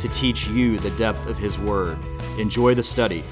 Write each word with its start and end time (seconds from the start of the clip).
to 0.00 0.08
teach 0.08 0.48
you 0.48 0.78
the 0.78 0.88
depth 0.92 1.26
of 1.26 1.36
His 1.36 1.58
Word. 1.58 1.98
Enjoy 2.38 2.74
the 2.74 2.82
study. 2.82 3.22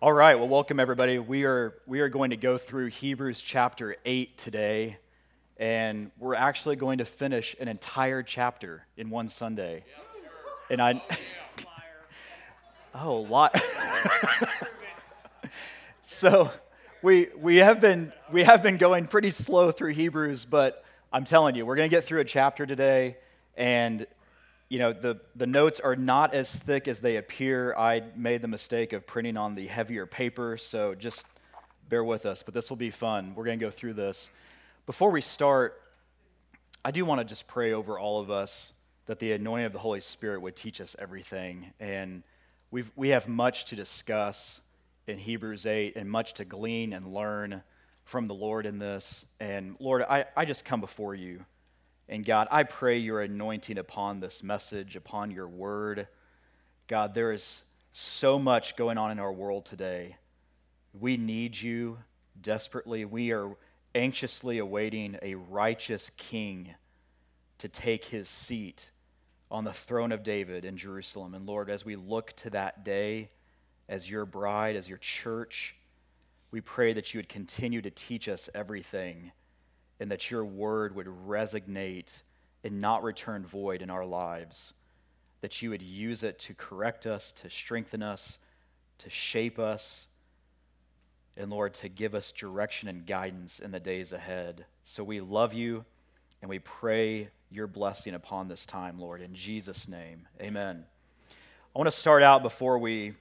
All 0.00 0.12
right, 0.12 0.36
well, 0.38 0.46
welcome 0.46 0.78
everybody. 0.78 1.18
We 1.18 1.42
are, 1.42 1.74
we 1.84 1.98
are 1.98 2.08
going 2.08 2.30
to 2.30 2.36
go 2.36 2.58
through 2.58 2.86
Hebrews 2.86 3.42
chapter 3.42 3.96
8 4.04 4.38
today, 4.38 4.98
and 5.56 6.12
we're 6.20 6.36
actually 6.36 6.76
going 6.76 6.98
to 6.98 7.04
finish 7.04 7.56
an 7.60 7.66
entire 7.66 8.22
chapter 8.22 8.86
in 8.96 9.10
one 9.10 9.26
Sunday. 9.26 9.82
And 10.70 10.80
I. 10.80 11.02
oh, 12.94 13.16
a 13.16 13.26
lot. 13.26 13.60
so 16.04 16.52
we, 17.02 17.30
we, 17.36 17.56
have 17.56 17.80
been, 17.80 18.12
we 18.30 18.44
have 18.44 18.62
been 18.62 18.76
going 18.76 19.08
pretty 19.08 19.32
slow 19.32 19.72
through 19.72 19.94
Hebrews, 19.94 20.44
but 20.44 20.84
I'm 21.12 21.24
telling 21.24 21.56
you, 21.56 21.66
we're 21.66 21.74
going 21.74 21.90
to 21.90 21.96
get 21.96 22.04
through 22.04 22.20
a 22.20 22.24
chapter 22.24 22.64
today 22.64 23.16
and 23.56 24.06
you 24.68 24.78
know 24.78 24.92
the, 24.92 25.20
the 25.36 25.46
notes 25.46 25.80
are 25.80 25.96
not 25.96 26.34
as 26.34 26.54
thick 26.54 26.88
as 26.88 27.00
they 27.00 27.16
appear. 27.16 27.74
I 27.76 28.02
made 28.16 28.42
the 28.42 28.48
mistake 28.48 28.92
of 28.92 29.06
printing 29.06 29.36
on 29.36 29.54
the 29.54 29.66
heavier 29.66 30.06
paper 30.06 30.56
so 30.56 30.94
just 30.94 31.26
bear 31.88 32.02
with 32.02 32.24
us 32.24 32.42
but 32.42 32.54
this 32.54 32.70
will 32.70 32.76
be 32.76 32.90
fun. 32.90 33.34
We're 33.34 33.44
going 33.44 33.58
to 33.58 33.64
go 33.64 33.70
through 33.70 33.94
this. 33.94 34.30
Before 34.86 35.10
we 35.10 35.20
start 35.20 35.78
i 36.84 36.90
do 36.90 37.04
want 37.04 37.20
to 37.20 37.24
just 37.24 37.46
pray 37.46 37.72
over 37.72 37.98
all 37.98 38.20
of 38.20 38.30
us 38.30 38.74
that 39.06 39.18
the 39.18 39.32
anointing 39.32 39.66
of 39.66 39.72
the 39.72 39.78
holy 39.78 40.00
spirit 40.00 40.40
would 40.40 40.56
teach 40.56 40.80
us 40.80 40.96
everything. 40.98 41.72
And 41.78 42.22
we've, 42.70 42.90
we 42.96 43.10
have 43.10 43.28
much 43.28 43.66
to 43.66 43.76
discuss 43.76 44.60
in 45.06 45.18
hebrews 45.18 45.66
8 45.66 45.96
and 45.96 46.10
much 46.10 46.34
to 46.34 46.44
glean 46.44 46.92
and 46.92 47.12
learn 47.12 47.62
from 48.04 48.26
the 48.26 48.34
lord 48.34 48.66
in 48.66 48.78
this. 48.78 49.26
And 49.38 49.76
lord 49.80 50.02
i, 50.08 50.24
I 50.36 50.44
just 50.44 50.64
come 50.64 50.80
before 50.80 51.14
you 51.14 51.44
and 52.08 52.24
God, 52.24 52.48
I 52.50 52.64
pray 52.64 52.98
your 52.98 53.20
anointing 53.20 53.78
upon 53.78 54.20
this 54.20 54.42
message, 54.42 54.96
upon 54.96 55.30
your 55.30 55.48
word. 55.48 56.08
God, 56.88 57.14
there 57.14 57.32
is 57.32 57.64
so 57.92 58.38
much 58.38 58.76
going 58.76 58.98
on 58.98 59.10
in 59.10 59.18
our 59.18 59.32
world 59.32 59.64
today. 59.64 60.16
We 60.98 61.16
need 61.16 61.60
you 61.60 61.98
desperately. 62.40 63.04
We 63.04 63.32
are 63.32 63.56
anxiously 63.94 64.58
awaiting 64.58 65.18
a 65.22 65.34
righteous 65.36 66.10
king 66.16 66.74
to 67.58 67.68
take 67.68 68.04
his 68.04 68.28
seat 68.28 68.90
on 69.50 69.64
the 69.64 69.72
throne 69.72 70.12
of 70.12 70.22
David 70.22 70.64
in 70.64 70.76
Jerusalem. 70.76 71.34
And 71.34 71.46
Lord, 71.46 71.70
as 71.70 71.84
we 71.84 71.96
look 71.96 72.32
to 72.36 72.50
that 72.50 72.84
day 72.84 73.30
as 73.88 74.10
your 74.10 74.24
bride, 74.24 74.76
as 74.76 74.88
your 74.88 74.98
church, 74.98 75.76
we 76.50 76.60
pray 76.60 76.92
that 76.94 77.12
you 77.12 77.18
would 77.18 77.28
continue 77.28 77.82
to 77.82 77.90
teach 77.90 78.28
us 78.28 78.50
everything 78.54 79.32
and 80.02 80.10
that 80.10 80.32
your 80.32 80.44
word 80.44 80.96
would 80.96 81.06
resonate 81.28 82.22
and 82.64 82.80
not 82.80 83.04
return 83.04 83.46
void 83.46 83.82
in 83.82 83.88
our 83.88 84.04
lives. 84.04 84.74
That 85.42 85.62
you 85.62 85.70
would 85.70 85.80
use 85.80 86.24
it 86.24 86.40
to 86.40 86.54
correct 86.54 87.06
us, 87.06 87.30
to 87.30 87.48
strengthen 87.48 88.02
us, 88.02 88.40
to 88.98 89.08
shape 89.08 89.60
us, 89.60 90.08
and 91.36 91.50
Lord, 91.50 91.74
to 91.74 91.88
give 91.88 92.16
us 92.16 92.32
direction 92.32 92.88
and 92.88 93.06
guidance 93.06 93.60
in 93.60 93.70
the 93.70 93.78
days 93.78 94.12
ahead. 94.12 94.66
So 94.82 95.04
we 95.04 95.20
love 95.20 95.54
you 95.54 95.84
and 96.40 96.48
we 96.48 96.58
pray 96.58 97.28
your 97.48 97.68
blessing 97.68 98.14
upon 98.14 98.48
this 98.48 98.66
time, 98.66 98.98
Lord, 98.98 99.22
in 99.22 99.36
Jesus' 99.36 99.86
name. 99.86 100.26
Amen. 100.40 100.84
I 101.30 101.78
want 101.78 101.86
to 101.86 101.96
start 101.96 102.24
out 102.24 102.42
before 102.42 102.76
we 102.78 103.14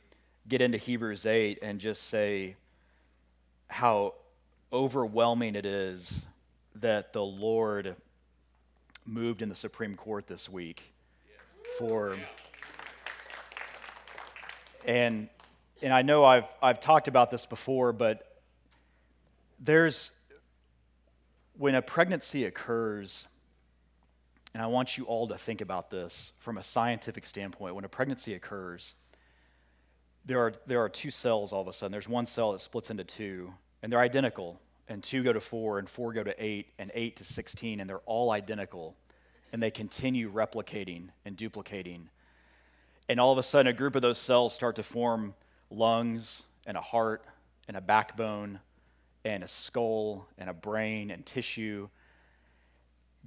get 0.48 0.62
into 0.62 0.80
Hebrews 0.80 1.28
8 1.28 1.60
and 1.62 1.80
just 1.80 2.10
say 2.10 2.56
how 3.68 4.16
overwhelming 4.74 5.54
it 5.54 5.68
is 5.68 6.26
that 6.76 7.14
the 7.14 7.24
Lord 7.24 7.96
moved 9.06 9.42
in 9.42 9.50
the 9.50 9.56
Supreme 9.56 9.96
Court 9.96 10.28
this 10.28 10.50
week 10.50 10.94
for 11.78 12.16
and 14.86 15.30
and 15.82 15.94
I 15.94 16.02
know 16.02 16.24
I've 16.24 16.46
I've 16.62 16.80
talked 16.80 17.08
about 17.08 17.32
this 17.32 17.46
before, 17.46 17.92
but 17.94 18.42
there's 19.60 20.12
when 21.58 21.76
a 21.76 21.82
pregnancy 21.82 22.46
occurs, 22.46 23.26
and 24.54 24.64
I 24.64 24.68
want 24.68 24.98
you 24.98 25.06
all 25.06 25.28
to 25.28 25.38
think 25.38 25.62
about 25.62 25.90
this 25.90 26.34
from 26.40 26.58
a 26.58 26.64
scientific 26.64 27.26
standpoint. 27.26 27.76
When 27.76 27.86
a 27.86 27.90
pregnancy 27.90 28.34
occurs, 28.34 28.96
there 30.26 30.40
are 30.40 30.54
there 30.68 30.82
are 30.82 30.90
two 30.90 31.12
cells 31.12 31.54
all 31.54 31.62
of 31.62 31.68
a 31.68 31.74
sudden. 31.74 31.92
There's 31.92 32.10
one 32.10 32.26
cell 32.26 32.52
that 32.52 32.60
splits 32.60 32.90
into 32.90 33.04
two, 33.04 33.54
and 33.82 33.92
they're 33.92 34.00
identical 34.00 34.60
and 34.92 35.02
2 35.02 35.24
go 35.24 35.34
to 35.34 35.40
4, 35.40 35.80
and 35.80 35.90
4 35.90 36.14
go 36.14 36.24
to 36.24 36.44
8, 36.44 36.68
and 36.78 36.92
8 36.94 37.16
to 37.18 37.24
16, 37.24 37.80
and 37.80 37.90
they're 37.90 38.00
all 38.00 38.32
identical. 38.32 38.96
And 39.54 39.62
they 39.62 39.72
continue 39.72 40.32
replicating 40.32 41.10
and 41.26 41.36
duplicating. 41.36 42.10
And 43.10 43.20
all 43.20 43.32
of 43.32 43.38
a 43.38 43.44
sudden, 43.44 43.68
a 43.68 43.74
group 43.74 43.96
of 43.96 44.02
those 44.02 44.20
cells 44.20 44.54
start 44.54 44.76
to 44.76 44.84
form 44.84 45.34
lungs, 45.70 46.44
and 46.68 46.78
a 46.78 46.82
heart, 46.82 47.24
and 47.68 47.78
a 47.78 47.82
backbone, 47.82 48.60
and 49.24 49.44
a 49.44 49.48
skull, 49.48 50.28
and 50.38 50.50
a 50.50 50.54
brain, 50.54 51.10
and 51.10 51.26
tissue. 51.26 51.88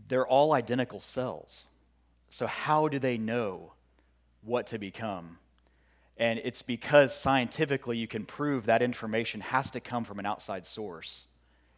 They're 0.08 0.26
all 0.26 0.52
identical 0.52 1.00
cells. 1.00 1.66
So, 2.28 2.46
how 2.46 2.88
do 2.88 2.98
they 2.98 3.16
know 3.16 3.72
what 4.42 4.66
to 4.68 4.78
become? 4.78 5.38
And 6.16 6.40
it's 6.44 6.62
because 6.62 7.14
scientifically 7.14 7.96
you 7.96 8.06
can 8.06 8.24
prove 8.24 8.66
that 8.66 8.82
information 8.82 9.40
has 9.40 9.70
to 9.72 9.80
come 9.80 10.04
from 10.04 10.18
an 10.18 10.26
outside 10.26 10.66
source. 10.66 11.26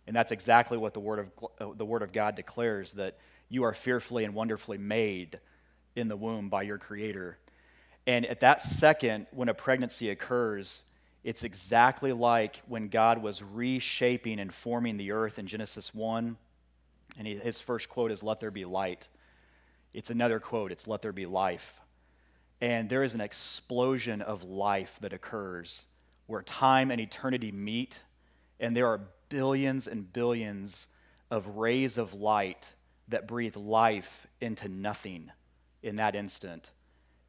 And 0.07 0.15
that's 0.15 0.33
exactly 0.33 0.79
what 0.79 0.95
the 0.95 1.01
Word 1.01 1.19
of, 1.19 1.49
uh, 1.61 1.75
the 1.75 1.85
Word 1.85 2.03
of 2.03 2.13
God 2.13 2.37
declares 2.37 2.93
that 2.95 3.19
you 3.49 3.65
are 3.65 3.75
fearfully 3.75 4.25
and 4.25 4.35
wonderfully 4.35 4.79
made 4.79 5.41
in 5.95 6.09
the 6.09 6.17
womb 6.17 6.49
by 6.49 6.63
your 6.63 6.79
Creator. 6.79 7.39
And 8.07 8.25
at 8.27 8.41
that 8.41 8.61
second, 8.61 9.27
when 9.33 9.49
a 9.49 9.55
pregnancy 9.55 10.11
occurs, 10.11 10.83
it's 11.25 11.43
exactly 11.43 12.13
like 12.13 12.63
when 12.69 12.89
God 12.89 13.21
was 13.21 13.43
reshaping 13.43 14.39
and 14.39 14.55
forming 14.55 14.97
the 14.97 15.11
earth 15.11 15.41
in 15.41 15.47
Genesis 15.49 15.93
1. 15.93 16.37
And 17.19 17.27
his 17.27 17.61
first 17.61 17.89
quote 17.89 18.13
is, 18.13 18.23
Let 18.23 18.39
there 18.39 18.53
be 18.53 18.65
light. 18.65 19.09
It's 19.93 20.11
another 20.11 20.39
quote, 20.39 20.71
it's, 20.71 20.87
Let 20.87 21.03
there 21.03 21.13
be 21.13 21.27
life. 21.27 21.81
And 22.61 22.89
there 22.89 23.03
is 23.03 23.15
an 23.15 23.21
explosion 23.21 24.23
of 24.23 24.45
life 24.45 24.99
that 25.01 25.13
occurs 25.13 25.85
where 26.27 26.43
time 26.43 26.91
and 26.91 27.01
eternity 27.01 27.53
meet, 27.53 28.03
and 28.59 28.77
there 28.77 28.87
are 28.87 29.01
billions 29.29 29.87
and 29.87 30.13
billions 30.13 30.89
of 31.31 31.57
rays 31.57 31.99
of 31.99 32.15
light 32.15 32.73
that 33.09 33.29
breathe 33.29 33.57
life 33.57 34.27
into 34.41 34.69
nothing 34.69 35.31
in 35.83 35.97
that 35.97 36.15
instant. 36.15 36.71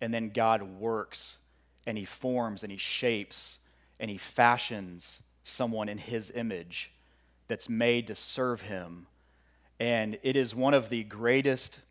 And 0.02 0.14
then 0.14 0.30
God 0.30 0.62
works 0.64 1.40
and 1.86 1.98
He 1.98 2.06
forms 2.06 2.64
and 2.64 2.72
He 2.72 2.78
shapes 2.78 3.60
and 4.00 4.10
He 4.10 4.18
fashions 4.18 5.22
someone 5.44 5.90
in 5.90 5.98
His 5.98 6.32
image 6.34 6.92
that's 7.48 7.70
made 7.70 8.08
to 8.08 8.16
serve 8.16 8.62
Him. 8.62 9.08
And 9.80 10.18
it 10.24 10.36
is 10.36 10.56
one 10.56 10.74
of 10.74 10.90
the 10.90 11.04
greatest 11.04 11.82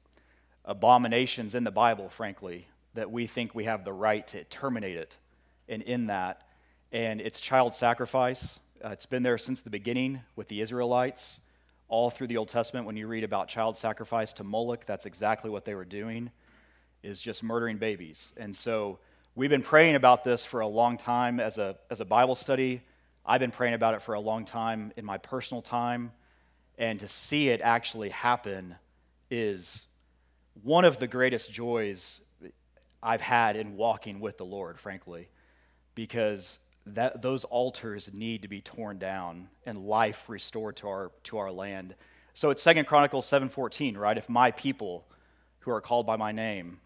abominations 0.65 1.55
in 1.55 1.65
the 1.65 1.71
Bible, 1.71 2.09
frankly, 2.09 2.67
that 2.95 3.11
we 3.11 3.27
think 3.27 3.55
we 3.55 3.65
have 3.65 3.85
the 3.85 3.93
right 3.93 4.27
to 4.29 4.45
terminate 4.45 4.97
it. 4.97 5.17
And 5.69 5.83
in 5.83 6.07
that, 6.07 6.43
and 6.93 7.21
it's 7.21 7.41
child 7.41 7.75
sacrifice 7.75 8.61
uh, 8.85 8.91
it's 8.91 9.07
been 9.07 9.23
there 9.23 9.39
since 9.39 9.63
the 9.63 9.71
beginning 9.71 10.21
with 10.35 10.49
the 10.49 10.61
Israelites. 10.61 11.41
All 11.89 12.11
through 12.11 12.27
the 12.27 12.37
Old 12.37 12.49
Testament, 12.49 12.87
when 12.87 12.97
you 12.97 13.07
read 13.07 13.25
about 13.25 13.49
child 13.49 13.77
sacrifice 13.77 14.33
to 14.35 14.45
Moloch, 14.45 14.85
that's 14.87 15.07
exactly 15.07 15.51
what 15.51 15.65
they 15.65 15.75
were 15.75 15.85
doing, 15.85 16.31
is 17.03 17.21
just 17.21 17.43
murdering 17.43 17.79
babies. 17.79 18.33
And 18.37 18.55
so 18.55 18.99
we've 19.35 19.51
been 19.51 19.63
praying 19.63 19.95
about 19.95 20.25
this 20.25 20.45
for 20.45 20.61
a 20.61 20.67
long 20.67 20.97
time 20.97 21.39
as 21.39 21.59
a, 21.59 21.77
as 21.91 22.01
a 22.01 22.05
Bible 22.05 22.35
study. 22.35 22.83
I've 23.25 23.41
been 23.41 23.53
praying 23.53 23.75
about 23.75 23.95
it 23.95 24.03
for 24.03 24.15
a 24.15 24.21
long 24.21 24.45
time 24.45 24.93
in 24.97 25.05
my 25.05 25.19
personal 25.19 25.63
time. 25.63 26.13
And 26.77 26.99
to 27.01 27.09
see 27.09 27.49
it 27.49 27.61
actually 27.61 28.09
happen 28.09 28.75
is 29.31 29.87
one 30.63 30.85
of 30.85 30.99
the 30.99 31.07
greatest 31.07 31.53
joys 31.53 32.21
I've 33.03 33.21
had 33.21 33.57
in 33.57 33.77
walking 33.77 34.21
with 34.21 34.39
the 34.39 34.45
Lord, 34.45 34.81
frankly, 34.81 35.29
because 35.95 36.59
that 36.87 37.21
those 37.21 37.45
altars 37.45 38.13
need 38.15 38.43
to 38.43 38.49
be 38.49 38.61
torn 38.61 38.99
down 38.99 39.49
and 39.65 39.87
life 39.87 40.29
restored 40.29 40.77
to 40.77 40.89
our 40.89 41.11
to 41.25 41.39
our 41.39 41.51
land. 41.51 41.95
So 42.35 42.51
it's 42.51 42.63
Second 42.63 42.87
Chronicles 42.87 43.27
7:14, 43.27 43.97
right? 43.97 44.17
If 44.17 44.29
my 44.29 44.51
people 44.53 45.07
who 45.61 45.71
are 45.73 45.81
called 45.81 46.07
by 46.07 46.17
my 46.17 46.33
name 46.33 46.81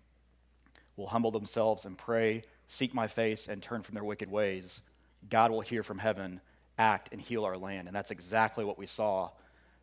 will 0.97 1.09
humble 1.09 1.31
themselves 1.31 1.85
and 1.85 1.99
pray, 1.99 2.43
seek 2.67 2.95
my 2.95 3.07
face, 3.07 3.49
and 3.49 3.63
turn 3.63 3.83
from 3.83 3.95
their 3.95 4.05
wicked 4.05 4.31
ways, 4.31 4.81
God 5.29 5.51
will 5.51 5.61
hear 5.61 5.83
from 5.83 5.99
heaven, 5.99 6.41
act, 6.79 7.11
and 7.13 7.21
heal 7.21 7.45
our 7.45 7.57
land. 7.57 7.89
And 7.89 7.95
that's 7.95 8.11
exactly 8.11 8.65
what 8.65 8.79
we 8.79 8.87
saw. 8.87 9.31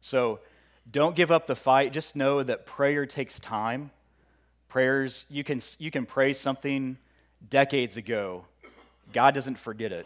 So 0.01 0.39
don't 0.89 1.15
give 1.15 1.31
up 1.31 1.47
the 1.47 1.55
fight. 1.55 1.93
Just 1.93 2.15
know 2.15 2.41
that 2.41 2.65
prayer 2.65 3.05
takes 3.05 3.39
time. 3.39 3.91
Prayers, 4.69 5.25
you 5.29 5.43
can, 5.43 5.59
you 5.79 5.91
can 5.91 6.05
pray 6.05 6.33
something 6.33 6.97
decades 7.49 7.97
ago. 7.97 8.45
God 9.13 9.33
doesn't 9.33 9.57
forget 9.57 9.91
it, 9.91 10.05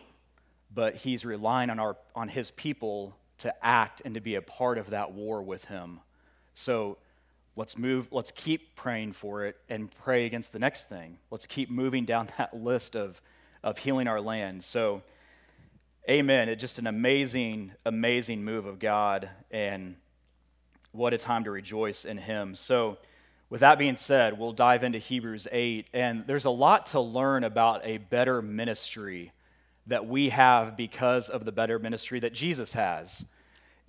but 0.74 0.95
He's 0.95 1.25
relying 1.25 1.69
on, 1.69 1.80
our, 1.80 1.98
on 2.15 2.30
His 2.30 2.51
people 2.51 3.15
to 3.39 3.53
act 3.65 4.01
and 4.06 4.15
to 4.15 4.21
be 4.21 4.36
a 4.36 4.42
part 4.42 4.77
of 4.77 4.92
that 4.92 5.13
war 5.13 5.42
with 5.42 5.65
Him. 5.65 6.00
So 6.53 6.98
let's 7.56 7.77
move, 7.77 8.07
let's 8.12 8.31
keep 8.31 8.75
praying 8.75 9.13
for 9.13 9.45
it 9.45 9.57
and 9.69 9.89
pray 10.03 10.25
against 10.25 10.51
the 10.51 10.59
next 10.59 10.89
thing. 10.89 11.18
Let's 11.30 11.48
keep 11.48 11.69
moving 11.69 12.06
down 12.06 12.30
that 12.38 12.56
list 12.56 12.95
of, 12.95 13.21
of 13.63 13.77
healing 13.77 14.07
our 14.07 14.21
land. 14.21 14.63
So, 14.63 15.01
amen. 16.09 16.50
It's 16.50 16.62
just 16.62 16.80
an 16.80 16.88
amazing, 16.88 17.71
amazing 17.86 18.44
move 18.44 18.65
of 18.65 18.80
God, 18.80 19.30
and 19.50 19.95
what 20.92 21.13
a 21.13 21.18
time 21.18 21.44
to 21.45 21.51
rejoice 21.51 22.06
in 22.06 22.18
Him. 22.18 22.56
So, 22.56 22.98
with 23.51 23.59
that 23.59 23.77
being 23.77 23.98
said, 23.98 24.39
we'll 24.39 24.53
dive 24.53 24.81
into 24.86 24.98
Hebrews 24.98 25.45
8, 25.51 25.89
and 25.94 26.25
there's 26.25 26.45
a 26.45 26.50
lot 26.50 26.86
to 26.88 27.01
learn 27.01 27.44
about 27.44 27.81
a 27.83 27.98
better 27.98 28.42
ministry 28.42 29.33
that 29.88 30.07
we 30.07 30.30
have 30.30 30.77
because 30.77 31.27
of 31.27 31.44
the 31.44 31.51
better 31.51 31.77
ministry 31.77 32.21
that 32.21 32.31
Jesus 32.33 32.71
has. 32.71 33.25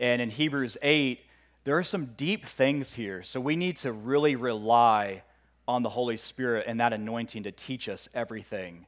And 0.00 0.20
in 0.20 0.30
Hebrews 0.30 0.78
8, 0.82 1.20
there 1.62 1.78
are 1.78 1.84
some 1.84 2.06
deep 2.16 2.44
things 2.44 2.92
here. 2.92 3.22
So 3.22 3.40
we 3.40 3.54
need 3.54 3.76
to 3.78 3.92
really 3.92 4.34
rely 4.34 5.22
on 5.68 5.84
the 5.84 5.90
Holy 5.90 6.16
Spirit 6.16 6.64
and 6.66 6.80
that 6.80 6.92
anointing 6.92 7.44
to 7.44 7.52
teach 7.52 7.88
us 7.88 8.08
everything 8.14 8.84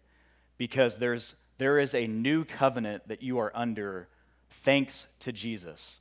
because 0.58 0.98
there's, 0.98 1.36
there 1.58 1.78
is 1.78 1.94
a 1.94 2.08
new 2.08 2.44
covenant 2.44 3.06
that 3.06 3.22
you 3.22 3.38
are 3.38 3.52
under 3.54 4.08
thanks 4.50 5.06
to 5.20 5.30
Jesus. 5.30 6.00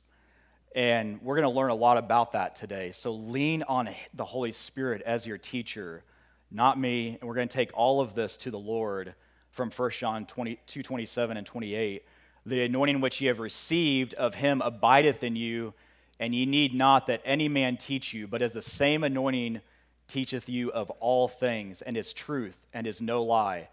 And 0.74 1.22
we're 1.22 1.36
going 1.36 1.48
to 1.50 1.56
learn 1.56 1.70
a 1.70 1.74
lot 1.74 1.98
about 1.98 2.32
that 2.32 2.56
today. 2.56 2.90
So 2.90 3.12
lean 3.12 3.62
on 3.62 3.88
the 4.14 4.24
Holy 4.24 4.52
Spirit 4.52 5.02
as 5.02 5.26
your 5.26 5.38
teacher, 5.38 6.02
not 6.50 6.78
me. 6.78 7.16
And 7.20 7.28
we're 7.28 7.36
going 7.36 7.48
to 7.48 7.54
take 7.54 7.70
all 7.74 8.00
of 8.00 8.14
this 8.14 8.36
to 8.38 8.50
the 8.50 8.58
Lord 8.58 9.14
from 9.50 9.70
1 9.70 9.90
John 9.92 10.26
20, 10.26 10.58
2 10.66 10.82
27 10.82 11.36
and 11.36 11.46
28. 11.46 12.04
The 12.46 12.64
anointing 12.64 13.00
which 13.00 13.20
ye 13.20 13.28
have 13.28 13.38
received 13.38 14.14
of 14.14 14.34
him 14.34 14.60
abideth 14.60 15.22
in 15.22 15.36
you 15.36 15.74
and 16.20 16.34
ye 16.34 16.46
need 16.46 16.74
not 16.74 17.06
that 17.06 17.22
any 17.24 17.48
man 17.48 17.76
teach 17.76 18.14
you, 18.14 18.26
but 18.26 18.42
as 18.42 18.52
the 18.52 18.62
same 18.62 19.04
anointing 19.04 19.60
teacheth 20.06 20.48
you 20.48 20.70
of 20.70 20.90
all 20.90 21.28
things, 21.28 21.82
and 21.82 21.96
is 21.96 22.12
truth, 22.12 22.56
and 22.72 22.86
is 22.86 23.00
no 23.00 23.22
lie. 23.22 23.68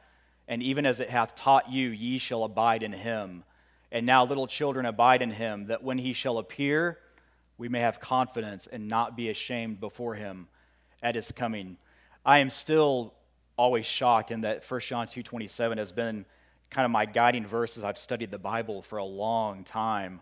And 0.48 0.63
even 0.63 0.86
as 0.86 1.00
it 1.00 1.09
hath 1.09 1.36
taught 1.36 1.69
you, 1.71 1.89
ye 1.89 2.18
shall 2.18 2.44
abide 2.44 2.83
in 2.83 2.94
him. 2.94 3.44
And 3.92 4.06
now, 4.06 4.26
little 4.26 4.48
children, 4.48 4.86
abide 4.86 5.22
in 5.22 5.32
him, 5.32 5.68
that 5.68 5.84
when 5.84 5.98
he 5.98 6.14
shall 6.14 6.38
appear, 6.38 6.98
we 7.58 7.70
may 7.70 7.82
have 7.82 8.00
confidence 8.00 8.68
and 8.68 8.88
not 8.88 9.18
be 9.18 9.30
ashamed 9.30 9.80
before 9.80 10.16
him 10.16 10.48
at 11.04 11.16
his 11.16 11.32
coming. 11.32 11.78
I 12.26 12.40
am 12.40 12.50
still 12.50 13.14
always 13.58 13.86
shocked 13.86 14.32
in 14.32 14.42
that 14.42 14.64
1 14.70 14.80
John 14.82 15.08
2.27 15.08 15.78
has 15.78 15.92
been 15.92 16.26
kind 16.70 16.86
of 16.86 16.92
my 16.92 17.06
guiding 17.06 17.46
verse 17.46 17.78
as 17.78 17.84
I've 17.84 17.98
studied 17.98 18.32
the 18.32 18.40
Bible 18.40 18.82
for 18.82 18.98
a 18.98 19.04
long 19.04 19.64
time. 19.64 20.22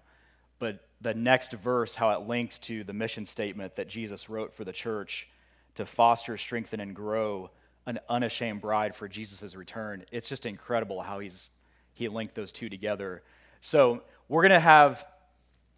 But 0.57 0.87
the 0.99 1.13
next 1.13 1.53
verse, 1.53 1.95
how 1.95 2.09
it 2.11 2.27
links 2.27 2.59
to 2.59 2.83
the 2.83 2.93
mission 2.93 3.25
statement 3.25 3.75
that 3.75 3.87
Jesus 3.87 4.29
wrote 4.29 4.53
for 4.53 4.65
the 4.65 4.73
church 4.73 5.29
to 5.75 5.85
foster, 5.85 6.37
strengthen, 6.37 6.79
and 6.79 6.95
grow 6.95 7.51
an 7.85 7.99
unashamed 8.09 8.61
bride 8.61 8.95
for 8.95 9.07
Jesus' 9.07 9.55
return. 9.55 10.03
It's 10.11 10.27
just 10.27 10.45
incredible 10.45 11.01
how 11.01 11.19
he's 11.19 11.49
he 11.93 12.07
linked 12.07 12.35
those 12.35 12.51
two 12.51 12.69
together. 12.69 13.23
So 13.61 14.01
we're 14.27 14.43
gonna 14.43 14.59
have 14.59 15.05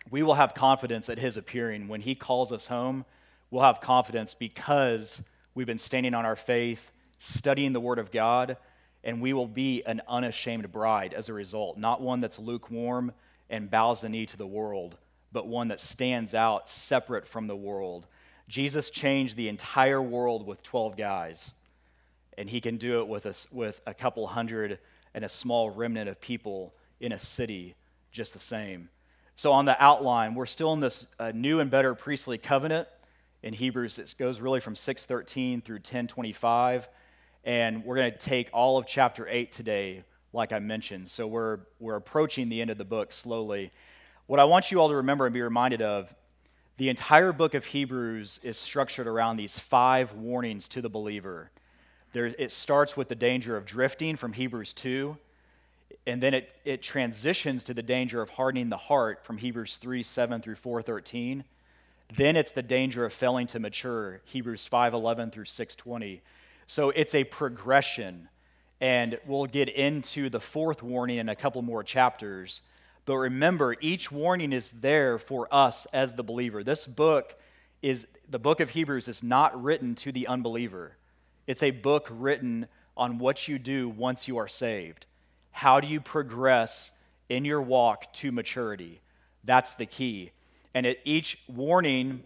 we 0.10 0.24
will 0.24 0.34
have 0.34 0.54
confidence 0.54 1.10
at 1.10 1.20
his 1.20 1.38
appearing. 1.38 1.88
When 1.88 2.02
he 2.02 2.16
calls 2.16 2.52
us 2.52 2.68
home, 2.68 3.06
we'll 3.50 3.64
have 3.64 3.80
confidence 3.82 4.34
because 4.34 5.22
we've 5.54 5.68
been 5.68 5.78
standing 5.78 6.14
on 6.14 6.26
our 6.26 6.36
faith, 6.36 6.92
studying 7.20 7.72
the 7.72 7.80
word 7.80 8.00
of 8.00 8.12
God, 8.12 8.58
and 9.04 9.22
we 9.22 9.32
will 9.32 9.48
be 9.48 9.84
an 9.86 10.02
unashamed 10.08 10.72
bride 10.72 11.14
as 11.14 11.30
a 11.30 11.34
result, 11.34 11.78
not 11.78 12.02
one 12.02 12.20
that's 12.20 12.40
lukewarm 12.40 13.12
and 13.50 13.70
bows 13.70 14.02
the 14.02 14.10
knee 14.10 14.26
to 14.26 14.38
the 14.38 14.48
world 14.48 14.98
but 15.32 15.48
one 15.48 15.70
that 15.70 15.80
stands 15.80 16.34
out 16.34 16.68
separate 16.68 17.26
from 17.26 17.48
the 17.48 17.56
world. 17.56 18.08
Jesus 18.48 18.90
changed 18.90 19.38
the 19.38 19.48
entire 19.48 20.02
world 20.02 20.46
with 20.46 20.62
12 20.62 20.98
guys, 20.98 21.54
and 22.38 22.50
he 22.50 22.60
can 22.60 22.78
do 22.78 23.00
it 23.00 23.08
with 23.08 23.26
a, 23.26 23.34
with 23.52 23.82
a 23.86 23.94
couple 23.94 24.28
hundred 24.28 24.80
and 25.14 25.24
a 25.24 25.30
small 25.30 25.70
remnant 25.70 26.10
of 26.10 26.20
people 26.20 26.74
in 27.02 27.12
a 27.12 27.20
city 27.20 27.76
just 28.12 28.34
the 28.34 28.40
same. 28.40 28.90
So, 29.36 29.52
on 29.52 29.66
the 29.66 29.82
outline, 29.82 30.36
we're 30.36 30.46
still 30.46 30.74
in 30.74 30.80
this 30.80 31.06
uh, 31.20 31.32
new 31.34 31.60
and 31.60 31.72
better 31.72 31.96
priestly 31.96 32.38
covenant. 32.38 32.88
In 33.44 33.54
Hebrews, 33.54 33.98
it 33.98 34.14
goes 34.20 34.40
really 34.40 34.60
from 34.60 34.76
613 34.76 35.62
through 35.62 35.78
1025. 35.78 36.88
And 37.44 37.84
we're 37.84 37.96
going 37.96 38.12
to 38.12 38.18
take 38.18 38.50
all 38.54 38.78
of 38.78 38.86
chapter 38.86 39.28
8 39.28 39.52
today, 39.52 40.04
like 40.32 40.54
I 40.54 40.60
mentioned. 40.60 41.10
So, 41.10 41.26
we're, 41.28 41.60
we're 41.80 41.96
approaching 41.96 42.50
the 42.50 42.62
end 42.62 42.70
of 42.70 42.78
the 42.78 42.86
book 42.86 43.12
slowly. 43.12 43.72
What 44.28 44.40
I 44.40 44.44
want 44.44 44.72
you 44.72 44.80
all 44.80 44.90
to 44.90 44.96
remember 44.96 45.26
and 45.26 45.34
be 45.34 45.42
reminded 45.42 45.82
of 45.82 46.14
the 46.78 46.90
entire 46.90 47.34
book 47.34 47.54
of 47.54 47.66
Hebrews 47.66 48.40
is 48.44 48.58
structured 48.58 49.08
around 49.08 49.38
these 49.38 49.58
five 49.58 50.14
warnings 50.14 50.68
to 50.70 50.82
the 50.82 50.90
believer. 50.90 51.52
There, 52.14 52.26
it 52.26 52.52
starts 52.52 52.98
with 52.98 53.08
the 53.08 53.16
danger 53.16 53.56
of 53.56 53.66
drifting 53.66 54.16
from 54.16 54.34
Hebrews 54.34 54.74
2, 54.74 55.18
and 56.08 56.22
then 56.22 56.34
it, 56.34 56.50
it 56.66 56.82
transitions 56.82 57.64
to 57.66 57.74
the 57.74 57.84
danger 57.84 58.22
of 58.22 58.30
hardening 58.32 58.70
the 58.70 58.78
heart 58.78 59.24
from 59.24 59.38
Hebrews 59.38 59.78
3 59.78 60.04
7 60.04 60.42
through 60.42 60.56
4 60.56 60.82
13. 60.82 61.44
Then 62.16 62.36
it's 62.36 62.52
the 62.52 62.64
danger 62.64 63.06
of 63.06 63.14
failing 63.14 63.48
to 63.48 63.60
mature, 63.60 64.22
Hebrews 64.26 64.66
5 64.66 64.94
11 64.94 65.32
through 65.32 65.46
6 65.46 65.76
20. 65.76 66.22
So 66.68 66.90
it's 66.90 67.16
a 67.16 67.24
progression, 67.24 68.30
and 68.80 69.20
we'll 69.26 69.46
get 69.46 69.70
into 69.70 70.30
the 70.30 70.40
fourth 70.40 70.82
warning 70.82 71.18
in 71.18 71.30
a 71.30 71.36
couple 71.36 71.62
more 71.62 71.84
chapters. 71.84 72.62
But 73.06 73.18
remember, 73.18 73.76
each 73.82 74.12
warning 74.12 74.54
is 74.54 74.72
there 74.72 75.18
for 75.18 75.48
us 75.52 75.86
as 75.88 76.14
the 76.14 76.24
believer. 76.24 76.64
This 76.64 76.86
book 76.86 77.36
is, 77.82 78.08
the 78.30 78.40
book 78.40 78.60
of 78.60 78.70
Hebrews 78.70 79.08
is 79.08 79.24
not 79.24 79.62
written 79.62 79.96
to 79.96 80.12
the 80.12 80.28
unbeliever. 80.28 80.98
It's 81.48 81.64
a 81.64 81.72
book 81.72 82.08
written 82.12 82.68
on 82.96 83.18
what 83.18 83.48
you 83.48 83.58
do 83.58 83.90
once 83.90 84.28
you 84.28 84.38
are 84.38 84.48
saved. 84.48 85.08
How 85.52 85.80
do 85.80 85.88
you 85.88 86.00
progress 86.00 86.92
in 87.30 87.46
your 87.46 87.62
walk 87.62 88.12
to 88.14 88.32
maturity? 88.32 89.02
That's 89.44 89.74
the 89.74 89.86
key. 89.86 90.32
And 90.74 90.86
it, 90.86 91.00
each 91.04 91.42
warning 91.48 92.24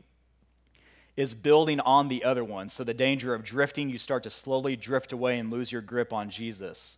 is 1.18 1.34
building 1.34 1.80
on 1.80 2.08
the 2.08 2.24
other 2.24 2.44
one. 2.44 2.70
So, 2.70 2.84
the 2.84 2.94
danger 2.94 3.34
of 3.34 3.44
drifting, 3.44 3.90
you 3.90 3.98
start 3.98 4.24
to 4.24 4.30
slowly 4.30 4.76
drift 4.76 5.14
away 5.14 5.40
and 5.40 5.50
lose 5.50 5.72
your 5.72 5.82
grip 5.82 6.14
on 6.14 6.30
Jesus. 6.30 6.98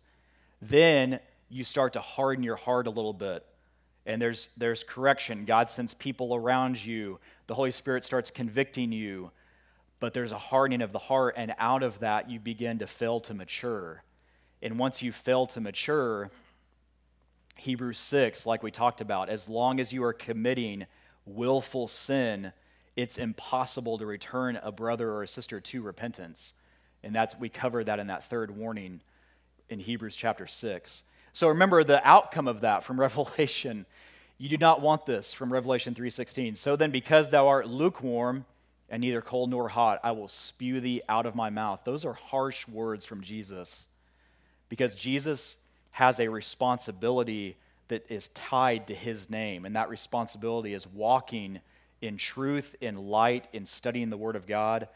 Then 0.60 1.20
you 1.48 1.64
start 1.64 1.92
to 1.94 2.00
harden 2.00 2.42
your 2.42 2.56
heart 2.56 2.86
a 2.86 2.90
little 2.90 3.12
bit 3.12 3.44
and 4.08 4.20
there's, 4.20 4.48
there's 4.56 4.82
correction. 4.82 5.44
God 5.44 5.68
sends 5.68 5.92
people 5.92 6.34
around 6.34 6.82
you. 6.82 7.20
The 7.46 7.54
Holy 7.54 7.70
Spirit 7.70 8.06
starts 8.06 8.30
convicting 8.30 8.90
you, 8.90 9.30
but 10.00 10.14
there's 10.14 10.32
a 10.32 10.38
hardening 10.38 10.80
of 10.80 10.92
the 10.92 10.98
heart, 10.98 11.34
and 11.36 11.54
out 11.58 11.82
of 11.82 12.00
that, 12.00 12.30
you 12.30 12.40
begin 12.40 12.78
to 12.78 12.86
fail 12.86 13.20
to 13.20 13.34
mature. 13.34 14.02
And 14.62 14.78
once 14.78 15.02
you 15.02 15.12
fail 15.12 15.46
to 15.48 15.60
mature, 15.60 16.30
Hebrews 17.56 17.98
6, 17.98 18.46
like 18.46 18.62
we 18.62 18.70
talked 18.70 19.00
about, 19.00 19.28
as 19.28 19.48
long 19.48 19.80
as 19.80 19.92
you 19.92 20.04
are 20.04 20.12
committing 20.12 20.86
willful 21.26 21.88
sin, 21.88 22.52
it's 22.96 23.18
impossible 23.18 23.98
to 23.98 24.06
return 24.06 24.56
a 24.62 24.72
brother 24.72 25.10
or 25.10 25.22
a 25.22 25.28
sister 25.28 25.60
to 25.60 25.82
repentance. 25.82 26.54
And 27.02 27.14
that's 27.14 27.38
we 27.38 27.48
covered 27.48 27.86
that 27.86 28.00
in 28.00 28.08
that 28.08 28.24
third 28.24 28.50
warning 28.50 29.00
in 29.68 29.78
Hebrews 29.78 30.16
chapter 30.16 30.46
6. 30.46 31.04
So 31.32 31.48
remember 31.48 31.84
the 31.84 32.06
outcome 32.06 32.48
of 32.48 32.62
that 32.62 32.82
from 32.82 32.98
Revelation. 33.00 33.86
You 34.38 34.48
do 34.48 34.56
not 34.56 34.80
want 34.80 35.06
this 35.06 35.32
from 35.32 35.52
Revelation 35.52 35.94
3:16. 35.94 36.56
So 36.56 36.76
then 36.76 36.90
because 36.90 37.30
thou 37.30 37.48
art 37.48 37.68
lukewarm 37.68 38.46
and 38.88 39.00
neither 39.00 39.20
cold 39.20 39.50
nor 39.50 39.68
hot, 39.68 40.00
I 40.02 40.12
will 40.12 40.28
spew 40.28 40.80
thee 40.80 41.02
out 41.08 41.26
of 41.26 41.34
my 41.34 41.50
mouth. 41.50 41.80
Those 41.84 42.04
are 42.04 42.14
harsh 42.14 42.66
words 42.66 43.04
from 43.04 43.22
Jesus. 43.22 43.86
Because 44.68 44.94
Jesus 44.94 45.56
has 45.90 46.20
a 46.20 46.28
responsibility 46.28 47.56
that 47.88 48.04
is 48.08 48.28
tied 48.28 48.86
to 48.88 48.94
his 48.94 49.30
name, 49.30 49.64
and 49.64 49.74
that 49.76 49.88
responsibility 49.88 50.74
is 50.74 50.86
walking 50.86 51.60
in 52.00 52.16
truth, 52.16 52.76
in 52.80 53.08
light, 53.08 53.48
in 53.52 53.64
studying 53.64 54.10
the 54.10 54.16
Word 54.16 54.36
of 54.36 54.46
God. 54.46 54.88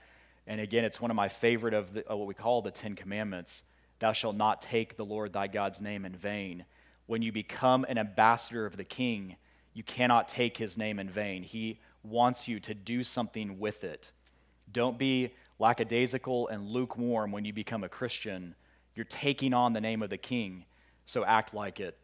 And 0.46 0.60
again, 0.60 0.84
it's 0.84 1.00
one 1.00 1.10
of 1.10 1.16
my 1.16 1.28
favorite 1.28 1.74
of, 1.74 1.94
the, 1.94 2.06
of 2.06 2.18
what 2.18 2.28
we 2.28 2.34
call 2.34 2.62
the 2.62 2.70
Ten 2.70 2.94
Commandments. 2.94 3.64
Thou 3.98 4.12
shalt 4.12 4.36
not 4.36 4.62
take 4.62 4.96
the 4.96 5.04
Lord 5.04 5.32
thy 5.32 5.46
God's 5.46 5.80
name 5.80 6.04
in 6.04 6.14
vain. 6.14 6.64
When 7.06 7.22
you 7.22 7.32
become 7.32 7.84
an 7.88 7.98
ambassador 7.98 8.66
of 8.66 8.76
the 8.76 8.84
king, 8.84 9.36
you 9.74 9.82
cannot 9.82 10.28
take 10.28 10.56
his 10.56 10.76
name 10.76 10.98
in 10.98 11.08
vain. 11.08 11.42
He 11.42 11.78
wants 12.04 12.48
you 12.48 12.60
to 12.60 12.74
do 12.74 13.04
something 13.04 13.58
with 13.58 13.84
it. 13.84 14.12
Don't 14.72 14.98
be 14.98 15.32
lackadaisical 15.58 16.48
and 16.48 16.68
lukewarm 16.68 17.32
when 17.32 17.44
you 17.44 17.52
become 17.52 17.84
a 17.84 17.88
Christian. 17.88 18.54
You're 18.94 19.04
taking 19.04 19.54
on 19.54 19.72
the 19.72 19.80
name 19.80 20.02
of 20.02 20.10
the 20.10 20.18
king, 20.18 20.64
so 21.06 21.24
act 21.24 21.54
like 21.54 21.80
it. 21.80 21.96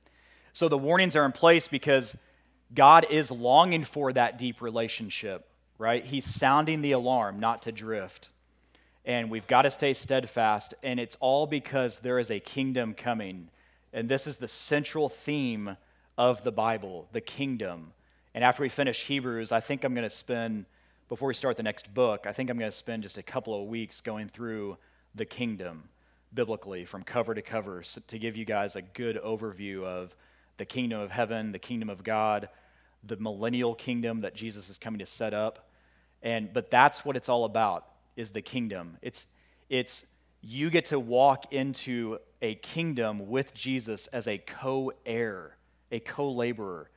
So 0.52 0.68
the 0.68 0.78
warnings 0.78 1.16
are 1.16 1.26
in 1.26 1.32
place 1.32 1.68
because 1.68 2.16
God 2.74 3.06
is 3.10 3.30
longing 3.30 3.84
for 3.84 4.12
that 4.12 4.38
deep 4.38 4.60
relationship, 4.60 5.46
right? 5.78 6.04
He's 6.04 6.24
sounding 6.24 6.82
the 6.82 6.92
alarm 6.92 7.40
not 7.40 7.62
to 7.62 7.72
drift. 7.72 8.30
And 9.04 9.30
we've 9.30 9.46
got 9.46 9.62
to 9.62 9.70
stay 9.70 9.94
steadfast. 9.94 10.74
And 10.82 10.98
it's 11.00 11.16
all 11.20 11.46
because 11.46 12.00
there 12.00 12.18
is 12.18 12.30
a 12.30 12.40
kingdom 12.40 12.94
coming. 12.94 13.48
And 13.92 14.08
this 14.08 14.26
is 14.26 14.36
the 14.36 14.48
central 14.48 15.08
theme 15.08 15.76
of 16.16 16.42
the 16.42 16.52
Bible 16.52 17.08
the 17.12 17.20
kingdom. 17.20 17.92
And 18.34 18.44
after 18.44 18.62
we 18.62 18.68
finish 18.68 19.04
Hebrews, 19.04 19.52
I 19.52 19.60
think 19.60 19.84
I'm 19.84 19.94
going 19.94 20.02
to 20.02 20.10
spend, 20.10 20.66
before 21.08 21.28
we 21.28 21.34
start 21.34 21.56
the 21.56 21.62
next 21.62 21.92
book, 21.94 22.26
I 22.26 22.32
think 22.32 22.50
I'm 22.50 22.58
going 22.58 22.70
to 22.70 22.76
spend 22.76 23.02
just 23.02 23.16
a 23.16 23.22
couple 23.22 23.60
of 23.60 23.68
weeks 23.68 24.00
going 24.00 24.28
through 24.28 24.76
the 25.14 25.24
kingdom 25.24 25.88
biblically 26.32 26.84
from 26.84 27.02
cover 27.02 27.34
to 27.34 27.42
cover 27.42 27.82
so 27.82 28.00
to 28.06 28.18
give 28.18 28.36
you 28.36 28.44
guys 28.44 28.76
a 28.76 28.82
good 28.82 29.20
overview 29.22 29.84
of 29.84 30.14
the 30.58 30.64
kingdom 30.64 31.00
of 31.00 31.10
heaven, 31.10 31.52
the 31.52 31.58
kingdom 31.58 31.88
of 31.88 32.02
God, 32.04 32.48
the 33.04 33.16
millennial 33.16 33.74
kingdom 33.74 34.22
that 34.22 34.34
Jesus 34.34 34.68
is 34.68 34.76
coming 34.76 34.98
to 34.98 35.06
set 35.06 35.32
up. 35.32 35.70
And 36.22 36.52
but 36.52 36.70
that's 36.70 37.04
what 37.04 37.16
it's 37.16 37.28
all 37.28 37.44
about 37.44 37.86
is 38.16 38.30
the 38.30 38.42
kingdom. 38.42 38.98
It's 39.02 39.26
it's 39.68 40.04
you 40.40 40.70
get 40.70 40.86
to 40.86 41.00
walk 41.00 41.52
into 41.52 42.18
a 42.42 42.54
kingdom 42.56 43.28
with 43.28 43.54
Jesus 43.54 44.06
as 44.08 44.28
a 44.28 44.38
co-heir, 44.38 45.56
a 45.90 46.00
co-laborer. 46.00 46.90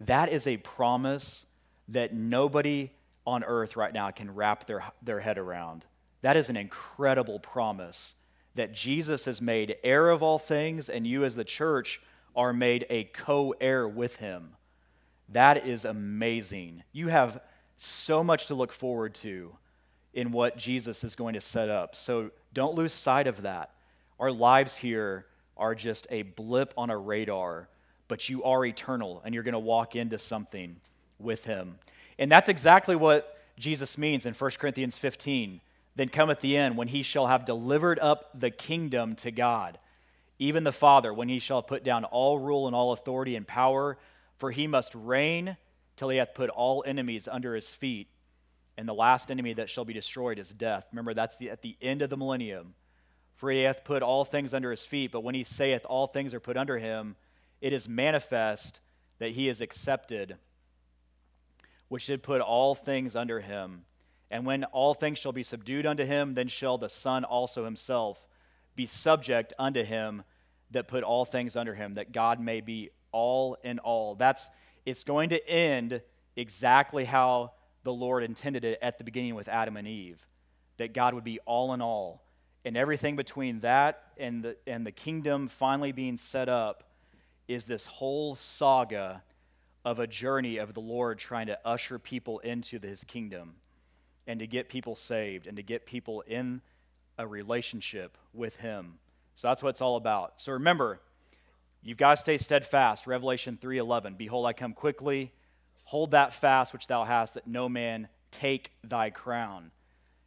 That 0.00 0.32
is 0.32 0.46
a 0.46 0.56
promise 0.56 1.46
that 1.88 2.14
nobody 2.14 2.90
on 3.26 3.44
earth 3.44 3.76
right 3.76 3.92
now 3.92 4.10
can 4.10 4.34
wrap 4.34 4.66
their, 4.66 4.84
their 5.02 5.20
head 5.20 5.38
around. 5.38 5.84
That 6.22 6.36
is 6.36 6.50
an 6.50 6.56
incredible 6.56 7.38
promise 7.38 8.14
that 8.54 8.72
Jesus 8.72 9.26
is 9.26 9.40
made 9.40 9.76
heir 9.84 10.10
of 10.10 10.22
all 10.22 10.38
things, 10.38 10.88
and 10.88 11.06
you 11.06 11.24
as 11.24 11.36
the 11.36 11.44
church 11.44 12.00
are 12.34 12.52
made 12.52 12.86
a 12.90 13.04
co 13.04 13.54
heir 13.60 13.86
with 13.88 14.16
him. 14.16 14.54
That 15.30 15.66
is 15.66 15.84
amazing. 15.84 16.82
You 16.92 17.08
have 17.08 17.40
so 17.76 18.24
much 18.24 18.46
to 18.46 18.54
look 18.54 18.72
forward 18.72 19.14
to 19.16 19.54
in 20.14 20.32
what 20.32 20.56
Jesus 20.56 21.04
is 21.04 21.14
going 21.14 21.34
to 21.34 21.40
set 21.40 21.68
up. 21.68 21.94
So 21.94 22.30
don't 22.52 22.74
lose 22.74 22.92
sight 22.92 23.26
of 23.26 23.42
that. 23.42 23.70
Our 24.18 24.32
lives 24.32 24.76
here 24.76 25.26
are 25.56 25.74
just 25.74 26.06
a 26.10 26.22
blip 26.22 26.72
on 26.76 26.90
a 26.90 26.96
radar, 26.96 27.68
but 28.08 28.28
you 28.28 28.42
are 28.44 28.64
eternal 28.64 29.22
and 29.24 29.34
you're 29.34 29.44
going 29.44 29.52
to 29.52 29.58
walk 29.58 29.94
into 29.94 30.18
something 30.18 30.76
with 31.18 31.44
him. 31.44 31.78
And 32.18 32.32
that's 32.32 32.48
exactly 32.48 32.96
what 32.96 33.38
Jesus 33.58 33.98
means 33.98 34.26
in 34.26 34.34
1 34.34 34.50
Corinthians 34.58 34.96
15. 34.96 35.60
Then 35.98 36.08
cometh 36.08 36.40
the 36.40 36.56
end 36.56 36.78
when 36.78 36.88
he 36.88 37.02
shall 37.02 37.26
have 37.26 37.44
delivered 37.44 37.98
up 37.98 38.30
the 38.32 38.50
kingdom 38.50 39.16
to 39.16 39.30
God 39.30 39.78
even 40.38 40.64
the 40.64 40.72
Father, 40.72 41.12
when 41.12 41.28
he 41.28 41.40
shall 41.40 41.62
put 41.62 41.82
down 41.82 42.04
all 42.04 42.38
rule 42.38 42.66
and 42.66 42.76
all 42.76 42.92
authority 42.92 43.34
and 43.34 43.46
power, 43.46 43.98
for 44.36 44.50
he 44.50 44.66
must 44.66 44.94
reign 44.94 45.56
till 45.96 46.08
he 46.08 46.18
hath 46.18 46.34
put 46.34 46.48
all 46.50 46.84
enemies 46.86 47.26
under 47.26 47.54
his 47.54 47.72
feet. 47.72 48.08
And 48.76 48.88
the 48.88 48.94
last 48.94 49.32
enemy 49.32 49.54
that 49.54 49.68
shall 49.68 49.84
be 49.84 49.92
destroyed 49.92 50.38
is 50.38 50.54
death. 50.54 50.86
Remember, 50.92 51.12
that's 51.12 51.36
the, 51.36 51.50
at 51.50 51.62
the 51.62 51.76
end 51.82 52.02
of 52.02 52.10
the 52.10 52.16
millennium. 52.16 52.74
For 53.34 53.50
he 53.50 53.62
hath 53.62 53.82
put 53.82 54.02
all 54.02 54.24
things 54.24 54.54
under 54.54 54.70
his 54.70 54.84
feet, 54.84 55.10
but 55.10 55.24
when 55.24 55.34
he 55.34 55.42
saith 55.42 55.84
all 55.84 56.06
things 56.06 56.32
are 56.34 56.40
put 56.40 56.56
under 56.56 56.78
him, 56.78 57.16
it 57.60 57.72
is 57.72 57.88
manifest 57.88 58.80
that 59.18 59.32
he 59.32 59.48
is 59.48 59.60
accepted, 59.60 60.36
which 61.88 62.06
did 62.06 62.22
put 62.22 62.40
all 62.40 62.76
things 62.76 63.16
under 63.16 63.40
him. 63.40 63.84
And 64.30 64.44
when 64.44 64.64
all 64.64 64.94
things 64.94 65.18
shall 65.18 65.32
be 65.32 65.42
subdued 65.42 65.86
unto 65.86 66.04
him, 66.04 66.34
then 66.34 66.48
shall 66.48 66.78
the 66.78 66.88
Son 66.88 67.24
also 67.24 67.64
himself 67.64 68.22
be 68.76 68.86
subject 68.86 69.52
unto 69.58 69.82
him 69.82 70.22
that 70.70 70.88
put 70.88 71.02
all 71.02 71.24
things 71.24 71.56
under 71.56 71.74
him, 71.74 71.94
that 71.94 72.12
God 72.12 72.38
may 72.40 72.60
be 72.60 72.90
all 73.10 73.56
in 73.64 73.78
all. 73.78 74.14
That's 74.14 74.50
it's 74.84 75.04
going 75.04 75.30
to 75.30 75.48
end 75.48 76.02
exactly 76.36 77.04
how 77.04 77.52
the 77.84 77.92
Lord 77.92 78.22
intended 78.22 78.64
it 78.64 78.78
at 78.82 78.98
the 78.98 79.04
beginning 79.04 79.34
with 79.34 79.48
Adam 79.48 79.76
and 79.76 79.88
Eve, 79.88 80.24
that 80.76 80.92
God 80.92 81.14
would 81.14 81.24
be 81.24 81.38
all 81.46 81.72
in 81.72 81.80
all. 81.80 82.22
And 82.64 82.76
everything 82.76 83.16
between 83.16 83.60
that 83.60 84.02
and 84.18 84.44
the, 84.44 84.56
and 84.66 84.86
the 84.86 84.92
kingdom 84.92 85.48
finally 85.48 85.92
being 85.92 86.16
set 86.16 86.48
up 86.48 86.84
is 87.46 87.64
this 87.64 87.86
whole 87.86 88.34
saga 88.34 89.22
of 89.84 89.98
a 89.98 90.06
journey 90.06 90.58
of 90.58 90.74
the 90.74 90.80
Lord 90.80 91.18
trying 91.18 91.46
to 91.46 91.58
usher 91.64 91.98
people 91.98 92.40
into 92.40 92.78
his 92.78 93.04
kingdom 93.04 93.54
and 94.28 94.38
to 94.38 94.46
get 94.46 94.68
people 94.68 94.94
saved 94.94 95.48
and 95.48 95.56
to 95.56 95.62
get 95.62 95.86
people 95.86 96.22
in 96.28 96.60
a 97.18 97.26
relationship 97.26 98.16
with 98.32 98.56
Him. 98.56 98.98
So 99.34 99.48
that's 99.48 99.62
what 99.62 99.70
it's 99.70 99.80
all 99.80 99.96
about. 99.96 100.34
So 100.36 100.52
remember, 100.52 101.00
you've 101.82 101.98
got 101.98 102.10
to 102.10 102.16
stay 102.18 102.38
steadfast. 102.38 103.06
Revelation 103.08 103.58
3:11. 103.60 104.16
Behold, 104.16 104.46
I 104.46 104.52
come 104.52 104.74
quickly. 104.74 105.32
Hold 105.84 106.10
that 106.10 106.34
fast 106.34 106.72
which 106.74 106.86
thou 106.86 107.04
hast, 107.04 107.34
that 107.34 107.46
no 107.46 107.68
man 107.68 108.08
take 108.30 108.72
thy 108.84 109.08
crown. 109.08 109.70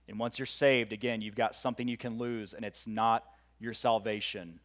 And 0.08 0.18
once 0.18 0.40
you're 0.40 0.48
saved, 0.48 0.92
again, 0.92 1.22
you've 1.22 1.36
got 1.36 1.56
something 1.56 1.88
you 1.88 1.98
can 1.98 2.18
lose, 2.18 2.54
and 2.54 2.66
it's 2.66 2.88
not 2.88 3.24
your 3.60 3.74
salvation. 3.74 4.60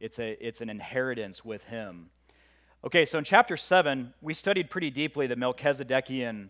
It's, 0.00 0.18
a, 0.18 0.36
it's 0.44 0.60
an 0.60 0.68
inheritance 0.68 1.44
with 1.44 1.64
him. 1.64 2.10
Okay, 2.84 3.04
so 3.04 3.18
in 3.18 3.24
chapter 3.24 3.56
7, 3.56 4.12
we 4.20 4.34
studied 4.34 4.70
pretty 4.70 4.90
deeply 4.90 5.26
the 5.26 5.36
Melchizedekian 5.36 6.48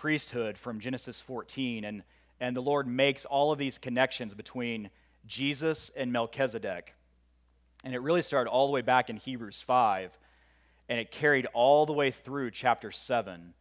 priesthood 0.00 0.56
from 0.58 0.80
Genesis 0.80 1.20
14. 1.20 1.84
And 1.84 2.02
and 2.40 2.54
the 2.54 2.62
Lord 2.62 2.86
makes 2.86 3.24
all 3.24 3.52
of 3.52 3.58
these 3.58 3.78
connections 3.78 4.34
between 4.34 4.90
Jesus 5.26 5.90
and 5.96 6.12
Melchizedek. 6.12 6.94
And 7.84 7.94
it 7.94 7.98
really 7.98 8.22
started 8.22 8.50
all 8.50 8.66
the 8.66 8.72
way 8.72 8.82
back 8.82 9.10
in 9.10 9.16
Hebrews 9.16 9.60
5, 9.62 10.16
and 10.88 10.98
it 10.98 11.10
carried 11.10 11.46
all 11.52 11.86
the 11.86 11.92
way 11.92 12.10
through 12.10 12.50
chapter 12.50 12.90
7. 12.90 13.54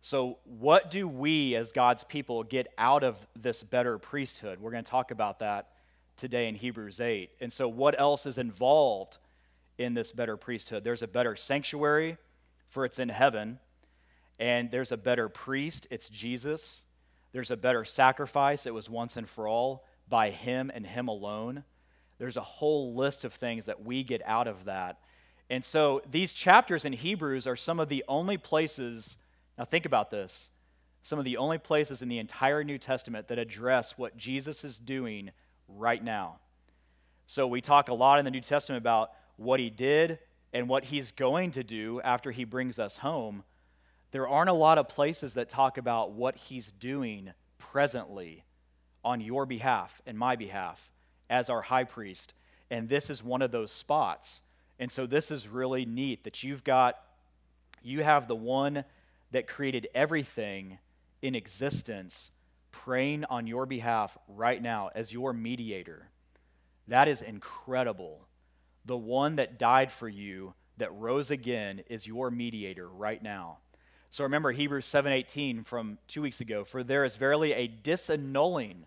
So, 0.00 0.38
what 0.44 0.90
do 0.90 1.08
we 1.08 1.56
as 1.56 1.72
God's 1.72 2.04
people 2.04 2.42
get 2.42 2.68
out 2.76 3.04
of 3.04 3.16
this 3.34 3.62
better 3.62 3.98
priesthood? 3.98 4.60
We're 4.60 4.70
going 4.70 4.84
to 4.84 4.90
talk 4.90 5.10
about 5.10 5.38
that 5.38 5.70
today 6.16 6.46
in 6.48 6.54
Hebrews 6.54 7.00
8. 7.00 7.30
And 7.40 7.52
so, 7.52 7.68
what 7.68 7.98
else 7.98 8.26
is 8.26 8.38
involved 8.38 9.18
in 9.78 9.94
this 9.94 10.12
better 10.12 10.36
priesthood? 10.36 10.84
There's 10.84 11.02
a 11.02 11.08
better 11.08 11.36
sanctuary, 11.36 12.18
for 12.68 12.84
it's 12.84 12.98
in 12.98 13.08
heaven, 13.08 13.58
and 14.38 14.70
there's 14.70 14.92
a 14.92 14.96
better 14.96 15.28
priest, 15.28 15.86
it's 15.90 16.08
Jesus. 16.08 16.84
There's 17.32 17.50
a 17.50 17.56
better 17.56 17.84
sacrifice. 17.84 18.64
It 18.64 18.74
was 18.74 18.88
once 18.88 19.16
and 19.16 19.28
for 19.28 19.48
all 19.48 19.84
by 20.08 20.30
Him 20.30 20.70
and 20.72 20.86
Him 20.86 21.08
alone. 21.08 21.64
There's 22.18 22.36
a 22.36 22.42
whole 22.42 22.94
list 22.94 23.24
of 23.24 23.34
things 23.34 23.66
that 23.66 23.84
we 23.84 24.04
get 24.04 24.22
out 24.24 24.46
of 24.46 24.66
that. 24.66 25.00
And 25.50 25.64
so 25.64 26.00
these 26.10 26.32
chapters 26.32 26.84
in 26.84 26.92
Hebrews 26.92 27.46
are 27.46 27.56
some 27.56 27.80
of 27.80 27.88
the 27.88 28.04
only 28.08 28.38
places, 28.38 29.18
now 29.58 29.64
think 29.64 29.84
about 29.84 30.10
this, 30.10 30.50
some 31.02 31.18
of 31.18 31.24
the 31.24 31.36
only 31.36 31.58
places 31.58 32.02
in 32.02 32.08
the 32.08 32.18
entire 32.18 32.64
New 32.64 32.78
Testament 32.78 33.28
that 33.28 33.38
address 33.38 33.98
what 33.98 34.16
Jesus 34.16 34.64
is 34.64 34.78
doing 34.78 35.30
right 35.68 36.02
now. 36.02 36.38
So 37.26 37.46
we 37.46 37.60
talk 37.60 37.88
a 37.88 37.94
lot 37.94 38.18
in 38.18 38.24
the 38.24 38.30
New 38.30 38.40
Testament 38.40 38.80
about 38.80 39.10
what 39.36 39.58
he 39.58 39.70
did 39.70 40.18
and 40.52 40.68
what 40.68 40.84
he's 40.84 41.10
going 41.10 41.50
to 41.52 41.64
do 41.64 42.00
after 42.02 42.30
he 42.30 42.44
brings 42.44 42.78
us 42.78 42.96
home 42.98 43.42
there 44.14 44.28
aren't 44.28 44.48
a 44.48 44.52
lot 44.52 44.78
of 44.78 44.88
places 44.88 45.34
that 45.34 45.48
talk 45.48 45.76
about 45.76 46.12
what 46.12 46.36
he's 46.36 46.70
doing 46.70 47.32
presently 47.58 48.44
on 49.04 49.20
your 49.20 49.44
behalf 49.44 50.00
and 50.06 50.16
my 50.16 50.36
behalf 50.36 50.92
as 51.28 51.50
our 51.50 51.62
high 51.62 51.82
priest. 51.82 52.32
And 52.70 52.88
this 52.88 53.10
is 53.10 53.24
one 53.24 53.42
of 53.42 53.50
those 53.50 53.72
spots. 53.72 54.40
And 54.78 54.88
so 54.88 55.04
this 55.04 55.32
is 55.32 55.48
really 55.48 55.84
neat 55.84 56.22
that 56.22 56.44
you've 56.44 56.62
got, 56.62 56.96
you 57.82 58.04
have 58.04 58.28
the 58.28 58.36
one 58.36 58.84
that 59.32 59.48
created 59.48 59.88
everything 59.96 60.78
in 61.20 61.34
existence 61.34 62.30
praying 62.70 63.24
on 63.24 63.48
your 63.48 63.66
behalf 63.66 64.16
right 64.28 64.62
now 64.62 64.90
as 64.94 65.12
your 65.12 65.32
mediator. 65.32 66.08
That 66.86 67.08
is 67.08 67.20
incredible. 67.20 68.28
The 68.84 68.96
one 68.96 69.34
that 69.36 69.58
died 69.58 69.90
for 69.90 70.08
you, 70.08 70.54
that 70.76 70.94
rose 70.94 71.32
again, 71.32 71.82
is 71.88 72.06
your 72.06 72.30
mediator 72.30 72.88
right 72.88 73.20
now. 73.20 73.58
So 74.14 74.22
remember 74.22 74.52
Hebrews 74.52 74.86
7:18 74.86 75.64
from 75.64 75.98
2 76.06 76.22
weeks 76.22 76.40
ago, 76.40 76.62
for 76.62 76.84
there 76.84 77.04
is 77.04 77.16
verily 77.16 77.52
a 77.52 77.66
disannulling 77.66 78.84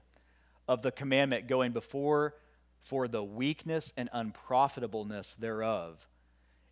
of 0.70 0.84
the 0.84 0.92
commandment 0.94 1.48
going 1.48 1.74
before 1.74 2.36
for 2.80 3.10
the 3.10 3.22
weakness 3.22 3.92
and 3.98 4.08
unprofitableness 4.14 5.36
thereof. 5.36 6.08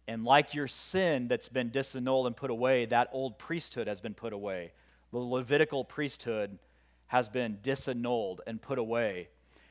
And 0.07 0.23
like 0.23 0.53
your 0.53 0.69
sin 0.69 1.27
that's 1.27 1.49
been 1.49 1.69
disannulled 1.69 2.27
and 2.27 2.37
put 2.37 2.49
away, 2.49 2.85
that 2.85 3.09
old 3.11 3.37
priesthood 3.37 3.87
has 3.87 3.99
been 3.99 4.13
put 4.13 4.31
away. 4.31 4.71
The 5.11 5.17
Levitical 5.17 5.83
priesthood 5.83 6.57
has 7.07 7.27
been 7.27 7.57
disannulled 7.61 8.39
and 8.47 8.61
put 8.61 8.79
away. 8.79 9.27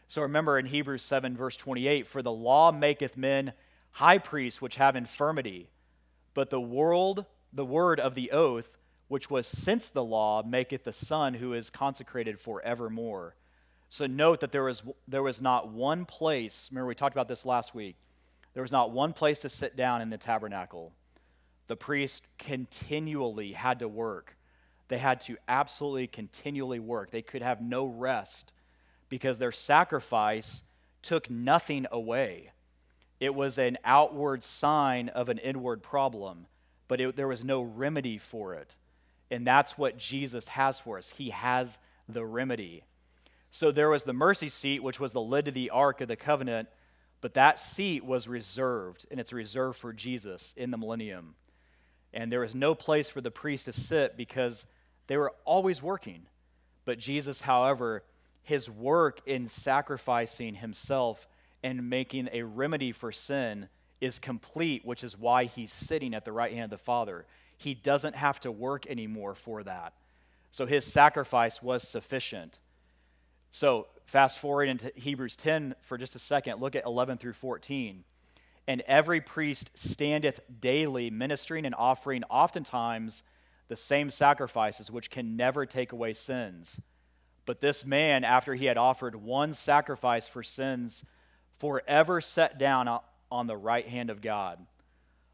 So 0.09 0.21
remember 0.21 0.59
in 0.59 0.67
Hebrews 0.67 1.03
7, 1.03 1.39
verse 1.39 1.57
28 1.57 2.07
For 2.07 2.21
the 2.21 2.31
law 2.31 2.71
maketh 2.71 3.17
men 3.17 3.55
high 3.93 4.19
priests 4.19 4.61
which 4.61 4.77
have 4.77 4.95
infirmity, 4.95 5.71
but 6.35 6.51
the 6.51 6.61
world 6.61 7.25
the 7.55 7.65
word 7.65 8.01
of 8.01 8.15
the 8.15 8.33
oath, 8.33 8.69
which 9.09 9.31
was 9.31 9.47
since 9.47 9.89
the 9.89 10.05
law, 10.05 10.43
maketh 10.43 10.85
the 10.85 10.93
Son 10.93 11.35
who 11.35 11.53
is 11.55 11.71
consecrated 11.71 12.41
forevermore. 12.41 13.37
So 13.89 14.07
note 14.07 14.41
that 14.41 14.51
there 14.51 14.65
was, 14.65 14.83
there 15.07 15.23
was 15.23 15.41
not 15.41 15.69
one 15.71 16.05
place, 16.05 16.69
remember 16.71 16.89
we 16.89 16.95
talked 16.95 17.15
about 17.15 17.29
this 17.29 17.47
last 17.47 17.75
week, 17.75 17.97
there 18.55 18.63
was 18.63 18.73
not 18.73 18.91
one 18.91 19.13
place 19.13 19.41
to 19.41 19.49
sit 19.49 19.77
down 19.77 20.03
in 20.03 20.11
the 20.11 20.19
tabernacle. 20.19 20.93
The 21.67 21.77
priest 21.77 22.25
continually 22.39 23.53
had 23.53 23.79
to 23.79 23.89
work. 23.89 24.37
They 24.89 24.99
had 24.99 25.21
to 25.23 25.37
absolutely 25.49 26.09
continually 26.09 26.79
work. 26.79 27.11
They 27.11 27.23
could 27.23 27.43
have 27.43 27.63
no 27.63 27.87
rest 27.87 28.53
because 29.09 29.39
their 29.39 29.53
sacrifice 29.53 30.63
took 31.03 31.31
nothing 31.31 31.87
away. 31.91 32.51
It 33.21 33.35
was 33.35 33.59
an 33.59 33.79
outward 33.85 34.43
sign 34.43 35.09
of 35.09 35.29
an 35.29 35.39
inward 35.39 35.83
problem, 35.83 36.47
but 36.89 37.01
it, 37.01 37.17
there 37.17 37.29
was 37.29 37.45
no 37.45 37.63
remedy 37.63 38.19
for 38.19 38.55
it. 38.55 38.77
And 39.31 39.47
that's 39.47 39.79
what 39.79 39.99
Jesus 39.99 40.49
has 40.49 40.79
for 40.79 40.99
us. 40.99 41.11
He 41.11 41.31
has 41.31 41.79
the 42.09 42.25
remedy. 42.25 42.85
So 43.51 43.71
there 43.71 43.91
was 43.91 44.05
the 44.05 44.13
mercy 44.13 44.49
seat, 44.49 44.83
which 44.83 45.01
was 45.01 45.13
the 45.13 45.21
lid 45.21 45.47
to 45.47 45.51
the 45.51 45.71
ark 45.71 46.01
of 46.01 46.09
the 46.09 46.17
covenant, 46.17 46.69
but 47.21 47.35
that 47.35 47.59
seat 47.59 48.05
was 48.05 48.29
reserved, 48.29 49.07
and 49.11 49.19
it's 49.19 49.33
reserved 49.33 49.79
for 49.79 49.93
Jesus 49.93 50.53
in 50.57 50.71
the 50.71 50.77
millennium. 50.77 51.35
And 52.13 52.31
there 52.31 52.41
was 52.41 52.55
no 52.55 52.75
place 52.75 53.09
for 53.09 53.21
the 53.21 53.31
priest 53.31 53.65
to 53.65 53.73
sit 53.73 54.17
because 54.17 54.67
they 55.07 55.17
were 55.17 55.33
always 55.45 55.83
working. 55.83 56.27
But 56.85 56.99
Jesus, 56.99 57.41
however, 57.41 58.05
his 58.43 58.69
work 58.69 59.21
in 59.27 59.49
sacrificing 59.49 60.55
himself 60.55 61.27
and 61.63 61.89
making 61.89 62.29
a 62.33 62.43
remedy 62.43 62.93
for 62.93 63.11
sin 63.11 63.69
is 64.01 64.19
complete, 64.19 64.85
which 64.85 65.05
is 65.05 65.19
why 65.19 65.45
he's 65.45 65.73
sitting 65.73 66.15
at 66.15 66.25
the 66.25 66.33
right 66.33 66.53
hand 66.53 66.65
of 66.65 66.71
the 66.71 66.85
Father. 66.85 67.27
He 67.57 67.75
doesn't 67.75 68.17
have 68.17 68.41
to 68.41 68.53
work 68.53 68.87
anymore 68.87 69.35
for 69.35 69.63
that. 69.63 69.95
So 70.51 70.67
his 70.67 70.85
sacrifice 70.85 71.63
was 71.63 71.87
sufficient. 71.87 72.59
So, 73.51 73.87
fast 74.07 74.41
forward 74.41 74.69
into 74.69 74.93
Hebrews 74.95 75.37
10 75.37 75.75
for 75.83 75.97
just 75.97 76.17
a 76.17 76.19
second. 76.19 76.61
Look 76.61 76.77
at 76.77 76.85
11 76.85 77.19
through 77.19 77.35
14. 77.35 78.05
And 78.67 78.81
every 78.83 79.21
priest 79.21 79.71
standeth 79.75 80.41
daily, 80.61 81.11
ministering 81.11 81.67
and 81.67 81.75
offering 81.77 82.25
oftentimes 82.25 83.23
the 83.69 83.77
same 83.77 84.11
sacrifices, 84.11 84.91
which 84.91 85.11
can 85.11 85.37
never 85.37 85.67
take 85.67 85.93
away 85.93 86.13
sins. 86.13 86.81
But 87.47 87.61
this 87.61 87.85
man, 87.85 88.25
after 88.25 88.55
he 88.55 88.67
had 88.67 88.79
offered 88.79 89.15
one 89.17 89.53
sacrifice 89.53 90.29
for 90.29 90.43
sins, 90.43 91.05
forever 91.59 92.21
set 92.21 92.59
down 92.59 92.89
on 93.35 93.49
the 93.49 93.57
right 93.57 93.89
hand 93.89 94.11
of 94.11 94.23
God, 94.23 94.65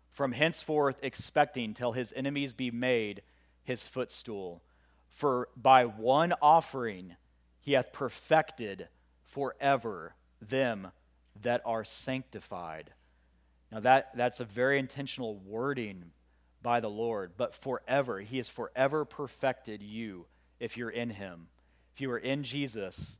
from 0.08 0.32
henceforth 0.32 0.96
expecting 1.02 1.74
till 1.74 1.92
his 1.92 2.14
enemies 2.16 2.54
be 2.54 2.70
made 2.70 3.20
his 3.62 3.84
footstool. 3.84 4.62
For 5.10 5.48
by 5.54 5.84
one 5.84 6.32
offering, 6.40 7.16
he 7.60 7.72
hath 7.72 7.92
perfected 7.92 8.88
forever 9.22 10.14
them 10.40 10.88
that 11.42 11.60
are 11.66 11.84
sanctified. 11.84 12.90
Now, 13.70 13.80
that, 13.80 14.16
that's 14.16 14.40
a 14.40 14.44
very 14.46 14.78
intentional 14.78 15.36
wording 15.36 16.10
by 16.62 16.80
the 16.80 16.90
Lord, 16.90 17.32
but 17.36 17.54
forever. 17.54 18.20
He 18.20 18.38
has 18.38 18.48
forever 18.48 19.04
perfected 19.04 19.82
you 19.82 20.24
if 20.58 20.78
you're 20.78 20.90
in 20.90 21.10
Him. 21.10 21.48
If 21.94 22.00
you 22.00 22.10
are 22.12 22.18
in 22.18 22.44
Jesus, 22.44 23.18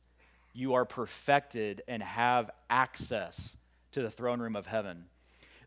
you 0.53 0.73
are 0.73 0.85
perfected 0.85 1.83
and 1.87 2.01
have 2.01 2.49
access 2.69 3.57
to 3.91 4.01
the 4.01 4.11
throne 4.11 4.39
room 4.39 4.55
of 4.55 4.67
heaven. 4.67 5.05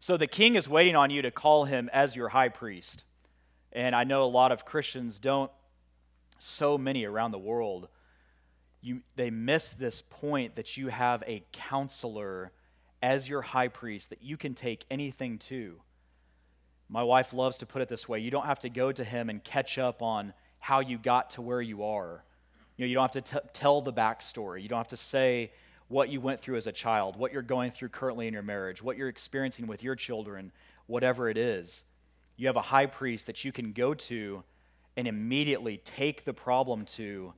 So 0.00 0.16
the 0.16 0.26
king 0.26 0.54
is 0.54 0.68
waiting 0.68 0.96
on 0.96 1.10
you 1.10 1.22
to 1.22 1.30
call 1.30 1.64
him 1.64 1.88
as 1.92 2.14
your 2.14 2.28
high 2.28 2.48
priest. 2.48 3.04
And 3.72 3.94
I 3.94 4.04
know 4.04 4.24
a 4.24 4.26
lot 4.26 4.52
of 4.52 4.64
Christians 4.64 5.18
don't, 5.18 5.50
so 6.38 6.76
many 6.76 7.04
around 7.04 7.30
the 7.30 7.38
world 7.38 7.88
you, 8.84 9.00
they 9.16 9.30
miss 9.30 9.72
this 9.72 10.02
point 10.02 10.56
that 10.56 10.76
you 10.76 10.88
have 10.88 11.24
a 11.26 11.42
counselor 11.52 12.52
as 13.02 13.26
your 13.28 13.40
high 13.40 13.68
priest 13.68 14.10
that 14.10 14.22
you 14.22 14.36
can 14.36 14.54
take 14.54 14.84
anything 14.90 15.38
to. 15.38 15.80
My 16.90 17.02
wife 17.02 17.32
loves 17.32 17.58
to 17.58 17.66
put 17.66 17.80
it 17.80 17.88
this 17.88 18.06
way 18.08 18.18
you 18.18 18.30
don't 18.30 18.44
have 18.44 18.60
to 18.60 18.68
go 18.68 18.92
to 18.92 19.02
him 19.02 19.30
and 19.30 19.42
catch 19.42 19.78
up 19.78 20.02
on 20.02 20.34
how 20.58 20.80
you 20.80 20.98
got 20.98 21.30
to 21.30 21.42
where 21.42 21.62
you 21.62 21.82
are. 21.84 22.24
You 22.76 22.84
know, 22.84 22.88
you 22.88 22.94
don't 22.94 23.14
have 23.14 23.24
to 23.24 23.34
t- 23.40 23.48
tell 23.54 23.80
the 23.80 23.92
backstory. 23.92 24.62
You 24.62 24.68
don't 24.68 24.78
have 24.78 24.88
to 24.88 24.98
say 24.98 25.52
what 25.88 26.08
you 26.08 26.20
went 26.20 26.40
through 26.40 26.56
as 26.56 26.66
a 26.66 26.72
child, 26.72 27.16
what 27.16 27.32
you're 27.32 27.42
going 27.42 27.70
through 27.70 27.90
currently 27.90 28.26
in 28.26 28.34
your 28.34 28.42
marriage, 28.42 28.82
what 28.82 28.96
you're 28.96 29.08
experiencing 29.08 29.66
with 29.66 29.82
your 29.82 29.94
children, 29.94 30.50
whatever 30.86 31.28
it 31.28 31.36
is. 31.36 31.84
You 32.36 32.46
have 32.48 32.56
a 32.56 32.62
high 32.62 32.86
priest 32.86 33.26
that 33.26 33.44
you 33.44 33.52
can 33.52 33.72
go 33.72 33.94
to 33.94 34.42
and 34.96 35.06
immediately 35.06 35.78
take 35.78 36.24
the 36.24 36.32
problem 36.32 36.84
to 36.84 37.32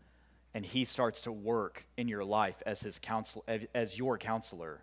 and 0.57 0.65
he 0.65 0.87
starts 0.87 1.21
to 1.21 1.33
work 1.33 1.85
in 1.99 2.09
your 2.09 2.25
life 2.25 2.63
as 2.65 2.81
his 2.81 2.99
counsel 2.99 3.45
as 3.75 3.99
your 3.99 4.17
counselor. 4.17 4.83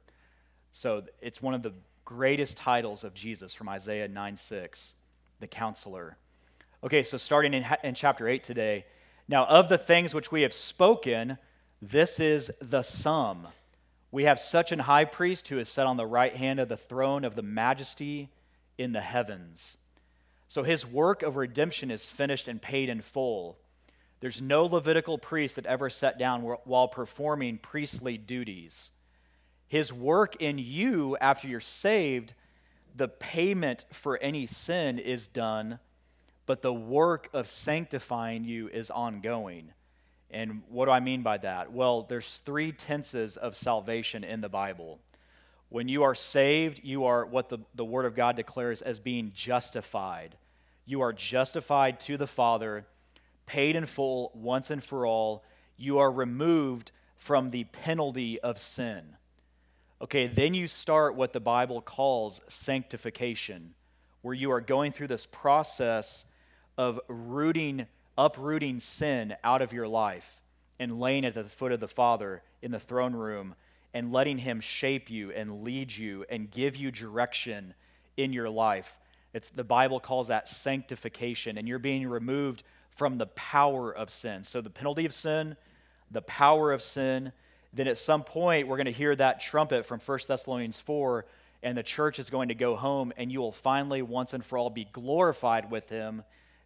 So 0.71 1.01
it's 1.19 1.41
one 1.41 1.55
of 1.55 1.63
the 1.63 1.73
greatest 2.05 2.57
titles 2.57 3.03
of 3.03 3.15
Jesus 3.15 3.55
from 3.55 3.69
Isaiah 3.69 4.07
9 4.07 4.35
6, 4.35 4.93
the 5.39 5.47
counselor. 5.47 6.17
Okay, 6.83 7.01
so 7.01 7.17
starting 7.17 7.55
in, 7.55 7.65
in 7.83 7.95
chapter 7.95 8.27
8 8.27 8.43
today. 8.43 8.85
Now, 9.27 9.45
of 9.45 9.67
the 9.67 9.79
things 9.79 10.13
which 10.13 10.31
we 10.31 10.43
have 10.43 10.53
spoken, 10.53 11.39
this 11.89 12.19
is 12.19 12.49
the 12.61 12.81
sum. 12.81 13.47
We 14.09 14.23
have 14.23 14.39
such 14.39 14.71
an 14.71 14.79
high 14.79 15.05
priest 15.05 15.49
who 15.49 15.59
is 15.59 15.67
set 15.67 15.85
on 15.85 15.97
the 15.97 16.05
right 16.05 16.35
hand 16.35 16.59
of 16.59 16.69
the 16.69 16.77
throne 16.77 17.25
of 17.25 17.35
the 17.35 17.41
majesty 17.41 18.29
in 18.77 18.93
the 18.93 19.01
heavens. 19.01 19.77
So 20.47 20.63
his 20.63 20.85
work 20.85 21.23
of 21.23 21.35
redemption 21.35 21.91
is 21.91 22.07
finished 22.07 22.47
and 22.47 22.61
paid 22.61 22.87
in 22.87 23.01
full. 23.01 23.57
There's 24.21 24.41
no 24.41 24.65
Levitical 24.65 25.17
priest 25.17 25.57
that 25.57 25.65
ever 25.65 25.89
sat 25.89 26.17
down 26.17 26.41
while 26.41 26.87
performing 26.87 27.57
priestly 27.57 28.17
duties. 28.17 28.91
His 29.67 29.91
work 29.91 30.37
in 30.39 30.59
you 30.59 31.17
after 31.17 31.47
you're 31.47 31.59
saved, 31.59 32.33
the 32.95 33.09
payment 33.09 33.83
for 33.91 34.17
any 34.19 34.45
sin 34.45 34.99
is 34.99 35.27
done, 35.27 35.79
but 36.45 36.61
the 36.61 36.73
work 36.73 37.29
of 37.33 37.47
sanctifying 37.47 38.45
you 38.45 38.69
is 38.69 38.89
ongoing. 38.89 39.73
And 40.33 40.63
what 40.67 40.85
do 40.85 40.91
I 40.91 40.99
mean 40.99 41.21
by 41.21 41.37
that? 41.37 41.71
Well, 41.71 42.03
there's 42.09 42.39
three 42.39 42.71
tenses 42.71 43.37
of 43.37 43.55
salvation 43.55 44.23
in 44.23 44.41
the 44.41 44.49
Bible. 44.49 44.99
When 45.69 45.87
you 45.87 46.03
are 46.03 46.15
saved, 46.15 46.81
you 46.83 47.05
are 47.05 47.25
what 47.25 47.49
the, 47.49 47.59
the 47.75 47.85
Word 47.85 48.05
of 48.05 48.15
God 48.15 48.35
declares 48.35 48.81
as 48.81 48.99
being 48.99 49.31
justified. 49.35 50.35
You 50.85 51.01
are 51.01 51.13
justified 51.13 51.99
to 52.01 52.17
the 52.17 52.27
Father 52.27 52.85
paid 53.45 53.75
in 53.75 53.85
full 53.85 54.31
once 54.33 54.69
and 54.69 54.83
for 54.83 55.05
all. 55.05 55.43
You 55.77 55.99
are 55.99 56.11
removed 56.11 56.91
from 57.15 57.51
the 57.51 57.65
penalty 57.65 58.39
of 58.39 58.59
sin. 58.59 59.15
Okay, 60.01 60.27
then 60.27 60.53
you 60.53 60.67
start 60.67 61.15
what 61.15 61.31
the 61.31 61.39
Bible 61.39 61.81
calls 61.81 62.41
sanctification, 62.47 63.73
where 64.21 64.33
you 64.33 64.51
are 64.51 64.61
going 64.61 64.91
through 64.91 65.07
this 65.07 65.25
process 65.25 66.25
of 66.77 66.99
rooting, 67.07 67.85
uprooting 68.17 68.79
sin 68.79 69.35
out 69.43 69.61
of 69.61 69.73
your 69.73 69.87
life 69.87 70.41
and 70.79 70.99
laying 70.99 71.23
it 71.23 71.37
at 71.37 71.43
the 71.43 71.49
foot 71.49 71.71
of 71.71 71.79
the 71.79 71.87
Father 71.87 72.41
in 72.61 72.71
the 72.71 72.79
throne 72.79 73.13
room 73.13 73.55
and 73.93 74.11
letting 74.11 74.37
Him 74.37 74.59
shape 74.59 75.09
you 75.09 75.31
and 75.31 75.63
lead 75.63 75.95
you 75.95 76.25
and 76.29 76.49
give 76.49 76.75
you 76.75 76.91
direction 76.91 77.73
in 78.17 78.33
your 78.33 78.49
life. 78.49 78.97
It's, 79.33 79.49
the 79.49 79.63
Bible 79.63 79.99
calls 79.99 80.27
that 80.27 80.47
sanctification, 80.47 81.57
and 81.57 81.67
you're 81.67 81.79
being 81.79 82.07
removed 82.07 82.63
from 82.95 83.17
the 83.17 83.25
power 83.27 83.91
of 83.91 84.11
sin. 84.11 84.43
So, 84.43 84.61
the 84.61 84.69
penalty 84.69 85.05
of 85.05 85.13
sin, 85.13 85.55
the 86.11 86.21
power 86.21 86.71
of 86.71 86.81
sin. 86.81 87.31
Then 87.73 87.87
at 87.87 87.97
some 87.97 88.23
point, 88.23 88.67
we're 88.67 88.77
going 88.77 88.85
to 88.85 88.91
hear 88.91 89.15
that 89.15 89.41
trumpet 89.41 89.85
from 89.85 89.99
1 89.99 90.19
Thessalonians 90.27 90.79
4, 90.79 91.25
and 91.63 91.75
the 91.75 91.83
church 91.83 92.19
is 92.19 92.29
going 92.29 92.49
to 92.49 92.55
go 92.55 92.75
home, 92.75 93.11
and 93.17 93.31
you 93.31 93.39
will 93.39 93.51
finally, 93.51 94.03
once 94.03 94.33
and 94.33 94.45
for 94.45 94.59
all, 94.59 94.69
be 94.69 94.85
glorified 94.91 95.71
with 95.71 95.89
him, 95.89 96.23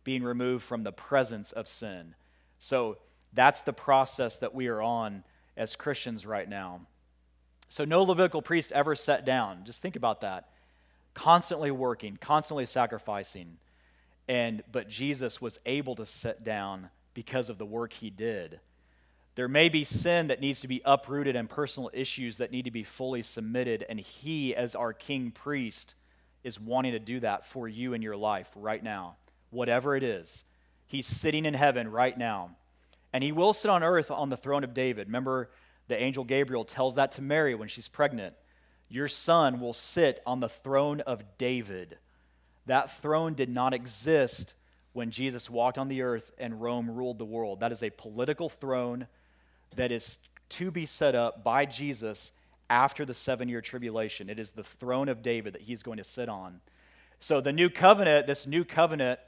being 0.08 0.24
removed 0.24 0.64
from 0.64 0.84
the 0.84 0.92
presence 0.94 1.52
of 1.52 1.68
sin. 1.68 2.16
So, 2.60 2.98
that's 3.34 3.60
the 3.60 3.74
process 3.74 4.38
that 4.38 4.56
we 4.56 4.68
are 4.68 4.82
on 4.82 5.26
as 5.58 5.76
Christians 5.76 6.26
right 6.26 6.48
now. 6.48 6.80
So, 7.68 7.84
no 7.84 8.04
Levitical 8.04 8.42
priest 8.42 8.72
ever 8.72 8.96
sat 8.96 9.26
down. 9.26 9.66
Just 9.66 9.82
think 9.82 9.98
about 9.98 10.22
that. 10.22 10.48
Constantly 11.14 11.72
working, 11.72 12.18
constantly 12.22 12.66
sacrificing. 12.66 13.58
And 14.30 14.64
but 14.72 14.88
Jesus 14.88 15.42
was 15.42 15.60
able 15.66 15.96
to 15.96 16.06
sit 16.06 16.42
down 16.42 16.88
because 17.14 17.50
of 17.50 17.58
the 17.58 17.66
work 17.66 17.92
he 17.92 18.10
did. 18.10 18.62
There 19.36 19.50
may 19.50 19.68
be 19.68 19.84
sin 19.84 20.28
that 20.28 20.40
needs 20.40 20.62
to 20.62 20.70
be 20.70 20.82
uprooted 20.86 21.36
and 21.36 21.50
personal 21.50 21.92
issues 21.94 22.38
that 22.38 22.52
need 22.52 22.64
to 22.64 22.72
be 22.72 22.86
fully 22.86 23.24
submitted, 23.24 23.86
and 23.90 24.00
he, 24.00 24.56
as 24.56 24.74
our 24.74 24.94
king 24.94 25.32
priest, 25.32 25.96
is 26.46 26.62
wanting 26.62 26.94
to 26.94 27.00
do 27.00 27.20
that 27.20 27.46
for 27.46 27.68
you 27.68 27.92
in 27.92 28.02
your 28.02 28.16
life 28.16 28.50
right 28.56 28.82
now. 28.82 29.18
Whatever 29.50 29.96
it 29.96 30.04
is, 30.04 30.44
he's 30.86 31.08
sitting 31.08 31.46
in 31.46 31.54
heaven 31.54 31.90
right 31.90 32.18
now. 32.18 32.52
And 33.14 33.24
he 33.24 33.32
will 33.32 33.54
sit 33.54 33.72
on 33.72 33.84
earth 33.84 34.12
on 34.12 34.30
the 34.30 34.38
throne 34.38 34.64
of 34.64 34.74
David. 34.74 35.08
Remember, 35.08 35.50
the 35.88 36.02
angel 36.02 36.24
Gabriel 36.24 36.66
tells 36.66 36.96
that 36.96 37.14
to 37.14 37.22
Mary 37.22 37.56
when 37.56 37.68
she's 37.68 37.88
pregnant. 37.88 38.36
Your 38.90 39.08
son 39.08 39.60
will 39.60 39.74
sit 39.74 40.22
on 40.26 40.40
the 40.40 40.50
throne 40.50 41.02
of 41.02 41.24
David. 41.38 41.98
That 42.66 42.92
throne 43.00 43.34
did 43.34 43.50
not 43.50 43.74
exist 43.74 44.56
when 44.94 45.12
Jesus 45.12 45.50
walked 45.50 45.78
on 45.78 45.88
the 45.88 46.02
earth 46.02 46.32
and 46.38 46.62
Rome 46.62 46.90
ruled 46.90 47.20
the 47.20 47.26
world. 47.26 47.60
That 47.60 47.72
is 47.72 47.84
a 47.84 47.90
political 47.90 48.50
throne 48.50 49.08
that 49.76 49.92
is 49.92 50.20
to 50.50 50.72
be 50.72 50.86
set 50.86 51.16
up 51.16 51.44
by 51.44 51.66
Jesus 51.66 52.32
after 52.70 53.06
the 53.06 53.14
seven 53.14 53.48
year 53.50 53.62
tribulation. 53.62 54.30
It 54.30 54.40
is 54.40 54.52
the 54.52 54.64
throne 54.64 55.10
of 55.10 55.22
David 55.22 55.54
that 55.54 55.62
he's 55.62 55.84
going 55.84 55.98
to 55.98 56.04
sit 56.04 56.30
on. 56.30 56.62
So, 57.20 57.42
the 57.42 57.52
new 57.52 57.70
covenant, 57.70 58.28
this 58.28 58.46
new 58.46 58.64
covenant 58.64 59.20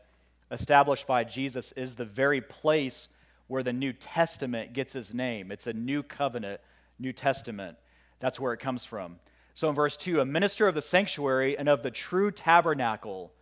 established 0.52 1.08
by 1.08 1.24
Jesus, 1.24 1.72
is 1.74 1.96
the 1.96 2.06
very 2.06 2.42
place 2.42 3.10
where 3.48 3.64
the 3.64 3.74
New 3.74 3.94
Testament 3.94 4.74
gets 4.74 4.96
its 4.96 5.14
name. 5.14 5.52
It's 5.52 5.68
a 5.68 5.74
new 5.74 6.04
covenant, 6.04 6.62
New 7.00 7.14
Testament. 7.14 7.78
That's 8.20 8.40
where 8.40 8.54
it 8.54 8.60
comes 8.60 8.86
from. 8.86 9.20
So, 9.56 9.70
in 9.70 9.76
verse 9.76 9.98
2, 9.98 10.22
a 10.22 10.26
minister 10.26 10.68
of 10.68 10.76
the 10.76 10.82
sanctuary 10.82 11.58
and 11.58 11.68
of 11.68 11.84
the 11.84 11.92
true 11.92 12.32
tabernacle, 12.32 13.34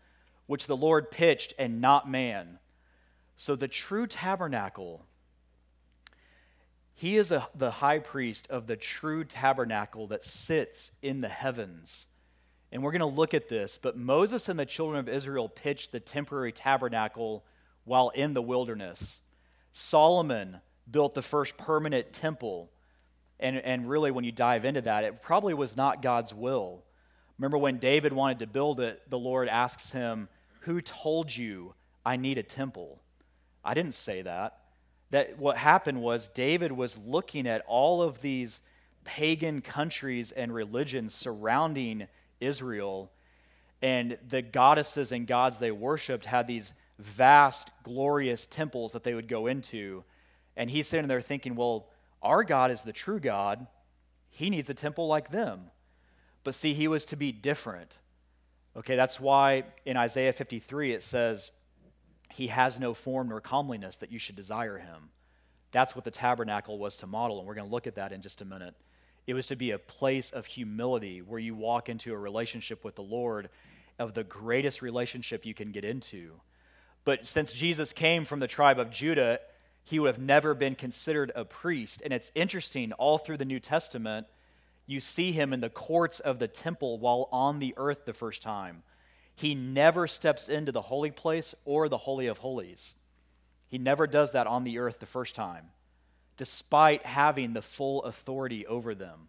which 0.47 0.67
the 0.67 0.77
Lord 0.77 1.11
pitched 1.11 1.53
and 1.59 1.81
not 1.81 2.09
man. 2.09 2.59
So, 3.35 3.55
the 3.55 3.67
true 3.67 4.07
tabernacle 4.07 5.05
he 6.97 7.15
is 7.15 7.29
a, 7.29 7.47
the 7.53 7.69
high 7.69 7.99
priest 7.99 8.47
of 8.49 8.65
the 8.65 8.75
true 8.75 9.23
tabernacle 9.23 10.07
that 10.07 10.25
sits 10.25 10.89
in 11.03 11.21
the 11.21 11.27
heavens. 11.27 12.07
And 12.71 12.83
we're 12.83 12.91
going 12.91 12.99
to 12.99 13.05
look 13.05 13.33
at 13.33 13.49
this. 13.49 13.77
But 13.81 13.97
Moses 13.97 14.49
and 14.49 14.59
the 14.59 14.65
children 14.65 14.99
of 14.99 15.09
Israel 15.09 15.47
pitched 15.49 15.91
the 15.91 15.99
temporary 15.99 16.51
tabernacle 16.51 17.45
while 17.85 18.09
in 18.09 18.33
the 18.33 18.41
wilderness. 18.41 19.21
Solomon 19.73 20.59
built 20.89 21.15
the 21.15 21.21
first 21.21 21.57
permanent 21.57 22.13
temple. 22.13 22.71
And, 23.39 23.57
and 23.57 23.89
really, 23.89 24.11
when 24.11 24.23
you 24.23 24.31
dive 24.31 24.65
into 24.65 24.81
that, 24.81 25.03
it 25.03 25.21
probably 25.21 25.53
was 25.53 25.77
not 25.77 26.01
God's 26.01 26.33
will. 26.33 26.83
Remember 27.37 27.57
when 27.57 27.77
David 27.77 28.13
wanted 28.13 28.39
to 28.39 28.47
build 28.47 28.79
it, 28.79 29.01
the 29.09 29.19
Lord 29.19 29.47
asks 29.47 29.91
him, 29.91 30.27
Who 30.61 30.81
told 30.81 31.35
you 31.35 31.75
I 32.05 32.17
need 32.17 32.37
a 32.37 32.43
temple? 32.43 32.99
I 33.63 33.73
didn't 33.73 33.93
say 33.93 34.23
that 34.23 34.57
that 35.11 35.37
what 35.37 35.57
happened 35.57 36.01
was 36.01 36.27
David 36.29 36.71
was 36.71 36.97
looking 36.97 37.47
at 37.47 37.63
all 37.67 38.01
of 38.01 38.21
these 38.21 38.61
pagan 39.03 39.61
countries 39.61 40.31
and 40.31 40.53
religions 40.53 41.13
surrounding 41.13 42.07
Israel, 42.39 43.11
and 43.81 44.17
the 44.27 44.41
goddesses 44.41 45.11
and 45.11 45.27
gods 45.27 45.59
they 45.59 45.71
worshiped 45.71 46.25
had 46.25 46.47
these 46.47 46.73
vast, 46.99 47.69
glorious 47.83 48.45
temples 48.45 48.93
that 48.93 49.03
they 49.03 49.13
would 49.13 49.27
go 49.27 49.47
into. 49.47 50.03
And 50.55 50.71
he's 50.71 50.87
sitting 50.87 51.07
there 51.07 51.21
thinking, 51.21 51.55
well, 51.55 51.89
our 52.21 52.43
God 52.43 52.71
is 52.71 52.83
the 52.83 52.93
true 52.93 53.19
God. 53.19 53.67
He 54.29 54.49
needs 54.49 54.69
a 54.69 54.73
temple 54.73 55.07
like 55.07 55.29
them. 55.29 55.71
But 56.43 56.55
see, 56.55 56.73
he 56.73 56.87
was 56.87 57.05
to 57.05 57.15
be 57.15 57.31
different. 57.31 57.97
Okay, 58.75 58.95
that's 58.95 59.19
why 59.19 59.63
in 59.85 59.97
Isaiah 59.97 60.33
53 60.33 60.93
it 60.93 61.03
says, 61.03 61.51
he 62.31 62.47
has 62.47 62.79
no 62.79 62.93
form 62.93 63.29
nor 63.29 63.41
comeliness 63.41 63.97
that 63.97 64.11
you 64.11 64.19
should 64.19 64.35
desire 64.35 64.77
him. 64.77 65.09
That's 65.71 65.95
what 65.95 66.05
the 66.05 66.11
tabernacle 66.11 66.77
was 66.77 66.97
to 66.97 67.07
model, 67.07 67.39
and 67.39 67.47
we're 67.47 67.55
going 67.55 67.67
to 67.67 67.73
look 67.73 67.87
at 67.87 67.95
that 67.95 68.11
in 68.11 68.21
just 68.21 68.41
a 68.41 68.45
minute. 68.45 68.75
It 69.27 69.33
was 69.33 69.47
to 69.47 69.55
be 69.55 69.71
a 69.71 69.79
place 69.79 70.31
of 70.31 70.45
humility 70.45 71.21
where 71.21 71.39
you 71.39 71.53
walk 71.53 71.89
into 71.89 72.13
a 72.13 72.17
relationship 72.17 72.83
with 72.83 72.95
the 72.95 73.03
Lord 73.03 73.49
of 73.99 74.13
the 74.13 74.23
greatest 74.23 74.81
relationship 74.81 75.45
you 75.45 75.53
can 75.53 75.71
get 75.71 75.83
into. 75.83 76.31
But 77.03 77.25
since 77.25 77.51
Jesus 77.51 77.93
came 77.93 78.25
from 78.25 78.39
the 78.39 78.47
tribe 78.47 78.79
of 78.79 78.89
Judah, 78.89 79.39
he 79.83 79.99
would 79.99 80.07
have 80.07 80.19
never 80.19 80.53
been 80.53 80.75
considered 80.75 81.31
a 81.35 81.45
priest. 81.45 82.01
And 82.03 82.13
it's 82.13 82.31
interesting, 82.35 82.93
all 82.93 83.17
through 83.17 83.37
the 83.37 83.45
New 83.45 83.59
Testament, 83.59 84.27
you 84.85 85.01
see 85.01 85.33
him 85.33 85.51
in 85.51 85.59
the 85.59 85.69
courts 85.69 86.19
of 86.19 86.39
the 86.39 86.47
temple 86.47 86.97
while 86.97 87.27
on 87.31 87.59
the 87.59 87.73
earth 87.77 88.05
the 88.05 88.13
first 88.13 88.41
time. 88.41 88.83
He 89.35 89.55
never 89.55 90.07
steps 90.07 90.49
into 90.49 90.71
the 90.71 90.81
holy 90.81 91.11
place 91.11 91.53
or 91.65 91.89
the 91.89 91.97
Holy 91.97 92.27
of 92.27 92.39
Holies. 92.39 92.95
He 93.69 93.77
never 93.77 94.07
does 94.07 94.31
that 94.31 94.47
on 94.47 94.63
the 94.63 94.79
earth 94.79 94.99
the 94.99 95.05
first 95.05 95.35
time, 95.35 95.65
despite 96.37 97.05
having 97.05 97.53
the 97.53 97.61
full 97.61 98.03
authority 98.03 98.65
over 98.65 98.95
them. 98.95 99.27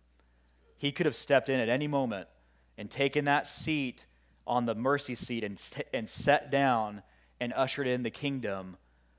He 0.77 0.92
could 0.92 1.07
have 1.07 1.16
stepped 1.16 1.49
in 1.49 1.59
at 1.59 1.68
any 1.68 1.88
moment 1.88 2.29
and 2.77 2.90
taken 2.90 3.25
that 3.25 3.47
seat 3.47 4.07
on 4.47 4.66
the 4.66 4.75
mercy 4.75 5.14
seat 5.14 5.42
and, 5.42 5.61
and 5.92 6.09
sat 6.09 6.51
down 6.51 7.03
and 7.40 7.53
ushered 7.55 7.87
in 7.87 8.03
the 8.03 8.11
kingdom, 8.11 8.77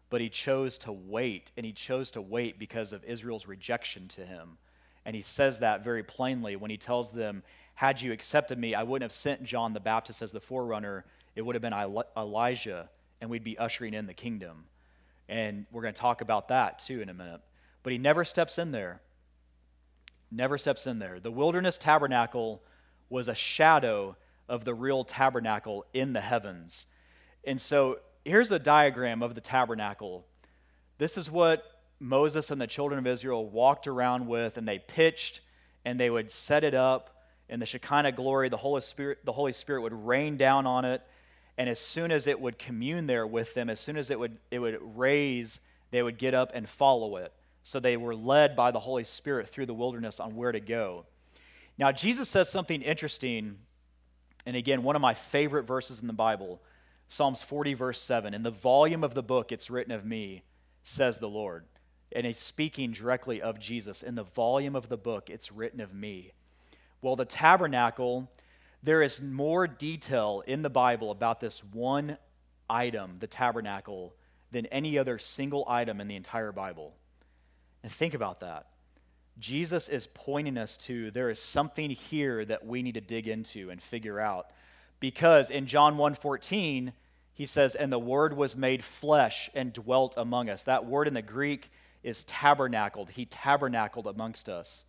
but 0.10 0.22
he 0.22 0.30
chose 0.30 0.78
to 0.80 0.92
wait, 0.92 1.52
and 1.58 1.66
he 1.66 1.72
chose 1.72 2.12
to 2.12 2.22
wait 2.22 2.58
because 2.58 2.94
of 2.94 3.04
Israel's 3.04 3.48
rejection 3.48 4.08
to 4.10 4.26
him. 4.26 4.58
And 5.06 5.16
he 5.16 5.22
says 5.22 5.60
that 5.60 5.84
very 5.84 6.04
plainly 6.04 6.56
when 6.56 6.72
he 6.72 6.78
tells 6.78 7.12
them, 7.12 7.44
had 7.76 8.02
you 8.02 8.12
accepted 8.12 8.58
me, 8.58 8.76
I 8.76 8.84
wouldn't 8.84 9.10
have 9.10 9.16
sent 9.16 9.44
John 9.44 9.74
the 9.74 9.80
Baptist 9.80 10.22
as 10.22 10.32
the 10.32 10.42
forerunner. 10.42 11.06
It 11.36 11.42
would 11.42 11.56
have 11.56 11.62
been 11.62 11.74
Elijah, 12.18 12.90
and 13.22 13.30
we'd 13.30 13.44
be 13.44 13.58
ushering 13.58 13.94
in 13.94 14.06
the 14.06 14.14
kingdom. 14.14 14.66
And 15.30 15.66
we're 15.72 15.84
going 15.84 15.94
to 15.94 16.00
talk 16.00 16.22
about 16.22 16.50
that 16.50 16.80
too 16.80 17.02
in 17.02 17.10
a 17.10 17.14
minute. 17.14 17.42
But 17.84 17.94
he 17.94 17.98
never 17.98 18.24
steps 18.24 18.58
in 18.58 18.72
there. 18.72 19.02
Never 20.32 20.58
steps 20.58 20.86
in 20.86 21.00
there. 21.00 21.20
The 21.20 21.32
wilderness 21.32 21.78
tabernacle 21.78 22.62
was 23.10 23.28
a 23.28 23.36
shadow 23.36 24.16
of 24.48 24.66
the 24.66 24.74
real 24.74 25.04
tabernacle 25.04 25.86
in 25.94 26.14
the 26.14 26.22
heavens. 26.22 26.86
And 27.46 27.60
so 27.60 28.00
here's 28.26 28.52
a 28.52 28.60
diagram 28.60 29.24
of 29.24 29.36
the 29.36 29.42
tabernacle. 29.42 30.26
This 30.98 31.18
is 31.18 31.32
what 31.32 31.64
Moses 32.00 32.52
and 32.52 32.60
the 32.60 32.68
children 32.68 33.00
of 33.00 33.08
Israel 33.08 33.48
walked 33.48 33.88
around 33.88 34.28
with, 34.28 34.58
and 34.58 34.68
they 34.68 34.80
pitched 34.80 35.42
and 35.86 36.00
they 36.00 36.10
would 36.10 36.30
set 36.30 36.64
it 36.64 36.74
up 36.74 37.24
in 37.48 37.60
the 37.60 37.66
Shekinah 37.66 38.12
glory, 38.12 38.50
the 38.50 38.58
Holy 38.58 38.82
Spirit, 38.82 39.20
the 39.26 39.32
Holy 39.32 39.54
Spirit 39.54 39.82
would 39.82 39.94
rain 39.94 40.38
down 40.38 40.68
on 40.68 40.86
it. 40.86 41.02
And 41.58 41.68
as 41.68 41.80
soon 41.80 42.12
as 42.12 42.28
it 42.28 42.40
would 42.40 42.60
commune 42.60 43.08
there 43.08 43.26
with 43.26 43.54
them, 43.54 43.70
as 43.70 43.80
soon 43.80 43.98
as 43.98 44.12
it 44.12 44.20
would, 44.20 44.38
it 44.52 44.60
would 44.60 44.78
raise, 44.98 45.60
they 45.92 46.02
would 46.02 46.18
get 46.18 46.34
up 46.34 46.52
and 46.54 46.70
follow 46.70 47.18
it. 47.18 47.34
So 47.70 47.80
they 47.80 47.98
were 47.98 48.16
led 48.16 48.56
by 48.56 48.72
the 48.72 48.80
Holy 48.80 49.04
Spirit 49.04 49.48
through 49.48 49.68
the 49.68 49.76
wilderness 49.76 50.20
on 50.20 50.36
where 50.36 50.52
to 50.52 50.60
go. 50.60 51.06
Now, 51.78 51.92
Jesus 51.92 52.28
says 52.28 52.50
something 52.50 52.82
interesting, 52.82 53.60
and 54.48 54.56
again, 54.56 54.82
one 54.82 54.96
of 54.96 55.04
my 55.04 55.14
favorite 55.14 55.68
verses 55.68 56.00
in 56.00 56.08
the 56.08 56.14
Bible 56.14 56.64
Psalms 57.10 57.44
40, 57.44 57.76
verse 57.76 58.02
7. 58.02 58.34
In 58.34 58.42
the 58.42 58.50
volume 58.50 59.04
of 59.04 59.14
the 59.14 59.22
book, 59.22 59.52
it's 59.52 59.70
written 59.70 59.92
of 59.92 60.04
me, 60.04 60.42
says 60.82 61.20
the 61.20 61.30
Lord. 61.30 61.64
And 62.12 62.26
he's 62.26 62.40
speaking 62.40 62.92
directly 62.92 63.40
of 63.40 63.60
Jesus. 63.60 64.02
In 64.02 64.16
the 64.16 64.24
volume 64.24 64.76
of 64.76 64.90
the 64.90 64.98
book, 64.98 65.30
it's 65.30 65.52
written 65.52 65.80
of 65.80 65.94
me. 65.94 66.32
Well, 67.04 67.16
the 67.16 67.24
tabernacle, 67.24 68.32
there 68.82 69.04
is 69.04 69.22
more 69.22 69.68
detail 69.68 70.42
in 70.48 70.64
the 70.64 70.72
Bible 70.72 71.12
about 71.12 71.40
this 71.40 71.64
one 71.64 72.18
item, 72.68 73.18
the 73.20 73.28
tabernacle, 73.28 74.16
than 74.52 74.66
any 74.68 74.98
other 74.98 75.20
single 75.20 75.66
item 75.68 76.02
in 76.02 76.08
the 76.08 76.16
entire 76.16 76.52
Bible. 76.52 76.96
And 77.84 77.92
think 77.92 78.14
about 78.14 78.42
that. 78.42 78.68
Jesus 79.38 79.88
is 79.88 80.08
pointing 80.08 80.58
us 80.58 80.76
to 80.78 81.12
there 81.12 81.30
is 81.30 81.40
something 81.40 81.92
here 81.92 82.44
that 82.46 82.66
we 82.66 82.84
need 82.84 82.96
to 82.96 83.02
dig 83.02 83.28
into 83.28 83.70
and 83.70 83.82
figure 83.82 84.20
out. 84.20 84.52
Because 85.00 85.50
in 85.50 85.66
John 85.66 85.98
1:14, 85.98 86.94
he 87.34 87.46
says, 87.46 87.76
"And 87.76 87.92
the 87.92 88.00
word 88.00 88.34
was 88.34 88.58
made 88.58 88.84
flesh 88.84 89.50
and 89.54 89.72
dwelt 89.72 90.16
among 90.18 90.50
us." 90.50 90.64
That 90.64 90.86
word 90.86 91.08
in 91.08 91.14
the 91.14 91.22
Greek 91.22 91.72
is 92.04 92.26
tabernacled. 92.26 93.12
He 93.12 93.26
tabernacled 93.26 94.08
amongst 94.08 94.50
us. 94.50 94.86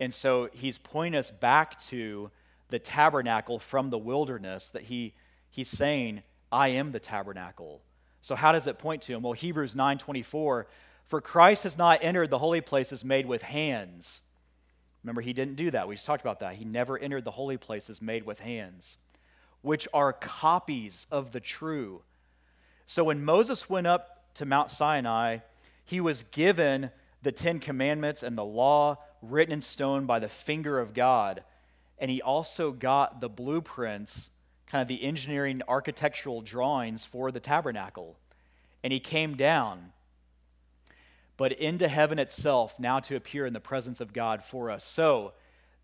And 0.00 0.12
so 0.12 0.48
he's 0.52 0.78
pointing 0.78 1.18
us 1.18 1.30
back 1.30 1.78
to 1.82 2.30
the 2.68 2.78
tabernacle 2.78 3.58
from 3.58 3.90
the 3.90 3.98
wilderness 3.98 4.70
that 4.70 4.82
he, 4.82 5.14
he's 5.50 5.68
saying, 5.68 6.22
I 6.50 6.68
am 6.68 6.92
the 6.92 7.00
tabernacle. 7.00 7.82
So 8.22 8.34
how 8.34 8.52
does 8.52 8.66
it 8.66 8.78
point 8.78 9.02
to 9.02 9.12
him? 9.12 9.22
Well, 9.22 9.32
Hebrews 9.32 9.74
9:24, 9.74 10.66
for 11.06 11.20
Christ 11.20 11.64
has 11.64 11.78
not 11.78 12.00
entered 12.02 12.30
the 12.30 12.38
holy 12.38 12.60
places 12.60 13.04
made 13.04 13.26
with 13.26 13.42
hands. 13.42 14.22
Remember, 15.02 15.20
he 15.20 15.32
didn't 15.32 15.56
do 15.56 15.70
that. 15.70 15.86
We 15.86 15.96
just 15.96 16.06
talked 16.06 16.22
about 16.22 16.40
that. 16.40 16.54
He 16.54 16.64
never 16.64 16.98
entered 16.98 17.24
the 17.24 17.30
holy 17.30 17.58
places 17.58 18.00
made 18.00 18.24
with 18.24 18.40
hands, 18.40 18.96
which 19.60 19.86
are 19.92 20.12
copies 20.12 21.06
of 21.10 21.32
the 21.32 21.40
true. 21.40 22.02
So 22.86 23.04
when 23.04 23.24
Moses 23.24 23.68
went 23.68 23.86
up 23.86 24.32
to 24.34 24.46
Mount 24.46 24.70
Sinai, 24.70 25.38
he 25.84 26.00
was 26.00 26.22
given 26.24 26.90
the 27.22 27.32
Ten 27.32 27.58
Commandments 27.58 28.22
and 28.22 28.36
the 28.36 28.44
law 28.44 28.98
written 29.22 29.52
in 29.52 29.60
stone 29.60 30.06
by 30.06 30.18
the 30.18 30.28
finger 30.28 30.78
of 30.78 30.94
God. 30.94 31.42
And 31.98 32.10
he 32.10 32.20
also 32.22 32.72
got 32.72 33.20
the 33.20 33.28
blueprints, 33.28 34.30
kind 34.66 34.82
of 34.82 34.88
the 34.88 35.02
engineering 35.02 35.62
architectural 35.68 36.40
drawings 36.40 37.04
for 37.04 37.30
the 37.30 37.40
tabernacle. 37.40 38.16
And 38.82 38.92
he 38.92 39.00
came 39.00 39.36
down, 39.36 39.92
but 41.36 41.52
into 41.52 41.88
heaven 41.88 42.18
itself, 42.18 42.78
now 42.78 43.00
to 43.00 43.16
appear 43.16 43.46
in 43.46 43.52
the 43.52 43.60
presence 43.60 44.00
of 44.00 44.12
God 44.12 44.42
for 44.42 44.70
us. 44.70 44.84
So, 44.84 45.32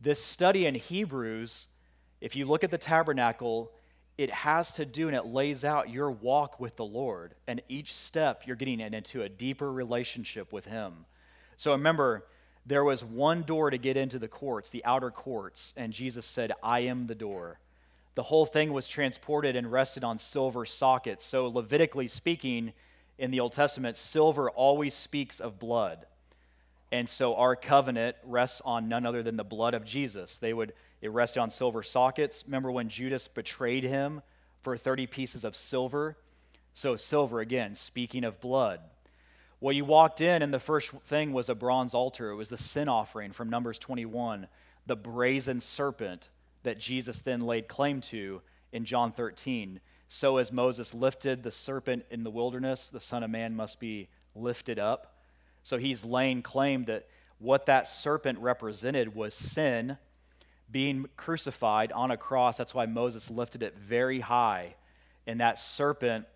this 0.01 0.23
study 0.23 0.65
in 0.67 0.75
Hebrews, 0.75 1.67
if 2.21 2.35
you 2.35 2.47
look 2.47 2.65
at 2.65 2.71
the 2.71 2.79
tabernacle, 2.79 3.71
it 4.17 4.31
has 4.31 4.73
to 4.73 4.85
do 4.85 5.09
and 5.09 5.17
it 5.17 5.27
lays 5.27 5.65
out 5.65 5.91
your 5.91 6.11
walk 6.11 6.61
with 6.61 6.77
the 6.77 6.85
Lord. 6.85 7.35
And 7.47 7.63
each 7.69 7.95
step, 7.95 8.43
you're 8.47 8.57
getting 8.57 8.81
into 8.81 9.23
a 9.23 9.29
deeper 9.29 9.71
relationship 9.71 10.53
with 10.53 10.67
Him. 10.67 11.07
So 11.57 11.73
remember, 11.73 12.27
there 12.67 12.85
was 12.85 13.05
one 13.05 13.43
door 13.43 13.71
to 13.71 13.79
get 13.79 13.97
into 13.97 14.19
the 14.19 14.29
courts, 14.29 14.71
the 14.71 14.85
outer 14.85 15.11
courts, 15.11 15.75
and 15.77 15.93
Jesus 15.93 16.27
said, 16.27 16.53
I 16.63 16.81
am 16.81 17.07
the 17.07 17.15
door. 17.15 17.59
The 18.15 18.23
whole 18.23 18.47
thing 18.47 18.73
was 18.73 18.87
transported 18.87 19.57
and 19.57 19.71
rested 19.71 20.05
on 20.05 20.19
silver 20.19 20.67
sockets. 20.67 21.25
So, 21.25 21.49
Levitically 21.49 22.07
speaking, 22.07 22.73
in 23.21 23.31
the 23.31 23.41
Old 23.41 23.53
Testament, 23.53 23.97
silver 23.97 24.51
always 24.51 24.95
speaks 24.95 25.39
of 25.39 25.59
blood. 25.59 26.07
And 26.91 27.09
so 27.09 27.37
our 27.37 27.55
covenant 27.55 28.17
rests 28.25 28.61
on 28.65 28.89
none 28.89 29.07
other 29.07 29.23
than 29.23 29.37
the 29.37 29.45
blood 29.45 29.75
of 29.75 29.85
Jesus. 29.85 30.39
They 30.39 30.53
would 30.53 30.73
it 31.01 31.11
rested 31.11 31.41
on 31.41 31.51
silver 31.51 31.83
sockets. 31.83 32.45
Remember 32.47 32.71
when 32.71 32.89
Judas 32.89 33.27
betrayed 33.29 33.85
him 33.85 34.23
for 34.63 34.77
30 34.77 35.07
pieces 35.07 35.45
of 35.45 35.57
silver? 35.57 36.17
So 36.75 36.97
silver 36.97 37.41
again, 37.41 37.75
speaking 37.75 38.25
of 38.25 38.41
blood. 38.41 38.81
Well, 39.61 39.73
you 39.75 39.85
walked 39.85 40.21
in, 40.21 40.43
and 40.43 40.53
the 40.53 40.59
first 40.59 40.91
thing 41.07 41.33
was 41.33 41.49
a 41.49 41.55
bronze 41.55 41.95
altar. 41.95 42.31
It 42.31 42.37
was 42.37 42.49
the 42.49 42.59
sin 42.59 42.89
offering 42.89 43.33
from 43.33 43.51
Numbers 43.51 43.79
21, 43.79 44.47
the 44.87 44.97
brazen 44.97 45.61
serpent 45.61 46.29
that 46.63 46.79
Jesus 46.79 47.21
then 47.21 47.43
laid 47.43 47.69
claim 47.69 48.01
to 48.03 48.43
in 48.73 48.85
John 48.85 49.13
13. 49.13 49.81
So, 50.13 50.39
as 50.39 50.51
Moses 50.51 50.93
lifted 50.93 51.45
the 51.45 51.53
serpent 51.53 52.05
in 52.11 52.25
the 52.25 52.33
wilderness, 52.33 52.89
the 52.89 52.99
Son 52.99 53.23
of 53.23 53.31
Man 53.31 53.55
must 53.55 53.79
be 53.79 54.09
lifted 54.35 54.81
up. 54.81 55.23
So, 55.63 55.79
he's 55.79 56.05
laying 56.05 56.43
claim 56.43 56.87
that 56.87 57.07
what 57.39 57.67
that 57.67 57.87
serpent 57.87 58.41
represented 58.41 59.15
was 59.15 59.35
sin 59.35 59.99
being 60.69 61.07
crucified 61.17 61.93
on 61.93 62.11
a 62.11 62.17
cross. 62.17 62.57
That's 62.57 62.75
why 62.75 62.87
Moses 62.87 63.31
lifted 63.31 63.63
it 63.63 63.79
very 63.79 64.19
high. 64.19 64.75
And 65.29 65.41
that 65.41 65.61
serpent, 65.61 66.27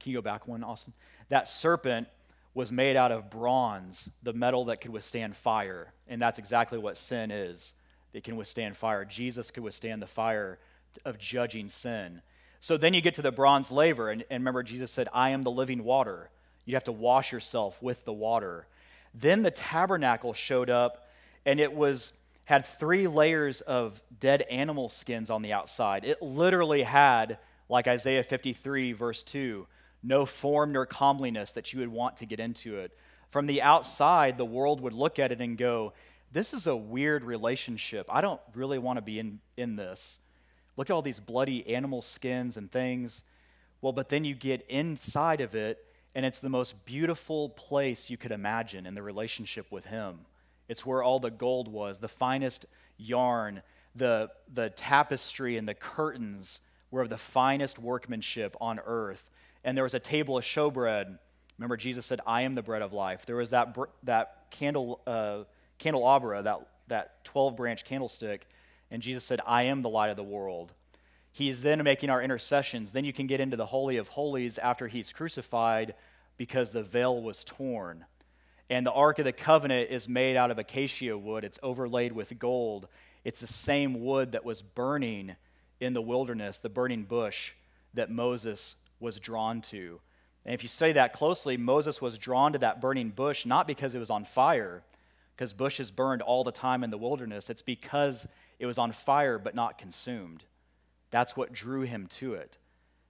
can 0.00 0.10
you 0.10 0.18
go 0.18 0.22
back 0.22 0.48
one, 0.48 0.64
Austin? 0.64 0.92
That 1.28 1.46
serpent 1.46 2.08
was 2.52 2.72
made 2.72 2.96
out 2.96 3.12
of 3.12 3.30
bronze, 3.30 4.08
the 4.24 4.32
metal 4.32 4.64
that 4.64 4.80
could 4.80 4.90
withstand 4.90 5.36
fire. 5.36 5.92
And 6.08 6.20
that's 6.20 6.40
exactly 6.40 6.78
what 6.78 6.96
sin 6.96 7.30
is. 7.30 7.74
It 8.12 8.24
can 8.24 8.34
withstand 8.34 8.76
fire. 8.76 9.04
Jesus 9.04 9.52
could 9.52 9.62
withstand 9.62 10.02
the 10.02 10.08
fire 10.08 10.58
of 11.04 11.16
judging 11.16 11.68
sin. 11.68 12.20
So 12.62 12.76
then 12.76 12.94
you 12.94 13.00
get 13.00 13.14
to 13.14 13.22
the 13.22 13.32
bronze 13.32 13.72
laver, 13.72 14.08
and, 14.08 14.22
and 14.30 14.40
remember, 14.42 14.62
Jesus 14.62 14.92
said, 14.92 15.08
I 15.12 15.30
am 15.30 15.42
the 15.42 15.50
living 15.50 15.82
water. 15.82 16.30
You 16.64 16.74
have 16.74 16.84
to 16.84 16.92
wash 16.92 17.32
yourself 17.32 17.82
with 17.82 18.04
the 18.04 18.12
water. 18.12 18.68
Then 19.12 19.42
the 19.42 19.50
tabernacle 19.50 20.32
showed 20.32 20.70
up, 20.70 21.08
and 21.44 21.58
it 21.58 21.72
was 21.72 22.12
had 22.44 22.64
three 22.64 23.08
layers 23.08 23.62
of 23.62 24.00
dead 24.20 24.42
animal 24.42 24.88
skins 24.88 25.28
on 25.28 25.42
the 25.42 25.52
outside. 25.52 26.04
It 26.04 26.22
literally 26.22 26.84
had, 26.84 27.38
like 27.68 27.88
Isaiah 27.88 28.22
53, 28.22 28.92
verse 28.92 29.24
2, 29.24 29.66
no 30.04 30.24
form 30.24 30.70
nor 30.70 30.86
comeliness 30.86 31.50
that 31.52 31.72
you 31.72 31.80
would 31.80 31.88
want 31.88 32.18
to 32.18 32.26
get 32.26 32.38
into 32.38 32.76
it. 32.76 32.96
From 33.30 33.46
the 33.46 33.60
outside, 33.62 34.38
the 34.38 34.44
world 34.44 34.80
would 34.82 34.92
look 34.92 35.18
at 35.18 35.32
it 35.32 35.40
and 35.40 35.58
go, 35.58 35.94
This 36.30 36.54
is 36.54 36.68
a 36.68 36.76
weird 36.76 37.24
relationship. 37.24 38.06
I 38.08 38.20
don't 38.20 38.40
really 38.54 38.78
want 38.78 38.98
to 38.98 39.02
be 39.02 39.18
in, 39.18 39.40
in 39.56 39.74
this. 39.74 40.20
Look 40.76 40.90
at 40.90 40.92
all 40.92 41.02
these 41.02 41.20
bloody 41.20 41.66
animal 41.74 42.02
skins 42.02 42.56
and 42.56 42.70
things. 42.70 43.22
Well, 43.80 43.92
but 43.92 44.08
then 44.08 44.24
you 44.24 44.34
get 44.34 44.64
inside 44.68 45.40
of 45.40 45.54
it, 45.54 45.84
and 46.14 46.24
it's 46.24 46.38
the 46.38 46.48
most 46.48 46.84
beautiful 46.84 47.50
place 47.50 48.10
you 48.10 48.16
could 48.16 48.32
imagine 48.32 48.86
in 48.86 48.94
the 48.94 49.02
relationship 49.02 49.70
with 49.70 49.86
Him. 49.86 50.20
It's 50.68 50.86
where 50.86 51.02
all 51.02 51.20
the 51.20 51.30
gold 51.30 51.68
was, 51.68 51.98
the 51.98 52.08
finest 52.08 52.66
yarn, 52.96 53.62
the, 53.94 54.30
the 54.52 54.70
tapestry 54.70 55.56
and 55.56 55.68
the 55.68 55.74
curtains 55.74 56.60
were 56.90 57.02
of 57.02 57.10
the 57.10 57.18
finest 57.18 57.78
workmanship 57.78 58.56
on 58.60 58.80
earth. 58.86 59.30
And 59.64 59.76
there 59.76 59.84
was 59.84 59.94
a 59.94 60.00
table 60.00 60.38
of 60.38 60.44
showbread. 60.44 61.18
Remember, 61.58 61.76
Jesus 61.76 62.06
said, 62.06 62.20
I 62.26 62.42
am 62.42 62.54
the 62.54 62.62
bread 62.62 62.82
of 62.82 62.92
life. 62.92 63.26
There 63.26 63.36
was 63.36 63.50
that, 63.50 63.76
that 64.04 64.46
candle, 64.50 65.00
uh, 65.06 65.44
candelabra, 65.78 66.42
that, 66.42 66.60
that 66.88 67.24
12 67.24 67.56
branch 67.56 67.84
candlestick. 67.84 68.46
And 68.92 69.02
Jesus 69.02 69.24
said, 69.24 69.40
I 69.46 69.64
am 69.64 69.80
the 69.80 69.88
light 69.88 70.10
of 70.10 70.16
the 70.16 70.22
world. 70.22 70.74
He 71.32 71.48
is 71.48 71.62
then 71.62 71.82
making 71.82 72.10
our 72.10 72.22
intercessions. 72.22 72.92
Then 72.92 73.06
you 73.06 73.12
can 73.14 73.26
get 73.26 73.40
into 73.40 73.56
the 73.56 73.66
Holy 73.66 73.96
of 73.96 74.08
Holies 74.08 74.58
after 74.58 74.86
he's 74.86 75.14
crucified 75.14 75.94
because 76.36 76.70
the 76.70 76.82
veil 76.82 77.20
was 77.22 77.42
torn. 77.42 78.04
And 78.68 78.84
the 78.84 78.92
Ark 78.92 79.18
of 79.18 79.24
the 79.24 79.32
Covenant 79.32 79.90
is 79.90 80.08
made 80.08 80.36
out 80.36 80.50
of 80.50 80.58
acacia 80.58 81.16
wood, 81.16 81.42
it's 81.42 81.58
overlaid 81.62 82.12
with 82.12 82.38
gold. 82.38 82.86
It's 83.24 83.40
the 83.40 83.46
same 83.46 84.04
wood 84.04 84.32
that 84.32 84.44
was 84.44 84.60
burning 84.60 85.36
in 85.80 85.94
the 85.94 86.02
wilderness, 86.02 86.58
the 86.58 86.68
burning 86.68 87.04
bush 87.04 87.52
that 87.94 88.10
Moses 88.10 88.76
was 89.00 89.18
drawn 89.18 89.62
to. 89.62 90.00
And 90.44 90.54
if 90.54 90.62
you 90.62 90.68
study 90.68 90.92
that 90.92 91.12
closely, 91.12 91.56
Moses 91.56 92.02
was 92.02 92.18
drawn 92.18 92.52
to 92.52 92.58
that 92.58 92.80
burning 92.80 93.10
bush 93.10 93.46
not 93.46 93.66
because 93.66 93.94
it 93.94 94.00
was 94.00 94.10
on 94.10 94.24
fire, 94.24 94.82
because 95.34 95.52
bushes 95.52 95.90
burned 95.90 96.20
all 96.20 96.44
the 96.44 96.52
time 96.52 96.84
in 96.84 96.90
the 96.90 96.98
wilderness. 96.98 97.48
It's 97.48 97.62
because 97.62 98.26
it 98.62 98.66
was 98.66 98.78
on 98.78 98.92
fire 98.92 99.38
but 99.38 99.56
not 99.56 99.76
consumed. 99.76 100.44
That's 101.10 101.36
what 101.36 101.52
drew 101.52 101.80
him 101.80 102.06
to 102.20 102.34
it. 102.34 102.58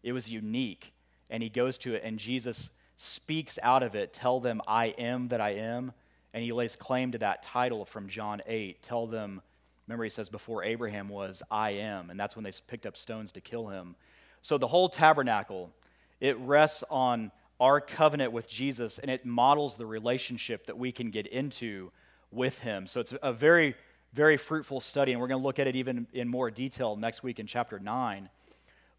It 0.03 0.12
was 0.12 0.33
unique. 0.33 0.95
And 1.29 1.43
he 1.43 1.51
goes 1.51 1.77
to 1.79 1.95
it, 1.95 2.03
and 2.05 2.19
Jesus 2.19 2.71
speaks 2.97 3.59
out 3.62 3.83
of 3.83 3.95
it, 3.95 4.15
tell 4.15 4.41
them, 4.41 4.62
I 4.67 4.87
am 4.87 5.29
that 5.29 5.43
I 5.43 5.51
am. 5.51 5.93
And 6.33 6.43
he 6.43 6.53
lays 6.53 6.75
claim 6.75 7.12
to 7.12 7.19
that 7.19 7.43
title 7.43 7.85
from 7.85 8.09
John 8.09 8.41
8. 8.47 8.83
Tell 8.83 9.07
them, 9.07 9.43
remember, 9.87 10.05
he 10.05 10.11
says, 10.11 10.31
before 10.31 10.65
Abraham 10.65 11.11
was, 11.11 11.43
I 11.51 11.73
am. 11.73 12.09
And 12.09 12.19
that's 12.19 12.35
when 12.35 12.45
they 12.45 12.53
picked 12.67 12.87
up 12.87 12.97
stones 12.97 13.33
to 13.33 13.43
kill 13.43 13.69
him. 13.69 13.95
So 14.41 14.57
the 14.57 14.67
whole 14.67 14.88
tabernacle, 14.88 15.71
it 16.19 16.38
rests 16.38 16.83
on 16.91 17.31
our 17.61 17.79
covenant 17.79 18.33
with 18.33 18.49
Jesus 18.49 18.99
and 18.99 19.11
it 19.11 19.27
models 19.27 19.77
the 19.77 19.87
relationship 19.87 20.67
that 20.67 20.79
we 20.79 20.93
can 20.93 21.11
get 21.11 21.27
into 21.27 21.93
with 22.31 22.59
him. 22.61 22.87
So 22.87 23.01
it's 23.01 23.12
a 23.23 23.35
very, 23.35 23.77
very 24.12 24.37
fruitful 24.37 24.81
study. 24.81 25.12
And 25.12 25.20
we're 25.20 25.29
going 25.29 25.40
to 25.40 25.46
look 25.46 25.59
at 25.59 25.66
it 25.66 25.77
even 25.77 26.07
in 26.12 26.29
more 26.29 26.51
detail 26.51 26.96
next 26.96 27.22
week 27.22 27.38
in 27.38 27.46
chapter 27.46 27.79
9. 27.79 28.29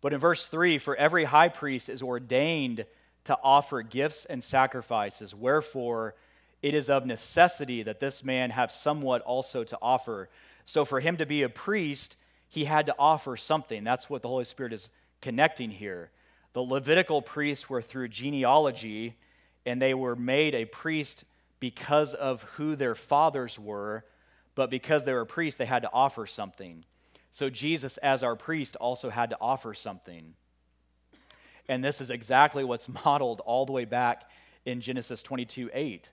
But 0.02 0.14
in 0.14 0.20
verse 0.20 0.48
3, 0.48 0.80
for 0.80 0.96
every 0.96 1.24
high 1.24 1.50
priest 1.50 1.90
is 1.90 2.02
ordained 2.02 2.86
to 3.26 3.38
offer 3.42 3.82
gifts 3.82 4.26
and 4.26 4.44
sacrifices. 4.44 5.34
Wherefore, 5.34 6.16
it 6.62 6.74
is 6.74 6.90
of 6.90 7.06
necessity 7.06 7.84
that 7.84 8.00
this 8.00 8.24
man 8.24 8.50
have 8.50 8.72
somewhat 8.72 9.22
also 9.22 9.64
to 9.64 9.78
offer. 9.82 10.30
So, 10.66 10.86
for 10.86 11.00
him 11.00 11.18
to 11.18 11.26
be 11.26 11.44
a 11.44 11.50
priest, 11.50 12.18
he 12.50 12.66
had 12.66 12.86
to 12.88 12.96
offer 13.00 13.38
something. 13.38 13.84
That's 13.84 14.10
what 14.10 14.22
the 14.22 14.28
Holy 14.28 14.44
Spirit 14.44 14.74
is 14.74 14.90
connecting 15.22 15.72
here. 15.72 16.12
The 16.54 16.62
Levitical 16.62 17.22
priests 17.22 17.70
were 17.70 17.82
through 17.82 18.10
genealogy, 18.10 19.16
and 19.66 19.82
they 19.82 19.94
were 19.94 20.16
made 20.16 20.54
a 20.54 20.66
priest 20.66 21.26
because 21.60 22.14
of 22.14 22.44
who 22.44 22.76
their 22.76 22.96
fathers 22.96 23.58
were, 23.58 24.04
but 24.56 24.70
because 24.70 25.06
they 25.06 25.14
were 25.14 25.26
priests, 25.26 25.58
they 25.58 25.66
had 25.66 25.82
to 25.84 25.90
offer 25.92 26.26
something. 26.26 26.86
So, 27.32 27.50
Jesus, 27.50 27.98
as 27.98 28.24
our 28.24 28.36
priest, 28.36 28.76
also 28.76 29.10
had 29.10 29.32
to 29.32 29.38
offer 29.42 29.74
something. 29.74 30.36
And 31.68 31.84
this 31.84 32.02
is 32.02 32.10
exactly 32.10 32.64
what's 32.64 32.88
modeled 33.06 33.42
all 33.42 33.66
the 33.66 33.72
way 33.72 33.86
back 33.86 34.30
in 34.66 34.82
Genesis 34.82 35.24
22 35.24 35.70
8. 35.74 36.10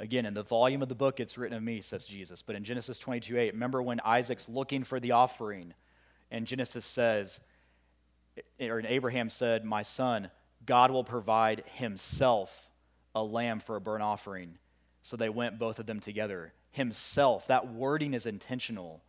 Again, 0.00 0.26
in 0.26 0.34
the 0.34 0.42
volume 0.42 0.82
of 0.82 0.88
the 0.88 0.94
book, 0.94 1.20
it's 1.20 1.38
written 1.38 1.56
of 1.56 1.62
me, 1.62 1.80
says 1.80 2.06
Jesus. 2.06 2.42
But 2.42 2.56
in 2.56 2.64
Genesis 2.64 2.98
22 2.98 3.38
8, 3.38 3.52
remember 3.52 3.82
when 3.82 4.00
Isaac's 4.00 4.48
looking 4.48 4.82
for 4.82 4.98
the 4.98 5.12
offering, 5.12 5.74
and 6.30 6.46
Genesis 6.46 6.84
says, 6.84 7.40
or 8.60 8.82
Abraham 8.84 9.28
said, 9.30 9.64
My 9.64 9.82
son, 9.82 10.30
God 10.64 10.90
will 10.90 11.04
provide 11.04 11.64
himself 11.74 12.70
a 13.14 13.22
lamb 13.22 13.60
for 13.60 13.76
a 13.76 13.80
burnt 13.80 14.02
offering. 14.02 14.58
So 15.02 15.16
they 15.16 15.28
went, 15.28 15.58
both 15.58 15.78
of 15.78 15.86
them 15.86 16.00
together. 16.00 16.52
Himself, 16.72 17.46
that 17.46 17.72
wording 17.72 18.14
is 18.14 18.26
intentional, 18.26 19.00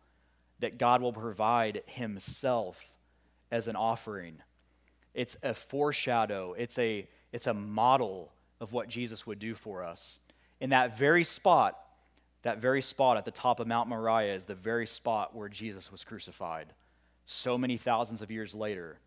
that 0.60 0.78
God 0.78 1.02
will 1.02 1.12
provide 1.12 1.82
himself 1.86 2.88
as 3.50 3.68
an 3.68 3.76
offering. 3.76 4.38
It's 5.12 5.36
a 5.42 5.54
foreshadow, 5.54 6.54
it's 6.56 6.78
a, 6.78 7.08
it's 7.32 7.46
a 7.46 7.54
model 7.54 8.32
of 8.60 8.72
what 8.72 8.88
Jesus 8.88 9.26
would 9.26 9.38
do 9.38 9.54
for 9.54 9.82
us. 9.82 10.18
In 10.60 10.70
that 10.70 10.96
very 10.96 11.24
spot, 11.24 11.78
that 12.42 12.58
very 12.58 12.82
spot 12.82 13.16
at 13.16 13.24
the 13.24 13.30
top 13.30 13.60
of 13.60 13.66
Mount 13.66 13.88
Moriah 13.88 14.34
is 14.34 14.44
the 14.44 14.54
very 14.54 14.86
spot 14.86 15.34
where 15.34 15.48
Jesus 15.48 15.90
was 15.90 16.04
crucified. 16.04 16.66
So 17.24 17.56
many 17.56 17.76
thousands 17.76 18.22
of 18.22 18.30
years 18.30 18.54
later, 18.54 18.98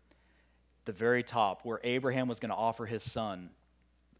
the 0.84 0.92
very 0.92 1.22
top 1.22 1.64
where 1.64 1.80
Abraham 1.84 2.28
was 2.28 2.40
going 2.40 2.50
to 2.50 2.56
offer 2.56 2.86
his 2.86 3.02
son, 3.02 3.50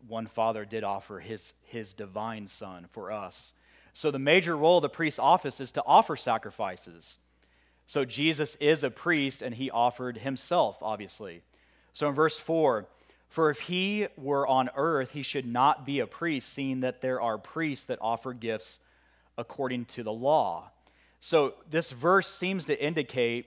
one 0.07 0.27
father 0.27 0.64
did 0.64 0.85
offer 0.85 1.18
his, 1.18 1.55
his 1.64 1.94
divine 1.94 2.46
son 2.46 2.87
for 2.90 3.11
us. 3.11 3.55
So, 3.98 4.12
the 4.12 4.20
major 4.20 4.56
role 4.56 4.76
of 4.76 4.82
the 4.82 4.88
priest's 4.88 5.18
office 5.18 5.61
is 5.61 5.72
to 5.72 5.82
offer 5.84 6.14
sacrifices. 6.14 7.18
So, 7.88 8.04
Jesus 8.04 8.54
is 8.61 8.84
a 8.84 8.92
priest 8.92 9.42
and 9.42 9.52
he 9.52 9.72
offered 9.72 10.18
himself, 10.18 10.76
obviously. 10.82 11.42
So 11.94 12.08
in 12.08 12.14
verse 12.14 12.38
4, 12.38 12.87
for 13.28 13.50
if 13.50 13.58
he 13.58 14.06
were 14.16 14.46
on 14.46 14.70
earth, 14.76 15.11
he 15.11 15.24
should 15.24 15.44
not 15.44 15.84
be 15.84 15.98
a 15.98 16.06
priest, 16.06 16.52
seeing 16.52 16.78
that 16.82 17.00
there 17.00 17.20
are 17.20 17.38
priests 17.38 17.87
that 17.87 17.98
offer 18.00 18.32
gifts 18.34 18.78
according 19.37 19.87
to 19.87 20.04
the 20.04 20.12
law. 20.12 20.70
So 21.18 21.54
this 21.68 21.90
verse 21.90 22.28
seems 22.28 22.66
to 22.66 22.80
indicate 22.80 23.46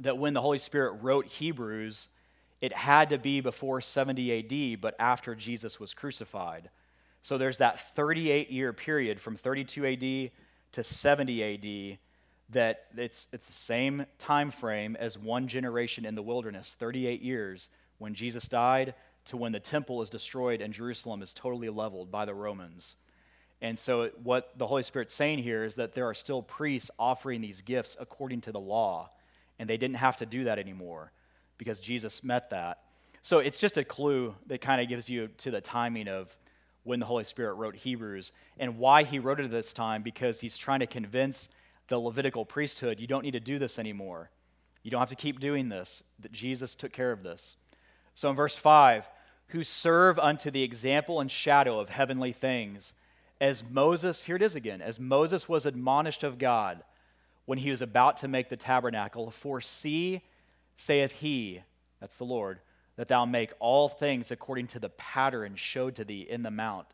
that 0.00 0.18
when 0.18 0.34
the 0.34 0.40
Holy 0.40 0.58
Spirit 0.58 0.94
wrote 1.00 1.26
Hebrews, 1.26 2.08
it 2.60 2.72
had 2.72 3.10
to 3.10 3.18
be 3.18 3.40
before 3.40 3.80
70 3.80 4.74
AD, 4.74 4.80
but 4.80 4.96
after 4.98 5.36
Jesus 5.36 5.78
was 5.78 5.94
crucified. 5.94 6.70
So 7.24 7.38
there's 7.38 7.58
that 7.58 7.80
38 7.80 8.50
year 8.50 8.74
period 8.74 9.18
from 9.18 9.36
32 9.36 9.86
AD 9.86 10.30
to 10.72 10.84
70 10.84 11.42
AD 11.42 11.98
that 12.50 12.84
it's, 12.96 13.28
it's 13.32 13.46
the 13.46 13.52
same 13.52 14.04
time 14.18 14.50
frame 14.50 14.94
as 15.00 15.18
one 15.18 15.48
generation 15.48 16.04
in 16.04 16.14
the 16.14 16.22
wilderness 16.22 16.76
38 16.78 17.22
years 17.22 17.70
when 17.96 18.12
jesus 18.12 18.46
died 18.46 18.94
to 19.24 19.38
when 19.38 19.52
the 19.52 19.58
temple 19.58 20.02
is 20.02 20.10
destroyed 20.10 20.60
and 20.60 20.74
jerusalem 20.74 21.22
is 21.22 21.32
totally 21.32 21.70
leveled 21.70 22.12
by 22.12 22.26
the 22.26 22.34
romans 22.34 22.96
And 23.64 23.78
so, 23.78 24.10
what 24.22 24.52
the 24.58 24.66
Holy 24.66 24.82
Spirit's 24.82 25.14
saying 25.14 25.38
here 25.38 25.64
is 25.64 25.76
that 25.76 25.94
there 25.94 26.06
are 26.06 26.14
still 26.14 26.42
priests 26.42 26.90
offering 26.98 27.40
these 27.40 27.62
gifts 27.62 27.96
according 27.98 28.42
to 28.42 28.52
the 28.52 28.60
law, 28.60 29.08
and 29.58 29.70
they 29.70 29.78
didn't 29.78 29.96
have 29.96 30.18
to 30.18 30.26
do 30.26 30.44
that 30.44 30.58
anymore 30.58 31.12
because 31.56 31.80
Jesus 31.80 32.22
met 32.22 32.50
that. 32.50 32.82
So, 33.22 33.38
it's 33.38 33.56
just 33.56 33.78
a 33.78 33.84
clue 33.84 34.34
that 34.48 34.60
kind 34.60 34.82
of 34.82 34.88
gives 34.88 35.08
you 35.08 35.28
to 35.38 35.50
the 35.50 35.62
timing 35.62 36.08
of 36.08 36.36
when 36.84 37.00
the 37.00 37.06
Holy 37.06 37.24
Spirit 37.24 37.54
wrote 37.54 37.74
Hebrews 37.74 38.32
and 38.58 38.78
why 38.78 39.02
he 39.02 39.18
wrote 39.18 39.40
it 39.40 39.44
at 39.44 39.50
this 39.50 39.72
time 39.72 40.02
because 40.02 40.40
he's 40.40 40.56
trying 40.56 40.80
to 40.80 40.86
convince 40.86 41.48
the 41.88 41.98
Levitical 41.98 42.44
priesthood 42.44 43.00
you 43.00 43.06
don't 43.06 43.24
need 43.24 43.32
to 43.32 43.40
do 43.40 43.58
this 43.58 43.78
anymore. 43.78 44.30
You 44.82 44.90
don't 44.90 45.00
have 45.00 45.08
to 45.08 45.16
keep 45.16 45.40
doing 45.40 45.70
this, 45.70 46.04
that 46.20 46.32
Jesus 46.32 46.74
took 46.74 46.92
care 46.92 47.10
of 47.10 47.22
this. 47.22 47.56
So, 48.14 48.28
in 48.30 48.36
verse 48.36 48.54
5, 48.54 49.08
who 49.48 49.64
serve 49.64 50.18
unto 50.18 50.50
the 50.50 50.62
example 50.62 51.20
and 51.20 51.30
shadow 51.30 51.80
of 51.80 51.88
heavenly 51.88 52.32
things 52.32 52.94
as 53.40 53.64
Moses, 53.68 54.24
here 54.24 54.36
it 54.36 54.42
is 54.42 54.54
again, 54.54 54.80
as 54.80 55.00
Moses 55.00 55.48
was 55.48 55.66
admonished 55.66 56.22
of 56.22 56.38
God 56.38 56.82
when 57.46 57.58
he 57.58 57.70
was 57.70 57.82
about 57.82 58.18
to 58.18 58.28
make 58.28 58.48
the 58.48 58.56
tabernacle, 58.56 59.30
for 59.30 59.60
see, 59.60 60.22
saith 60.76 61.12
he, 61.12 61.62
that's 62.00 62.16
the 62.16 62.24
Lord, 62.24 62.60
that 62.96 63.08
thou 63.08 63.24
make 63.24 63.52
all 63.58 63.88
things 63.88 64.30
according 64.30 64.68
to 64.68 64.78
the 64.78 64.88
pattern 64.90 65.56
showed 65.56 65.94
to 65.96 66.04
thee 66.04 66.26
in 66.28 66.42
the 66.42 66.50
mount. 66.50 66.86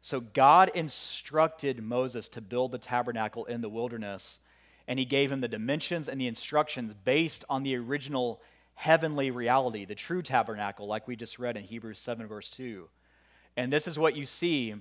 So 0.00 0.20
God 0.20 0.70
instructed 0.74 1.82
Moses 1.82 2.28
to 2.30 2.40
build 2.40 2.72
the 2.72 2.78
tabernacle 2.78 3.44
in 3.44 3.60
the 3.60 3.68
wilderness, 3.68 4.40
and 4.88 4.98
he 4.98 5.04
gave 5.04 5.30
him 5.30 5.40
the 5.40 5.48
dimensions 5.48 6.08
and 6.08 6.20
the 6.20 6.26
instructions 6.26 6.94
based 6.94 7.44
on 7.48 7.62
the 7.62 7.76
original 7.76 8.40
heavenly 8.74 9.30
reality, 9.30 9.84
the 9.84 9.94
true 9.94 10.22
tabernacle, 10.22 10.86
like 10.86 11.06
we 11.06 11.16
just 11.16 11.38
read 11.38 11.56
in 11.56 11.64
Hebrews 11.64 11.98
7, 11.98 12.26
verse 12.26 12.50
2. 12.50 12.88
And 13.56 13.70
this 13.70 13.86
is 13.86 13.98
what 13.98 14.16
you 14.16 14.24
see 14.24 14.74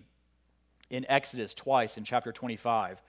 in 0.90 1.06
Exodus 1.10 1.54
twice 1.54 1.98
in 1.98 2.06
chapter 2.06 2.32
25. 2.32 3.02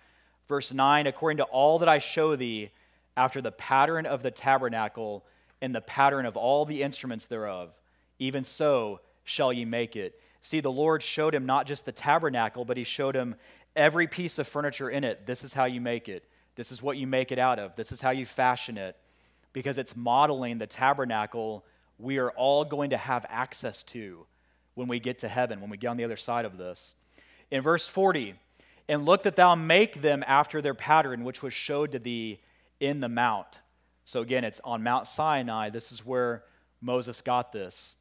Verse 0.49 0.73
9, 0.73 1.07
according 1.07 1.37
to 1.37 1.45
all 1.45 1.79
that 1.79 1.89
I 1.89 1.99
show 1.99 2.35
thee, 2.35 2.71
after 3.17 3.41
the 3.41 3.53
pattern 3.53 4.07
of 4.07 4.23
the 4.23 4.31
tabernacle 4.31 5.25
and 5.61 5.75
the 5.75 5.81
pattern 5.81 6.27
of 6.27 6.37
all 6.37 6.65
the 6.65 6.83
instruments 6.83 7.27
thereof, 7.27 7.71
even 8.19 8.45
so 8.45 9.01
shall 9.25 9.53
ye 9.53 9.65
make 9.65 9.97
it. 9.97 10.21
See, 10.43 10.61
the 10.61 10.73
Lord 10.73 11.03
showed 11.03 11.35
him 11.35 11.47
not 11.47 11.67
just 11.67 11.85
the 11.85 11.93
tabernacle, 11.93 12.65
but 12.65 12.77
he 12.77 12.85
showed 12.85 13.15
him 13.15 13.35
every 13.77 14.07
piece 14.07 14.39
of 14.39 14.49
furniture 14.49 14.89
in 14.89 15.05
it. 15.05 15.27
This 15.27 15.45
is 15.45 15.53
how 15.53 15.67
you 15.67 15.81
make 15.81 16.09
it. 16.09 16.25
This 16.57 16.73
is 16.73 16.83
what 16.83 16.97
you 16.97 17.07
make 17.07 17.31
it 17.31 17.39
out 17.39 17.59
of. 17.59 17.77
This 17.77 17.93
is 17.93 18.01
how 18.01 18.11
you 18.11 18.27
fashion 18.27 18.79
it. 18.79 18.97
Because 19.53 19.79
it's 19.79 19.97
modeling 19.97 20.59
the 20.59 20.67
tabernacle 20.67 21.65
we 21.99 22.19
are 22.19 22.31
all 22.31 22.65
going 22.65 22.91
to 22.91 22.97
have 22.97 23.27
access 23.29 23.83
to 23.83 24.27
when 24.75 24.89
we 24.89 24.99
get 25.01 25.19
to 25.19 25.29
heaven, 25.29 25.61
when 25.61 25.71
we 25.71 25.77
get 25.77 25.89
on 25.89 25.97
the 25.97 26.05
other 26.05 26.17
side 26.17 26.45
of 26.45 26.57
this. 26.57 26.95
In 27.51 27.63
verse 27.63 27.87
40, 27.87 28.35
and 28.89 29.05
look 29.05 29.25
that 29.25 29.37
thou 29.37 29.55
make 29.55 30.01
them 30.01 30.25
after 30.27 30.63
their 30.63 30.75
pattern, 30.75 31.25
which 31.25 31.43
was 31.43 31.53
showed 31.53 31.93
to 31.93 31.99
thee 31.99 32.41
in 32.79 33.01
the 33.01 33.09
mount. 33.09 33.61
So 34.11 34.23
again, 34.23 34.43
it's 34.43 34.61
on 34.65 34.83
Mount 34.83 35.07
Sinai. 35.07 35.71
This 35.71 35.93
is 35.93 36.05
where 36.05 36.43
Moses 36.81 37.23
got 37.23 37.53
this. 37.53 37.95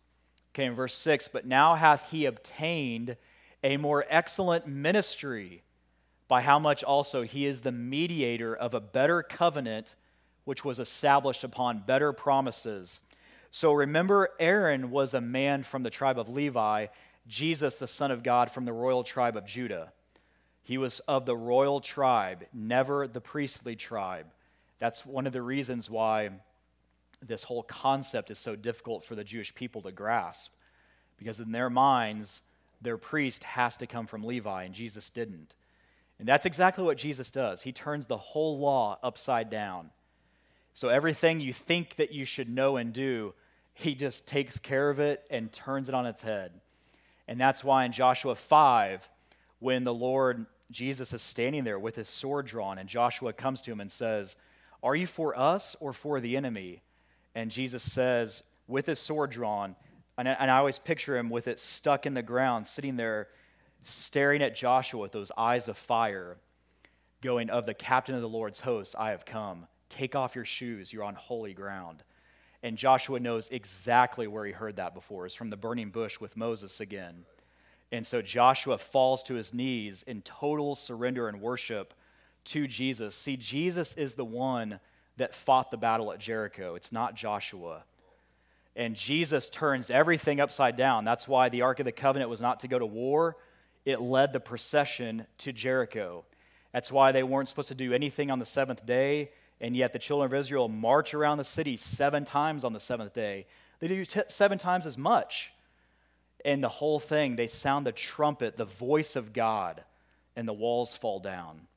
Okay, 0.52 0.66
in 0.66 0.74
verse 0.74 0.96
6, 0.96 1.28
but 1.28 1.46
now 1.46 1.76
hath 1.76 2.10
he 2.10 2.26
obtained 2.26 3.16
a 3.64 3.78
more 3.78 4.04
excellent 4.10 4.66
ministry, 4.66 5.62
by 6.28 6.42
how 6.42 6.58
much 6.58 6.84
also 6.84 7.22
he 7.22 7.46
is 7.46 7.62
the 7.62 7.72
mediator 7.72 8.56
of 8.56 8.74
a 8.74 8.80
better 8.80 9.22
covenant, 9.22 9.94
which 10.46 10.66
was 10.66 10.80
established 10.80 11.44
upon 11.44 11.84
better 11.86 12.12
promises. 12.12 13.02
So 13.52 13.72
remember, 13.74 14.30
Aaron 14.40 14.90
was 14.90 15.14
a 15.14 15.22
man 15.22 15.62
from 15.62 15.84
the 15.84 15.92
tribe 15.92 16.18
of 16.18 16.28
Levi, 16.28 16.88
Jesus, 17.28 17.76
the 17.76 17.88
Son 17.88 18.10
of 18.10 18.24
God, 18.24 18.50
from 18.50 18.66
the 18.66 18.74
royal 18.74 19.04
tribe 19.04 19.38
of 19.38 19.46
Judah. 19.46 19.94
He 20.64 20.80
was 20.80 21.02
of 21.02 21.28
the 21.28 21.38
royal 21.38 21.80
tribe, 21.80 22.48
never 22.52 23.08
the 23.08 23.22
priestly 23.22 23.76
tribe. 23.76 24.26
That's 24.80 25.06
one 25.06 25.28
of 25.28 25.34
the 25.34 25.42
reasons 25.42 25.90
why 25.90 26.30
this 27.22 27.44
whole 27.44 27.64
concept 27.64 28.32
is 28.32 28.40
so 28.40 28.56
difficult 28.56 29.04
for 29.04 29.16
the 29.16 29.24
Jewish 29.24 29.54
people 29.54 29.82
to 29.84 29.92
grasp. 29.92 30.54
Because 31.18 31.40
in 31.40 31.52
their 31.52 31.70
minds, 31.70 32.44
their 32.82 32.98
priest 32.98 33.44
has 33.44 33.78
to 33.78 33.88
come 33.88 34.08
from 34.08 34.24
Levi, 34.24 34.64
and 34.64 34.74
Jesus 34.74 35.10
didn't. 35.10 35.56
And 36.18 36.28
that's 36.28 36.46
exactly 36.46 36.84
what 36.84 36.98
Jesus 36.98 37.30
does. 37.30 37.62
He 37.62 37.72
turns 37.72 38.06
the 38.06 38.18
whole 38.18 38.58
law 38.60 38.98
upside 39.04 39.50
down. 39.50 39.90
So 40.74 40.90
everything 40.90 41.42
you 41.42 41.52
think 41.52 41.96
that 41.96 42.12
you 42.14 42.24
should 42.26 42.50
know 42.50 42.78
and 42.78 42.94
do, 42.94 43.34
he 43.74 43.96
just 43.96 44.26
takes 44.26 44.60
care 44.60 44.90
of 44.90 45.00
it 45.00 45.26
and 45.30 45.52
turns 45.52 45.90
it 45.90 45.96
on 45.96 46.06
its 46.06 46.22
head. 46.22 46.52
And 47.28 47.40
that's 47.40 47.64
why 47.64 47.86
in 47.86 47.92
Joshua 47.92 48.36
5, 48.36 49.10
when 49.60 49.84
the 49.84 49.94
Lord 49.94 50.46
Jesus 50.72 51.14
is 51.14 51.22
standing 51.22 51.64
there 51.64 51.80
with 51.80 51.96
his 51.96 52.08
sword 52.08 52.46
drawn, 52.46 52.78
and 52.78 52.88
Joshua 52.88 53.34
comes 53.34 53.62
to 53.62 53.72
him 53.72 53.82
and 53.82 53.92
says, 53.92 54.36
Are 54.84 54.96
you 54.96 55.08
for 55.08 55.38
us 55.38 55.76
or 55.80 55.94
for 55.94 56.20
the 56.20 56.38
enemy? 56.38 56.82
And 57.36 57.52
Jesus 57.52 57.84
says, 57.84 58.44
with 58.68 58.86
his 58.86 59.00
sword 59.00 59.32
drawn, 59.32 59.76
and 60.18 60.28
I, 60.28 60.34
and 60.34 60.52
I 60.52 60.58
always 60.58 60.80
picture 60.80 61.18
him 61.18 61.30
with 61.30 61.48
it 61.48 61.60
stuck 61.60 62.06
in 62.06 62.14
the 62.14 62.22
ground, 62.22 62.68
sitting 62.68 62.96
there 62.96 63.28
staring 63.84 64.42
at 64.42 64.56
Joshua 64.56 65.02
with 65.02 65.12
those 65.12 65.32
eyes 65.38 65.68
of 65.68 65.78
fire, 65.78 66.38
going, 67.22 67.50
Of 67.50 67.66
the 67.66 67.74
captain 67.74 68.16
of 68.16 68.22
the 68.22 68.30
Lord's 68.30 68.62
host, 68.62 68.96
I 68.98 69.12
have 69.12 69.26
come. 69.26 69.68
Take 69.90 70.16
off 70.16 70.36
your 70.36 70.46
shoes, 70.46 70.94
you're 70.94 71.04
on 71.04 71.16
holy 71.16 71.54
ground. 71.54 72.04
And 72.62 72.78
Joshua 72.78 73.20
knows 73.20 73.50
exactly 73.50 74.28
where 74.28 74.46
he 74.46 74.52
heard 74.52 74.76
that 74.76 74.94
before. 74.94 75.26
It's 75.26 75.36
from 75.36 75.50
the 75.50 75.58
burning 75.58 75.90
bush 75.90 76.20
with 76.20 76.36
Moses 76.36 76.82
again. 76.82 77.24
And 77.92 78.06
so 78.06 78.22
Joshua 78.22 78.78
falls 78.78 79.24
to 79.24 79.34
his 79.36 79.54
knees 79.54 80.04
in 80.04 80.22
total 80.22 80.76
surrender 80.76 81.28
and 81.28 81.42
worship 81.42 81.94
to 82.50 82.68
Jesus. 82.68 83.16
See, 83.16 83.38
Jesus 83.38 83.96
is 83.96 84.14
the 84.14 84.26
one 84.26 84.80
that 85.18 85.36
fought 85.36 85.72
the 85.72 85.78
battle 85.78 86.12
at 86.12 86.20
Jericho, 86.20 86.76
it's 86.76 86.92
not 86.92 87.16
Joshua. 87.16 87.84
And 88.76 88.96
Jesus 88.96 89.50
turns 89.50 89.90
everything 89.90 90.40
upside 90.40 90.78
down. 90.78 91.04
That's 91.04 91.28
why 91.28 91.50
the 91.50 91.64
Ark 91.64 91.80
of 91.80 91.86
the 91.86 91.92
Covenant 91.92 92.30
was 92.30 92.40
not 92.40 92.62
to 92.62 92.68
go 92.68 92.80
to 92.80 92.86
war, 92.86 93.36
it 93.86 94.00
led 94.00 94.32
the 94.32 94.40
procession 94.40 95.26
to 95.40 95.52
Jericho. 95.52 96.24
That's 96.72 96.92
why 96.92 97.12
they 97.12 97.24
weren't 97.24 97.50
supposed 97.50 97.70
to 97.70 97.76
do 97.76 97.94
anything 97.94 98.32
on 98.32 98.40
the 98.40 98.46
seventh 98.46 98.86
day 98.86 99.32
and 99.62 99.76
yet 99.76 99.94
the 99.94 100.00
children 100.00 100.32
of 100.32 100.40
Israel 100.40 100.70
march 100.70 101.14
around 101.14 101.38
the 101.38 101.44
city 101.44 101.76
seven 101.78 102.24
times 102.24 102.64
on 102.64 102.74
the 102.74 102.80
seventh 102.80 103.14
day. 103.14 103.46
They 103.80 103.88
do 103.88 104.06
t- 104.06 104.22
seven 104.28 104.58
times 104.58 104.86
as 104.86 104.98
much. 104.98 105.52
And 106.46 106.64
the 106.64 106.70
whole 106.70 107.00
thing, 107.00 107.36
they 107.36 107.48
sound 107.48 107.86
the 107.86 107.92
trumpet, 107.92 108.56
the 108.56 108.66
voice 108.66 109.16
of 109.16 109.34
God, 109.34 109.84
and 110.36 110.48
the 110.48 110.54
walls 110.54 110.96
fall 110.96 111.20
down. 111.20 111.68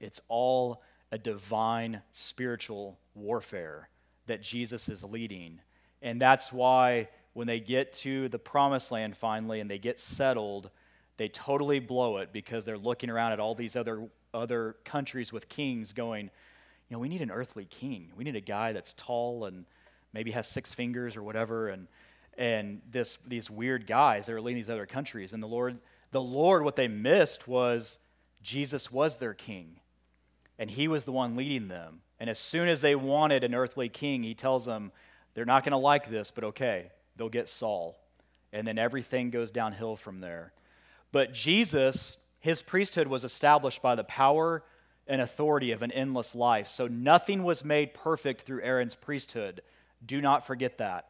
It's 0.00 0.20
all 0.28 0.82
a 1.12 1.18
divine 1.18 2.02
spiritual 2.12 2.98
warfare 3.14 3.88
that 4.26 4.42
Jesus 4.42 4.88
is 4.88 5.04
leading. 5.04 5.60
And 6.02 6.20
that's 6.20 6.52
why 6.52 7.08
when 7.32 7.46
they 7.46 7.60
get 7.60 7.92
to 7.92 8.28
the 8.28 8.38
promised 8.38 8.90
land 8.90 9.16
finally 9.16 9.60
and 9.60 9.70
they 9.70 9.78
get 9.78 10.00
settled, 10.00 10.70
they 11.16 11.28
totally 11.28 11.80
blow 11.80 12.18
it 12.18 12.32
because 12.32 12.64
they're 12.64 12.78
looking 12.78 13.10
around 13.10 13.32
at 13.32 13.40
all 13.40 13.54
these 13.54 13.76
other, 13.76 14.08
other 14.32 14.76
countries 14.84 15.32
with 15.32 15.48
kings 15.48 15.92
going, 15.92 16.30
you 16.88 16.96
know, 16.96 16.98
we 16.98 17.08
need 17.08 17.22
an 17.22 17.30
earthly 17.30 17.66
king. 17.66 18.10
We 18.16 18.24
need 18.24 18.36
a 18.36 18.40
guy 18.40 18.72
that's 18.72 18.94
tall 18.94 19.44
and 19.44 19.64
maybe 20.12 20.32
has 20.32 20.48
six 20.48 20.72
fingers 20.72 21.16
or 21.16 21.22
whatever, 21.22 21.68
and 21.68 21.86
and 22.38 22.80
this 22.90 23.18
these 23.26 23.50
weird 23.50 23.86
guys 23.86 24.26
that 24.26 24.32
are 24.32 24.40
leading 24.40 24.58
these 24.58 24.70
other 24.70 24.86
countries. 24.86 25.32
And 25.32 25.42
the 25.42 25.46
Lord, 25.46 25.78
the 26.10 26.20
Lord, 26.20 26.64
what 26.64 26.76
they 26.76 26.88
missed 26.88 27.46
was 27.46 27.98
Jesus 28.42 28.90
was 28.90 29.16
their 29.16 29.34
king, 29.34 29.76
and 30.60 30.70
He 30.70 30.86
was 30.86 31.04
the 31.04 31.12
one 31.12 31.34
leading 31.34 31.66
them. 31.66 32.02
And 32.20 32.30
as 32.30 32.38
soon 32.38 32.68
as 32.68 32.82
they 32.82 32.94
wanted 32.94 33.42
an 33.42 33.54
earthly 33.54 33.88
king, 33.88 34.22
He 34.22 34.34
tells 34.34 34.66
them 34.66 34.92
they're 35.34 35.44
not 35.44 35.64
going 35.64 35.72
to 35.72 35.78
like 35.78 36.08
this, 36.08 36.30
but 36.30 36.44
okay, 36.44 36.92
they'll 37.16 37.28
get 37.28 37.48
Saul, 37.48 37.98
and 38.52 38.66
then 38.66 38.78
everything 38.78 39.30
goes 39.30 39.50
downhill 39.50 39.96
from 39.96 40.20
there. 40.20 40.52
But 41.10 41.32
Jesus, 41.32 42.18
His 42.38 42.62
priesthood 42.62 43.08
was 43.08 43.24
established 43.24 43.82
by 43.82 43.96
the 43.96 44.04
power 44.04 44.62
and 45.08 45.20
authority 45.20 45.72
of 45.72 45.82
an 45.82 45.90
endless 45.90 46.36
life. 46.36 46.68
So 46.68 46.86
nothing 46.86 47.42
was 47.42 47.64
made 47.64 47.94
perfect 47.94 48.42
through 48.42 48.62
Aaron's 48.62 48.94
priesthood. 48.94 49.62
Do 50.04 50.20
not 50.20 50.46
forget 50.46 50.78
that. 50.78 51.06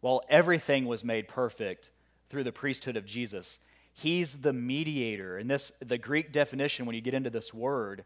While 0.00 0.22
everything 0.28 0.86
was 0.86 1.04
made 1.04 1.28
perfect 1.28 1.90
through 2.28 2.44
the 2.44 2.52
priesthood 2.52 2.96
of 2.96 3.04
Jesus. 3.04 3.60
He's 3.92 4.34
the 4.34 4.52
mediator. 4.52 5.38
And 5.38 5.50
this 5.50 5.72
the 5.80 5.98
Greek 5.98 6.32
definition 6.32 6.86
when 6.86 6.94
you 6.94 7.00
get 7.00 7.14
into 7.14 7.30
this 7.30 7.54
word, 7.54 8.04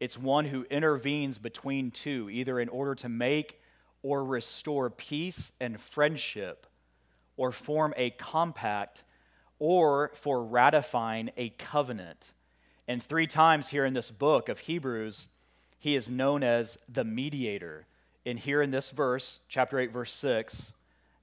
it's 0.00 0.18
one 0.18 0.44
who 0.44 0.66
intervenes 0.70 1.38
between 1.38 1.90
two, 1.90 2.28
either 2.30 2.60
in 2.60 2.68
order 2.68 2.94
to 2.96 3.08
make 3.08 3.60
or 4.02 4.24
restore 4.24 4.90
peace 4.90 5.52
and 5.60 5.80
friendship, 5.80 6.66
or 7.36 7.50
form 7.50 7.92
a 7.96 8.10
compact, 8.10 9.04
or 9.58 10.12
for 10.14 10.44
ratifying 10.44 11.30
a 11.36 11.48
covenant. 11.50 12.34
And 12.86 13.02
three 13.02 13.26
times 13.26 13.68
here 13.68 13.84
in 13.84 13.94
this 13.94 14.10
book 14.10 14.48
of 14.48 14.60
Hebrews, 14.60 15.28
he 15.78 15.96
is 15.96 16.08
known 16.08 16.42
as 16.42 16.78
the 16.88 17.04
mediator. 17.04 17.86
And 18.24 18.38
here 18.38 18.62
in 18.62 18.70
this 18.70 18.90
verse, 18.90 19.40
chapter 19.48 19.78
8, 19.78 19.92
verse 19.92 20.12
6, 20.12 20.72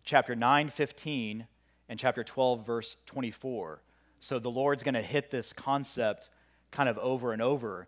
chapter 0.03 0.35
9, 0.35 0.69
15, 0.69 1.47
and 1.89 1.99
chapter 1.99 2.23
12, 2.23 2.65
verse 2.65 2.97
24. 3.05 3.81
So 4.19 4.39
the 4.39 4.49
Lord's 4.49 4.83
going 4.83 4.93
to 4.93 5.01
hit 5.01 5.31
this 5.31 5.53
concept 5.53 6.29
kind 6.71 6.89
of 6.89 6.97
over 6.97 7.33
and 7.33 7.41
over. 7.41 7.87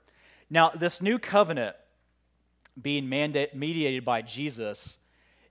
Now, 0.49 0.69
this 0.69 1.01
new 1.01 1.17
covenant 1.17 1.75
being 2.79 3.09
mediated 3.09 4.05
by 4.05 4.21
Jesus, 4.21 4.99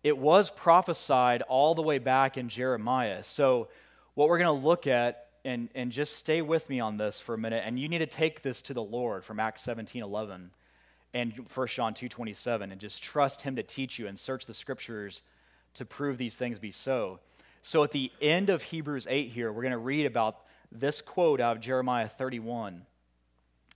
it 0.02 0.16
was 0.16 0.50
prophesied 0.50 1.42
all 1.42 1.74
the 1.74 1.82
way 1.82 1.98
back 1.98 2.36
in 2.36 2.48
Jeremiah. 2.48 3.22
So, 3.22 3.68
what 4.14 4.28
we're 4.28 4.38
going 4.38 4.60
to 4.60 4.66
look 4.66 4.86
at, 4.86 5.26
and, 5.44 5.68
and 5.74 5.90
just 5.90 6.16
stay 6.16 6.40
with 6.40 6.68
me 6.70 6.78
on 6.78 6.96
this 6.96 7.18
for 7.20 7.34
a 7.34 7.38
minute, 7.38 7.64
and 7.66 7.78
you 7.78 7.88
need 7.88 7.98
to 7.98 8.06
take 8.06 8.42
this 8.42 8.62
to 8.62 8.74
the 8.74 8.82
Lord 8.82 9.24
from 9.24 9.40
Acts 9.40 9.62
17 9.62 10.02
11 10.02 10.50
and 11.12 11.32
1 11.52 11.66
John 11.68 11.94
2 11.94 12.08
27, 12.08 12.70
and 12.70 12.80
just 12.80 13.02
trust 13.02 13.42
Him 13.42 13.56
to 13.56 13.62
teach 13.62 13.98
you 13.98 14.06
and 14.06 14.18
search 14.18 14.46
the 14.46 14.54
scriptures 14.54 15.22
to 15.74 15.84
prove 15.84 16.18
these 16.18 16.36
things 16.36 16.58
be 16.58 16.70
so. 16.70 17.18
So, 17.62 17.82
at 17.82 17.90
the 17.90 18.12
end 18.20 18.50
of 18.50 18.62
Hebrews 18.62 19.06
8 19.08 19.30
here, 19.30 19.52
we're 19.52 19.62
going 19.62 19.72
to 19.72 19.78
read 19.78 20.06
about 20.06 20.42
this 20.70 21.00
quote 21.00 21.40
out 21.40 21.56
of 21.56 21.62
Jeremiah 21.62 22.08
31. 22.08 22.82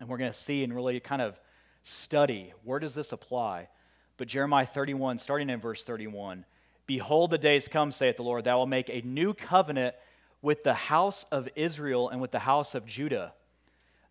And 0.01 0.09
we're 0.09 0.19
going 0.19 0.31
to 0.31 0.37
see 0.37 0.63
and 0.65 0.75
really 0.75 1.01
kind 1.01 1.23
of 1.23 1.39
study 1.83 2.53
where 2.65 2.79
does 2.79 2.95
this 2.95 3.13
apply? 3.13 3.69
But 4.17 4.29
Jeremiah 4.29 4.67
31, 4.67 5.19
starting 5.19 5.51
in 5.51 5.61
verse 5.61 5.85
31, 5.85 6.45
Behold, 6.87 7.31
the 7.31 7.39
days 7.39 7.69
come, 7.69 7.93
saith 7.93 8.17
the 8.17 8.23
Lord, 8.23 8.45
that 8.45 8.53
I 8.53 8.57
will 8.57 8.67
make 8.67 8.89
a 8.89 9.03
new 9.03 9.35
covenant 9.35 9.95
with 10.41 10.65
the 10.65 10.75
house 10.75 11.25
of 11.31 11.49
Israel 11.55 12.09
and 12.09 12.21
with 12.21 12.31
the 12.31 12.39
house 12.39 12.75
of 12.75 12.87
Judah, 12.87 13.35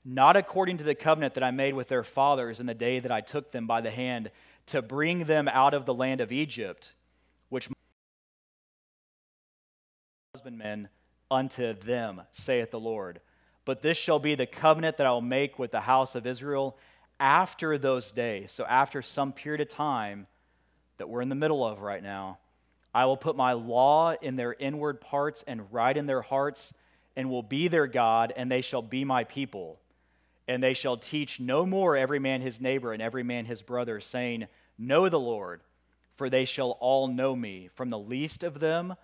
not 0.05 0.37
according 0.37 0.77
to 0.77 0.83
the 0.83 0.95
covenant 0.95 1.33
that 1.33 1.43
I 1.43 1.51
made 1.51 1.73
with 1.73 1.87
their 1.87 2.03
fathers 2.03 2.59
in 2.59 2.65
the 2.65 2.73
day 2.73 2.99
that 2.99 3.11
I 3.11 3.21
took 3.21 3.51
them 3.51 3.67
by 3.67 3.81
the 3.81 3.89
hand 3.89 4.31
to 4.67 4.81
bring 4.81 5.23
them 5.23 5.47
out 5.47 5.73
of 5.73 5.85
the 5.85 5.93
land 5.93 6.21
of 6.21 6.31
Egypt, 6.31 6.93
which 7.49 7.67
husbandmen 10.35 10.89
unto 11.31 11.73
them, 11.73 12.21
saith 12.31 12.71
the 12.71 12.79
Lord. 12.79 13.21
But 13.67 13.81
this 13.81 13.97
shall 13.97 14.17
be 14.17 14.35
the 14.35 14.45
covenant 14.45 14.95
that 14.95 15.05
I 15.05 15.11
will 15.11 15.19
make 15.19 15.59
with 15.59 15.71
the 15.71 15.81
house 15.81 16.15
of 16.15 16.25
Israel 16.25 16.77
after 17.19 17.77
those 17.77 18.13
days. 18.13 18.49
So, 18.49 18.63
after 18.63 19.01
some 19.01 19.33
period 19.33 19.59
of 19.59 19.67
time 19.67 20.25
that 20.97 21.09
we're 21.09 21.21
in 21.21 21.27
the 21.27 21.35
middle 21.35 21.67
of 21.67 21.81
right 21.81 22.01
now, 22.01 22.37
I 22.95 23.03
will 23.07 23.17
put 23.17 23.35
my 23.35 23.51
law 23.51 24.13
in 24.21 24.37
their 24.37 24.53
inward 24.53 25.01
parts 25.01 25.43
and 25.47 25.69
write 25.69 25.97
in 25.97 26.05
their 26.05 26.21
hearts, 26.21 26.73
and 27.17 27.29
will 27.29 27.43
be 27.43 27.67
their 27.67 27.87
God, 27.87 28.31
and 28.37 28.49
they 28.49 28.61
shall 28.61 28.81
be 28.81 29.03
my 29.03 29.25
people. 29.25 29.81
And 30.47 30.63
they 30.63 30.73
shall 30.73 30.95
teach 30.95 31.41
no 31.41 31.65
more 31.65 31.97
every 31.97 32.19
man 32.19 32.39
his 32.39 32.61
neighbor 32.61 32.93
and 32.93 33.01
every 33.01 33.23
man 33.23 33.43
his 33.43 33.61
brother, 33.61 33.99
saying, 33.99 34.47
Know 34.77 35.09
the 35.09 35.19
Lord, 35.19 35.59
for 36.15 36.29
they 36.29 36.45
shall 36.45 36.77
all 36.79 37.09
know 37.09 37.35
me, 37.35 37.69
from 37.75 37.89
the 37.89 37.99
least 37.99 38.43
of 38.43 38.61
them 38.61 38.95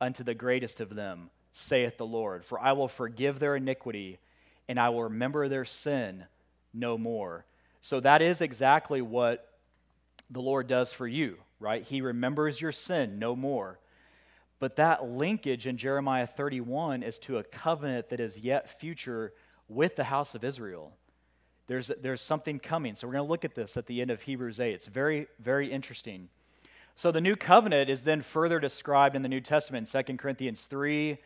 unto 0.00 0.22
the 0.22 0.32
greatest 0.32 0.80
of 0.80 0.94
them 0.94 1.28
saith 1.52 1.98
the 1.98 2.06
Lord. 2.06 2.44
For 2.44 2.58
I 2.60 2.72
will 2.72 2.88
forgive 2.88 3.38
their 3.38 3.56
iniquity, 3.56 4.18
and 4.68 4.78
I 4.78 4.88
will 4.88 5.04
remember 5.04 5.48
their 5.48 5.64
sin 5.64 6.24
no 6.72 6.96
more. 6.96 7.44
So 7.80 8.00
that 8.00 8.22
is 8.22 8.40
exactly 8.40 9.02
what 9.02 9.48
the 10.30 10.40
Lord 10.40 10.66
does 10.66 10.92
for 10.92 11.06
you, 11.06 11.36
right? 11.60 11.82
He 11.82 12.00
remembers 12.00 12.60
your 12.60 12.72
sin 12.72 13.18
no 13.18 13.36
more. 13.36 13.78
But 14.60 14.76
that 14.76 15.04
linkage 15.04 15.66
in 15.66 15.76
Jeremiah 15.76 16.26
31 16.26 17.02
is 17.02 17.18
to 17.20 17.38
a 17.38 17.42
covenant 17.42 18.10
that 18.10 18.20
is 18.20 18.38
yet 18.38 18.80
future 18.80 19.32
with 19.68 19.96
the 19.96 20.04
house 20.04 20.34
of 20.34 20.44
Israel. 20.44 20.92
There's, 21.66 21.90
there's 22.00 22.20
something 22.20 22.58
coming. 22.58 22.94
So 22.94 23.06
we're 23.06 23.14
going 23.14 23.24
to 23.24 23.30
look 23.30 23.44
at 23.44 23.54
this 23.54 23.76
at 23.76 23.86
the 23.86 24.00
end 24.00 24.10
of 24.10 24.22
Hebrews 24.22 24.60
8. 24.60 24.72
It's 24.72 24.86
very, 24.86 25.26
very 25.40 25.70
interesting. 25.70 26.28
So 26.96 27.10
the 27.10 27.20
new 27.20 27.34
covenant 27.34 27.90
is 27.90 28.02
then 28.02 28.22
further 28.22 28.60
described 28.60 29.16
in 29.16 29.22
the 29.22 29.28
New 29.28 29.40
Testament, 29.40 29.90
2 29.90 30.16
Corinthians 30.16 30.66
3, 30.66 31.18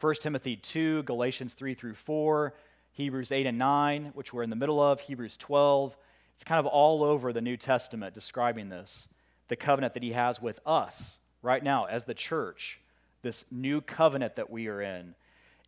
1 0.00 0.14
Timothy 0.20 0.56
2, 0.56 1.04
Galatians 1.04 1.54
3 1.54 1.74
through 1.74 1.94
4, 1.94 2.54
Hebrews 2.92 3.32
8 3.32 3.46
and 3.46 3.58
9, 3.58 4.10
which 4.14 4.32
we're 4.32 4.42
in 4.42 4.50
the 4.50 4.56
middle 4.56 4.80
of, 4.80 5.00
Hebrews 5.00 5.36
12. 5.36 5.96
It's 6.34 6.44
kind 6.44 6.58
of 6.58 6.66
all 6.66 7.04
over 7.04 7.32
the 7.32 7.40
New 7.40 7.56
Testament 7.56 8.14
describing 8.14 8.68
this 8.68 9.08
the 9.48 9.56
covenant 9.56 9.94
that 9.94 10.02
he 10.02 10.12
has 10.12 10.40
with 10.40 10.58
us 10.64 11.18
right 11.42 11.62
now 11.62 11.84
as 11.84 12.04
the 12.04 12.14
church, 12.14 12.80
this 13.22 13.44
new 13.50 13.80
covenant 13.80 14.36
that 14.36 14.50
we 14.50 14.68
are 14.68 14.80
in. 14.80 15.14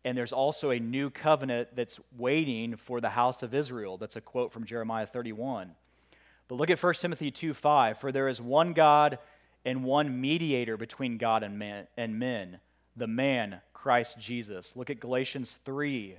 And 0.03 0.17
there's 0.17 0.33
also 0.33 0.71
a 0.71 0.79
new 0.79 1.09
covenant 1.09 1.69
that's 1.75 1.99
waiting 2.17 2.75
for 2.75 2.99
the 2.99 3.09
house 3.09 3.43
of 3.43 3.53
Israel. 3.53 3.97
That's 3.97 4.15
a 4.15 4.21
quote 4.21 4.51
from 4.51 4.65
Jeremiah 4.65 5.05
31. 5.05 5.71
But 6.47 6.55
look 6.55 6.69
at 6.69 6.81
1 6.81 6.93
Timothy 6.95 7.29
2 7.29 7.53
5. 7.53 7.99
For 7.99 8.11
there 8.11 8.27
is 8.27 8.41
one 8.41 8.73
God 8.73 9.19
and 9.63 9.83
one 9.83 10.19
mediator 10.19 10.75
between 10.77 11.17
God 11.17 11.43
and, 11.43 11.59
man, 11.59 11.87
and 11.97 12.17
men 12.17 12.59
the 12.97 13.07
man, 13.07 13.61
Christ 13.73 14.19
Jesus. 14.19 14.75
Look 14.75 14.89
at 14.89 14.99
Galatians 14.99 15.59
3. 15.63 16.17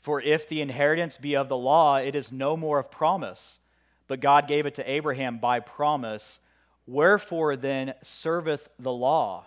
For 0.00 0.20
if 0.20 0.48
the 0.48 0.60
inheritance 0.60 1.16
be 1.16 1.34
of 1.34 1.48
the 1.48 1.56
law, 1.56 1.96
it 1.96 2.14
is 2.14 2.30
no 2.30 2.56
more 2.56 2.78
of 2.78 2.90
promise, 2.90 3.58
but 4.06 4.20
God 4.20 4.46
gave 4.46 4.66
it 4.66 4.76
to 4.76 4.90
Abraham 4.90 5.38
by 5.38 5.60
promise. 5.60 6.38
Wherefore 6.86 7.56
then 7.56 7.94
serveth 8.02 8.68
the 8.78 8.92
law? 8.92 9.46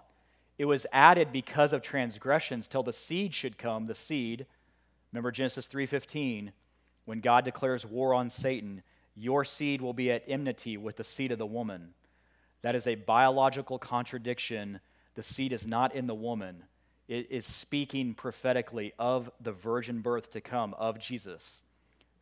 It 0.57 0.65
was 0.65 0.85
added 0.91 1.31
because 1.31 1.73
of 1.73 1.81
transgressions 1.81 2.67
till 2.67 2.83
the 2.83 2.93
seed 2.93 3.33
should 3.33 3.57
come, 3.57 3.87
the 3.87 3.95
seed. 3.95 4.45
Remember 5.11 5.31
Genesis 5.31 5.67
3:15, 5.67 6.51
when 7.05 7.21
God 7.21 7.45
declares 7.45 7.85
war 7.85 8.13
on 8.13 8.29
Satan, 8.29 8.83
your 9.15 9.43
seed 9.43 9.81
will 9.81 9.93
be 9.93 10.11
at 10.11 10.23
enmity 10.27 10.77
with 10.77 10.97
the 10.97 11.03
seed 11.03 11.31
of 11.31 11.39
the 11.39 11.45
woman. 11.45 11.93
That 12.61 12.75
is 12.75 12.85
a 12.85 12.95
biological 12.95 13.79
contradiction 13.79 14.79
the 15.15 15.23
seed 15.23 15.53
is 15.53 15.67
not 15.67 15.95
in 15.95 16.07
the 16.07 16.15
woman. 16.15 16.63
It 17.07 17.27
is 17.29 17.45
speaking 17.45 18.13
prophetically 18.13 18.93
of 18.97 19.29
the 19.41 19.51
virgin 19.51 19.99
birth 19.99 20.31
to 20.31 20.41
come 20.41 20.73
of 20.75 20.99
Jesus. 20.99 21.61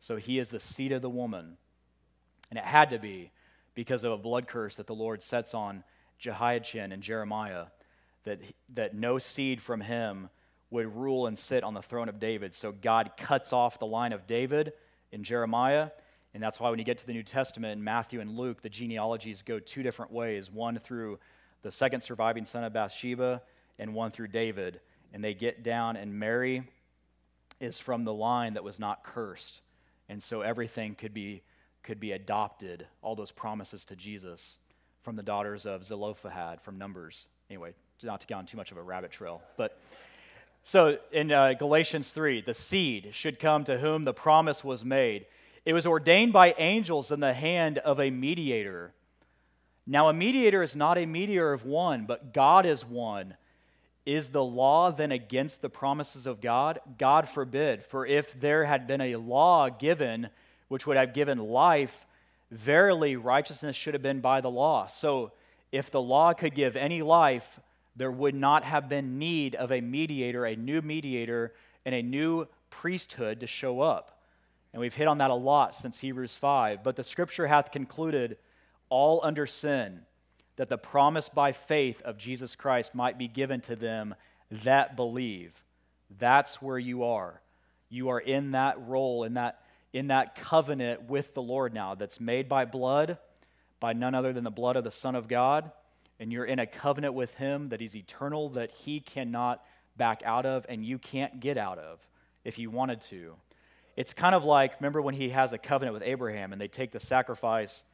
So 0.00 0.16
he 0.16 0.38
is 0.38 0.48
the 0.48 0.60
seed 0.60 0.92
of 0.92 1.02
the 1.02 1.10
woman. 1.10 1.56
And 2.50 2.58
it 2.58 2.64
had 2.64 2.90
to 2.90 2.98
be 2.98 3.30
because 3.74 4.02
of 4.02 4.12
a 4.12 4.18
blood 4.18 4.48
curse 4.48 4.76
that 4.76 4.86
the 4.86 4.94
Lord 4.94 5.22
sets 5.22 5.54
on 5.54 5.84
Jehoiachin 6.18 6.92
and 6.92 7.02
Jeremiah, 7.02 7.66
that, 8.24 8.40
that 8.74 8.94
no 8.94 9.18
seed 9.18 9.62
from 9.62 9.80
him 9.80 10.28
would 10.70 10.94
rule 10.94 11.26
and 11.26 11.38
sit 11.38 11.64
on 11.64 11.74
the 11.74 11.82
throne 11.82 12.08
of 12.08 12.20
David. 12.20 12.54
So 12.54 12.72
God 12.72 13.12
cuts 13.16 13.52
off 13.52 13.78
the 13.78 13.86
line 13.86 14.12
of 14.12 14.26
David 14.26 14.72
in 15.12 15.24
Jeremiah. 15.24 15.90
And 16.34 16.42
that's 16.42 16.60
why 16.60 16.70
when 16.70 16.78
you 16.78 16.84
get 16.84 16.98
to 16.98 17.06
the 17.06 17.12
New 17.12 17.22
Testament 17.22 17.78
in 17.78 17.84
Matthew 17.84 18.20
and 18.20 18.36
Luke, 18.36 18.62
the 18.62 18.68
genealogies 18.68 19.42
go 19.42 19.58
two 19.58 19.82
different 19.82 20.12
ways 20.12 20.50
one 20.50 20.78
through 20.78 21.18
the 21.62 21.72
second 21.72 22.00
surviving 22.00 22.44
son 22.44 22.64
of 22.64 22.72
Bathsheba, 22.72 23.42
and 23.78 23.94
one 23.94 24.10
through 24.10 24.28
David. 24.28 24.80
And 25.12 25.24
they 25.24 25.34
get 25.34 25.62
down, 25.62 25.96
and 25.96 26.14
Mary 26.14 26.62
is 27.60 27.78
from 27.78 28.04
the 28.04 28.12
line 28.12 28.54
that 28.54 28.64
was 28.64 28.78
not 28.78 29.04
cursed. 29.04 29.60
And 30.08 30.22
so 30.22 30.42
everything 30.42 30.94
could 30.94 31.14
be, 31.14 31.42
could 31.82 32.00
be 32.00 32.12
adopted, 32.12 32.86
all 33.02 33.16
those 33.16 33.30
promises 33.30 33.84
to 33.86 33.96
Jesus 33.96 34.58
from 35.02 35.16
the 35.16 35.22
daughters 35.22 35.66
of 35.66 35.84
Zelophehad 35.84 36.60
from 36.60 36.78
Numbers. 36.78 37.26
Anyway, 37.48 37.72
not 38.02 38.20
to 38.20 38.26
go 38.26 38.36
on 38.36 38.46
too 38.46 38.56
much 38.56 38.70
of 38.70 38.76
a 38.76 38.82
rabbit 38.82 39.10
trail. 39.10 39.42
But 39.56 39.78
so 40.62 40.98
in 41.12 41.32
uh, 41.32 41.54
Galatians 41.54 42.12
3, 42.12 42.42
the 42.42 42.54
seed 42.54 43.10
should 43.12 43.38
come 43.38 43.64
to 43.64 43.78
whom 43.78 44.04
the 44.04 44.12
promise 44.12 44.62
was 44.62 44.84
made. 44.84 45.26
It 45.64 45.72
was 45.72 45.86
ordained 45.86 46.32
by 46.32 46.54
angels 46.58 47.12
in 47.12 47.20
the 47.20 47.34
hand 47.34 47.78
of 47.78 48.00
a 48.00 48.10
mediator 48.10 48.92
now, 49.90 50.08
a 50.08 50.12
mediator 50.12 50.62
is 50.62 50.76
not 50.76 50.98
a 50.98 51.04
mediator 51.04 51.52
of 51.52 51.64
one, 51.64 52.04
but 52.06 52.32
God 52.32 52.64
is 52.64 52.84
one. 52.84 53.34
Is 54.06 54.28
the 54.28 54.42
law 54.42 54.92
then 54.92 55.10
against 55.10 55.62
the 55.62 55.68
promises 55.68 56.28
of 56.28 56.40
God? 56.40 56.78
God 56.96 57.28
forbid. 57.28 57.82
For 57.82 58.06
if 58.06 58.40
there 58.40 58.64
had 58.64 58.86
been 58.86 59.00
a 59.00 59.16
law 59.16 59.68
given 59.68 60.28
which 60.68 60.86
would 60.86 60.96
have 60.96 61.12
given 61.12 61.38
life, 61.38 62.06
verily 62.52 63.16
righteousness 63.16 63.74
should 63.74 63.94
have 63.94 64.02
been 64.02 64.20
by 64.20 64.40
the 64.40 64.48
law. 64.48 64.86
So, 64.86 65.32
if 65.72 65.90
the 65.90 66.00
law 66.00 66.34
could 66.34 66.54
give 66.54 66.76
any 66.76 67.02
life, 67.02 67.58
there 67.96 68.12
would 68.12 68.36
not 68.36 68.62
have 68.62 68.88
been 68.88 69.18
need 69.18 69.56
of 69.56 69.72
a 69.72 69.80
mediator, 69.80 70.46
a 70.46 70.54
new 70.54 70.82
mediator, 70.82 71.52
and 71.84 71.96
a 71.96 72.02
new 72.02 72.46
priesthood 72.70 73.40
to 73.40 73.48
show 73.48 73.80
up. 73.80 74.20
And 74.72 74.80
we've 74.80 74.94
hit 74.94 75.08
on 75.08 75.18
that 75.18 75.32
a 75.32 75.34
lot 75.34 75.74
since 75.74 75.98
Hebrews 75.98 76.36
5. 76.36 76.84
But 76.84 76.94
the 76.94 77.02
scripture 77.02 77.48
hath 77.48 77.72
concluded 77.72 78.36
all 78.90 79.20
under 79.22 79.46
sin, 79.46 80.00
that 80.56 80.68
the 80.68 80.76
promise 80.76 81.28
by 81.28 81.52
faith 81.52 82.02
of 82.02 82.18
Jesus 82.18 82.54
Christ 82.54 82.94
might 82.94 83.16
be 83.16 83.28
given 83.28 83.62
to 83.62 83.76
them 83.76 84.14
that 84.64 84.96
believe. 84.96 85.52
That's 86.18 86.60
where 86.60 86.78
you 86.78 87.04
are. 87.04 87.40
You 87.88 88.10
are 88.10 88.20
in 88.20 88.52
that 88.52 88.76
role, 88.86 89.24
in 89.24 89.34
that, 89.34 89.60
in 89.92 90.08
that 90.08 90.36
covenant 90.36 91.08
with 91.08 91.34
the 91.34 91.42
Lord 91.42 91.72
now 91.72 91.94
that's 91.94 92.20
made 92.20 92.48
by 92.48 92.64
blood, 92.64 93.18
by 93.78 93.92
none 93.92 94.14
other 94.14 94.32
than 94.32 94.44
the 94.44 94.50
blood 94.50 94.76
of 94.76 94.84
the 94.84 94.90
Son 94.90 95.14
of 95.14 95.28
God. 95.28 95.70
And 96.18 96.30
you're 96.30 96.44
in 96.44 96.58
a 96.58 96.66
covenant 96.66 97.14
with 97.14 97.32
Him 97.34 97.70
that 97.70 97.80
He's 97.80 97.96
eternal, 97.96 98.50
that 98.50 98.70
He 98.70 99.00
cannot 99.00 99.62
back 99.96 100.22
out 100.24 100.46
of, 100.46 100.66
and 100.68 100.84
you 100.84 100.98
can't 100.98 101.40
get 101.40 101.56
out 101.56 101.78
of 101.78 101.98
if 102.44 102.58
you 102.58 102.70
wanted 102.70 103.00
to. 103.02 103.34
It's 103.96 104.14
kind 104.14 104.34
of 104.34 104.44
like, 104.44 104.80
remember 104.80 105.00
when 105.02 105.14
He 105.14 105.30
has 105.30 105.52
a 105.52 105.58
covenant 105.58 105.94
with 105.94 106.02
Abraham 106.02 106.52
and 106.52 106.60
they 106.60 106.68
take 106.68 106.92
the 106.92 107.00
sacrifice 107.00 107.84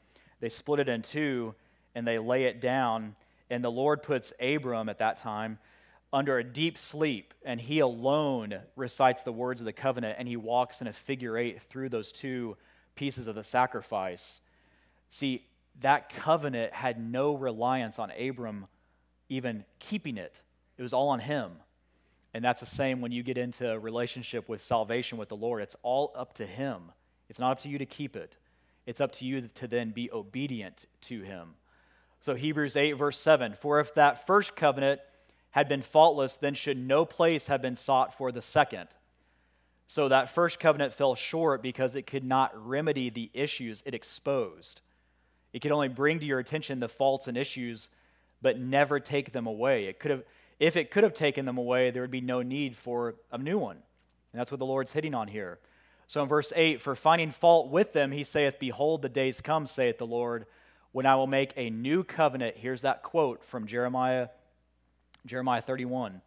they 0.40 0.48
split 0.48 0.80
it 0.80 0.88
in 0.88 1.02
two 1.02 1.54
and 1.94 2.06
they 2.06 2.18
lay 2.18 2.44
it 2.44 2.60
down. 2.60 3.16
And 3.50 3.64
the 3.64 3.70
Lord 3.70 4.02
puts 4.02 4.32
Abram 4.40 4.88
at 4.88 4.98
that 4.98 5.18
time 5.18 5.58
under 6.12 6.38
a 6.38 6.44
deep 6.44 6.78
sleep, 6.78 7.34
and 7.44 7.60
he 7.60 7.80
alone 7.80 8.58
recites 8.76 9.22
the 9.22 9.32
words 9.32 9.60
of 9.60 9.64
the 9.64 9.72
covenant, 9.72 10.16
and 10.18 10.26
he 10.28 10.36
walks 10.36 10.80
in 10.80 10.86
a 10.86 10.92
figure 10.92 11.36
eight 11.36 11.60
through 11.62 11.88
those 11.88 12.12
two 12.12 12.56
pieces 12.94 13.26
of 13.26 13.34
the 13.34 13.44
sacrifice. 13.44 14.40
See, 15.10 15.44
that 15.80 16.08
covenant 16.08 16.72
had 16.72 16.98
no 16.98 17.34
reliance 17.34 17.98
on 17.98 18.10
Abram 18.12 18.66
even 19.28 19.64
keeping 19.78 20.16
it, 20.16 20.40
it 20.78 20.82
was 20.82 20.92
all 20.92 21.08
on 21.08 21.20
him. 21.20 21.52
And 22.34 22.44
that's 22.44 22.60
the 22.60 22.66
same 22.66 23.00
when 23.00 23.12
you 23.12 23.22
get 23.22 23.38
into 23.38 23.70
a 23.70 23.78
relationship 23.78 24.46
with 24.48 24.60
salvation 24.60 25.16
with 25.16 25.30
the 25.30 25.36
Lord. 25.36 25.62
It's 25.62 25.76
all 25.82 26.12
up 26.14 26.34
to 26.34 26.46
him. 26.46 26.92
It's 27.30 27.38
not 27.38 27.52
up 27.52 27.58
to 27.60 27.70
you 27.70 27.78
to 27.78 27.86
keep 27.86 28.14
it, 28.14 28.36
it's 28.86 29.00
up 29.00 29.12
to 29.12 29.24
you 29.24 29.48
to 29.56 29.66
then 29.66 29.90
be 29.90 30.10
obedient 30.12 30.86
to 31.02 31.22
him. 31.22 31.54
So, 32.20 32.34
Hebrews 32.34 32.76
8, 32.76 32.92
verse 32.92 33.18
7 33.18 33.54
For 33.60 33.80
if 33.80 33.94
that 33.94 34.26
first 34.26 34.56
covenant 34.56 35.00
had 35.50 35.68
been 35.68 35.82
faultless, 35.82 36.36
then 36.36 36.54
should 36.54 36.78
no 36.78 37.04
place 37.04 37.48
have 37.48 37.62
been 37.62 37.76
sought 37.76 38.16
for 38.16 38.32
the 38.32 38.42
second. 38.42 38.88
So, 39.86 40.08
that 40.08 40.34
first 40.34 40.58
covenant 40.58 40.94
fell 40.94 41.14
short 41.14 41.62
because 41.62 41.96
it 41.96 42.06
could 42.06 42.24
not 42.24 42.52
remedy 42.66 43.10
the 43.10 43.30
issues 43.34 43.82
it 43.86 43.94
exposed. 43.94 44.80
It 45.52 45.60
could 45.60 45.72
only 45.72 45.88
bring 45.88 46.20
to 46.20 46.26
your 46.26 46.38
attention 46.38 46.80
the 46.80 46.88
faults 46.88 47.28
and 47.28 47.36
issues, 47.36 47.88
but 48.42 48.58
never 48.58 49.00
take 49.00 49.32
them 49.32 49.46
away. 49.46 49.86
It 49.86 49.98
could 49.98 50.10
have, 50.10 50.22
if 50.58 50.76
it 50.76 50.90
could 50.90 51.04
have 51.04 51.14
taken 51.14 51.46
them 51.46 51.58
away, 51.58 51.90
there 51.90 52.02
would 52.02 52.10
be 52.10 52.20
no 52.20 52.42
need 52.42 52.76
for 52.76 53.14
a 53.32 53.38
new 53.38 53.58
one. 53.58 53.76
And 53.76 54.40
that's 54.40 54.50
what 54.50 54.58
the 54.58 54.66
Lord's 54.66 54.92
hitting 54.92 55.14
on 55.14 55.28
here. 55.28 55.58
So 56.08 56.22
in 56.22 56.28
verse 56.28 56.52
8, 56.54 56.80
for 56.80 56.94
finding 56.94 57.32
fault 57.32 57.70
with 57.70 57.92
them, 57.92 58.12
he 58.12 58.24
saith, 58.24 58.58
Behold, 58.58 59.02
the 59.02 59.08
days 59.08 59.40
come, 59.40 59.66
saith 59.66 59.98
the 59.98 60.06
Lord, 60.06 60.46
when 60.92 61.04
I 61.04 61.16
will 61.16 61.26
make 61.26 61.52
a 61.56 61.68
new 61.68 62.04
covenant. 62.04 62.56
Here's 62.56 62.82
that 62.82 63.02
quote 63.02 63.44
from 63.44 63.66
Jeremiah, 63.66 64.28
Jeremiah 65.26 65.62
31. 65.62 66.20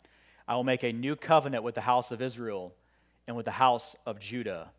I 0.47 0.55
will 0.55 0.63
make 0.63 0.83
a 0.83 0.91
new 0.91 1.15
covenant 1.15 1.63
with 1.63 1.75
the 1.75 1.81
house 1.81 2.11
of 2.11 2.21
Israel 2.21 2.73
and 3.27 3.37
with 3.37 3.45
the 3.45 3.51
house 3.51 3.95
of 4.05 4.19
Judah. 4.19 4.69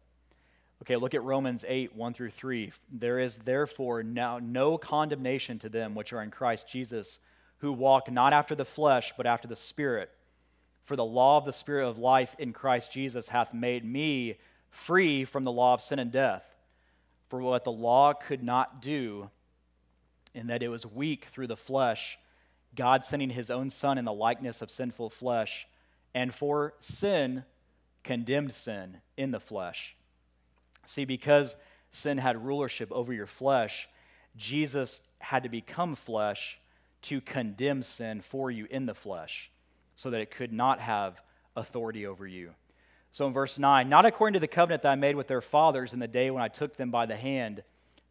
Okay, 0.82 0.96
look 0.96 1.14
at 1.14 1.22
Romans 1.22 1.64
8, 1.66 1.94
1 1.94 2.14
through 2.14 2.30
3. 2.30 2.72
There 2.90 3.18
is 3.18 3.36
therefore 3.38 4.02
now 4.02 4.38
no 4.38 4.76
condemnation 4.78 5.58
to 5.60 5.68
them 5.68 5.94
which 5.94 6.12
are 6.12 6.22
in 6.22 6.30
Christ 6.30 6.68
Jesus, 6.68 7.18
who 7.58 7.72
walk 7.72 8.10
not 8.10 8.32
after 8.32 8.54
the 8.54 8.64
flesh, 8.64 9.12
but 9.16 9.26
after 9.26 9.46
the 9.46 9.56
Spirit. 9.56 10.10
For 10.84 10.96
the 10.96 11.04
law 11.04 11.36
of 11.36 11.44
the 11.44 11.52
Spirit 11.52 11.88
of 11.88 11.98
life 11.98 12.34
in 12.38 12.52
Christ 12.52 12.92
Jesus 12.92 13.28
hath 13.28 13.54
made 13.54 13.84
me 13.84 14.38
free 14.70 15.24
from 15.24 15.44
the 15.44 15.52
law 15.52 15.74
of 15.74 15.82
sin 15.82 15.98
and 15.98 16.10
death. 16.10 16.44
For 17.28 17.40
what 17.40 17.64
the 17.64 17.72
law 17.72 18.12
could 18.12 18.42
not 18.42 18.82
do, 18.82 19.30
in 20.34 20.48
that 20.48 20.62
it 20.62 20.68
was 20.68 20.86
weak 20.86 21.26
through 21.26 21.46
the 21.46 21.56
flesh, 21.56 22.18
God 22.74 23.04
sending 23.04 23.30
his 23.30 23.50
own 23.50 23.70
Son 23.70 23.98
in 23.98 24.04
the 24.04 24.12
likeness 24.12 24.62
of 24.62 24.70
sinful 24.70 25.10
flesh, 25.10 25.66
and 26.14 26.34
for 26.34 26.74
sin, 26.80 27.44
condemned 28.02 28.52
sin 28.52 28.98
in 29.16 29.30
the 29.30 29.40
flesh. 29.40 29.94
See, 30.86 31.04
because 31.04 31.56
sin 31.92 32.18
had 32.18 32.44
rulership 32.44 32.90
over 32.92 33.12
your 33.12 33.26
flesh, 33.26 33.88
Jesus 34.36 35.00
had 35.18 35.42
to 35.42 35.48
become 35.48 35.94
flesh 35.94 36.58
to 37.02 37.20
condemn 37.20 37.82
sin 37.82 38.20
for 38.20 38.50
you 38.50 38.66
in 38.70 38.86
the 38.86 38.94
flesh 38.94 39.50
so 39.96 40.10
that 40.10 40.20
it 40.20 40.30
could 40.30 40.52
not 40.52 40.80
have 40.80 41.20
authority 41.56 42.06
over 42.06 42.26
you. 42.26 42.50
So 43.12 43.26
in 43.26 43.32
verse 43.32 43.58
9, 43.58 43.88
not 43.88 44.06
according 44.06 44.34
to 44.34 44.40
the 44.40 44.46
covenant 44.46 44.82
that 44.82 44.92
I 44.92 44.94
made 44.94 45.16
with 45.16 45.26
their 45.26 45.40
fathers 45.40 45.92
in 45.92 45.98
the 45.98 46.06
day 46.06 46.30
when 46.30 46.42
I 46.42 46.48
took 46.48 46.76
them 46.76 46.90
by 46.90 47.06
the 47.06 47.16
hand 47.16 47.62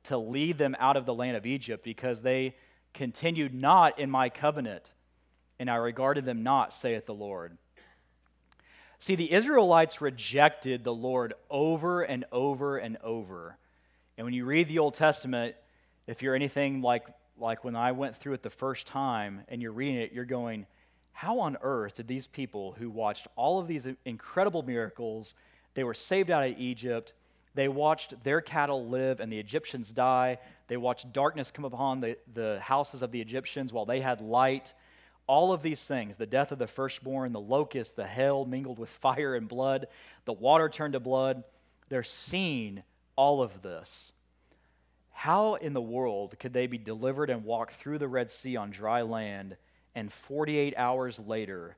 to 0.04 0.18
lead 0.18 0.58
them 0.58 0.76
out 0.80 0.98
of 0.98 1.06
the 1.06 1.14
land 1.14 1.38
of 1.38 1.46
Egypt, 1.46 1.84
because 1.84 2.22
they 2.22 2.56
continued 2.94 3.54
not 3.54 4.00
in 4.00 4.10
my 4.10 4.30
covenant, 4.30 4.92
and 5.60 5.70
I 5.70 5.76
regarded 5.76 6.26
them 6.26 6.44
not, 6.44 6.74
saith 6.74 7.06
the 7.06 7.14
Lord. 7.14 7.58
See, 9.00 9.16
the 9.16 9.32
Israelites 9.32 10.02
rejected 10.02 10.84
the 10.84 10.94
Lord 10.94 11.34
over 11.50 12.02
and 12.02 12.26
over 12.32 12.78
and 12.78 12.98
over. 13.04 13.58
And 14.18 14.26
when 14.26 14.34
you 14.34 14.44
read 14.46 14.68
the 14.68 14.80
Old 14.80 14.96
Testament, 14.96 15.56
if 16.08 16.22
you're 16.22 16.36
anything 16.36 16.82
like, 16.82 17.06
like 17.38 17.64
when 17.64 17.76
I 17.76 17.94
went 17.94 18.18
through 18.18 18.34
it 18.34 18.44
the 18.44 18.50
first 18.50 18.88
time 18.88 19.42
and 19.48 19.62
you're 19.62 19.72
reading 19.72 19.96
it, 19.98 20.12
you're 20.12 20.26
going, 20.26 20.66
how 21.20 21.42
on 21.42 21.58
earth 21.64 21.96
did 21.96 22.08
these 22.08 22.28
people 22.28 22.72
who 22.80 22.90
watched 22.90 23.28
all 23.36 23.60
of 23.60 23.68
these 23.68 23.86
incredible 24.06 24.64
miracles, 24.64 25.34
they 25.74 25.84
were 25.84 25.94
saved 25.94 26.32
out 26.32 26.48
of 26.48 26.58
Egypt, 26.58 27.12
they 27.56 27.68
watched 27.68 28.24
their 28.24 28.40
cattle 28.40 28.88
live 28.88 29.20
and 29.20 29.30
the 29.30 29.38
Egyptians 29.38 29.92
die, 29.92 30.38
they 30.70 30.78
watched 30.78 31.12
darkness 31.12 31.52
come 31.52 31.66
upon 31.66 32.00
the, 32.00 32.16
the 32.34 32.58
houses 32.62 33.02
of 33.02 33.12
the 33.12 33.20
Egyptians 33.20 33.74
while 33.74 33.86
they 33.86 34.00
had 34.00 34.22
light. 34.22 34.74
All 35.28 35.52
of 35.52 35.62
these 35.62 35.84
things 35.84 36.16
the 36.16 36.26
death 36.26 36.54
of 36.54 36.58
the 36.58 36.68
firstborn, 36.68 37.34
the 37.34 37.40
locust, 37.42 37.98
the 37.98 38.08
hail 38.08 38.46
mingled 38.46 38.80
with 38.80 38.90
fire 39.02 39.36
and 39.36 39.50
blood, 39.50 39.88
the 40.24 40.32
water 40.32 40.70
turned 40.70 40.94
to 40.94 41.02
blood 41.02 41.44
they're 41.90 42.02
seeing 42.02 42.82
all 43.18 43.42
of 43.42 43.62
this. 43.62 44.14
How 45.12 45.56
in 45.56 45.74
the 45.74 45.82
world 45.82 46.40
could 46.40 46.54
they 46.54 46.68
be 46.68 46.78
delivered 46.78 47.30
and 47.30 47.44
walk 47.44 47.74
through 47.74 47.98
the 47.98 48.08
Red 48.08 48.32
Sea 48.32 48.56
on 48.56 48.70
dry 48.70 49.02
land? 49.02 49.58
And 49.96 50.12
48 50.12 50.74
hours 50.78 51.20
later 51.20 51.76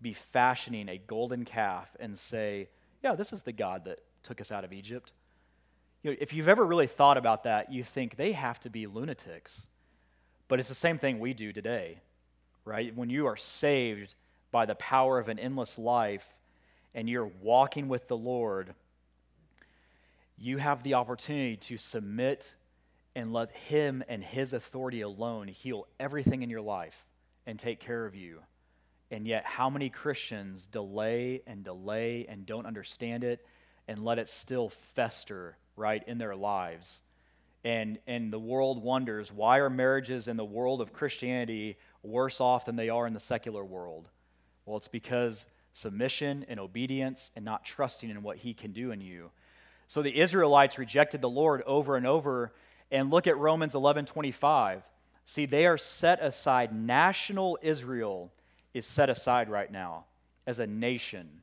be 0.00 0.14
fashioning 0.14 0.88
a 0.88 0.98
golden 0.98 1.44
calf 1.44 1.88
and 2.00 2.16
say, 2.16 2.68
Yeah, 3.02 3.14
this 3.14 3.32
is 3.32 3.42
the 3.42 3.52
God 3.52 3.84
that 3.84 4.00
took 4.22 4.40
us 4.40 4.50
out 4.50 4.64
of 4.64 4.72
Egypt. 4.72 5.12
You 6.02 6.10
know, 6.10 6.16
if 6.20 6.32
you've 6.32 6.48
ever 6.48 6.64
really 6.64 6.86
thought 6.86 7.18
about 7.18 7.44
that, 7.44 7.70
you 7.72 7.84
think 7.84 8.16
they 8.16 8.32
have 8.32 8.58
to 8.60 8.70
be 8.70 8.86
lunatics. 8.86 9.66
But 10.48 10.58
it's 10.58 10.68
the 10.68 10.74
same 10.74 10.98
thing 10.98 11.20
we 11.20 11.34
do 11.34 11.52
today, 11.52 11.98
right? 12.64 12.94
When 12.96 13.10
you 13.10 13.26
are 13.26 13.36
saved 13.36 14.14
by 14.50 14.66
the 14.66 14.74
power 14.74 15.18
of 15.18 15.28
an 15.28 15.38
endless 15.38 15.78
life 15.78 16.26
and 16.94 17.08
you're 17.08 17.30
walking 17.42 17.88
with 17.88 18.08
the 18.08 18.16
Lord, 18.16 18.74
you 20.38 20.56
have 20.56 20.82
the 20.82 20.94
opportunity 20.94 21.56
to 21.56 21.76
submit 21.76 22.54
and 23.14 23.32
let 23.32 23.52
Him 23.52 24.02
and 24.08 24.24
His 24.24 24.54
authority 24.54 25.02
alone 25.02 25.48
heal 25.48 25.86
everything 26.00 26.42
in 26.42 26.50
your 26.50 26.62
life 26.62 27.04
and 27.46 27.58
take 27.58 27.80
care 27.80 28.06
of 28.06 28.14
you. 28.14 28.40
And 29.10 29.26
yet, 29.26 29.44
how 29.44 29.68
many 29.70 29.90
Christians 29.90 30.66
delay 30.66 31.42
and 31.46 31.64
delay 31.64 32.26
and 32.28 32.46
don't 32.46 32.66
understand 32.66 33.24
it 33.24 33.44
and 33.88 34.04
let 34.04 34.18
it 34.18 34.28
still 34.28 34.68
fester, 34.94 35.56
right, 35.76 36.02
in 36.06 36.18
their 36.18 36.36
lives? 36.36 37.02
And, 37.64 37.98
and 38.06 38.32
the 38.32 38.38
world 38.38 38.82
wonders 38.82 39.32
why 39.32 39.58
are 39.58 39.68
marriages 39.68 40.28
in 40.28 40.36
the 40.36 40.44
world 40.44 40.80
of 40.80 40.92
Christianity 40.92 41.76
worse 42.02 42.40
off 42.40 42.64
than 42.64 42.76
they 42.76 42.88
are 42.88 43.06
in 43.06 43.12
the 43.12 43.20
secular 43.20 43.64
world? 43.64 44.08
Well, 44.64 44.76
it's 44.76 44.88
because 44.88 45.46
submission 45.72 46.46
and 46.48 46.60
obedience 46.60 47.30
and 47.36 47.44
not 47.44 47.64
trusting 47.64 48.08
in 48.08 48.22
what 48.22 48.36
He 48.36 48.54
can 48.54 48.72
do 48.72 48.92
in 48.92 49.00
you. 49.00 49.30
So 49.88 50.02
the 50.02 50.20
Israelites 50.20 50.78
rejected 50.78 51.20
the 51.20 51.28
Lord 51.28 51.62
over 51.62 51.96
and 51.96 52.06
over. 52.06 52.52
And 52.92 53.10
look 53.10 53.26
at 53.26 53.38
Romans 53.38 53.74
11 53.74 54.06
25. 54.06 54.82
See, 55.24 55.46
they 55.46 55.66
are 55.66 55.78
set 55.78 56.22
aside. 56.22 56.74
National 56.74 57.58
Israel 57.62 58.32
is 58.74 58.86
set 58.86 59.10
aside 59.10 59.48
right 59.48 59.70
now 59.70 60.04
as 60.46 60.58
a 60.58 60.66
nation. 60.66 61.42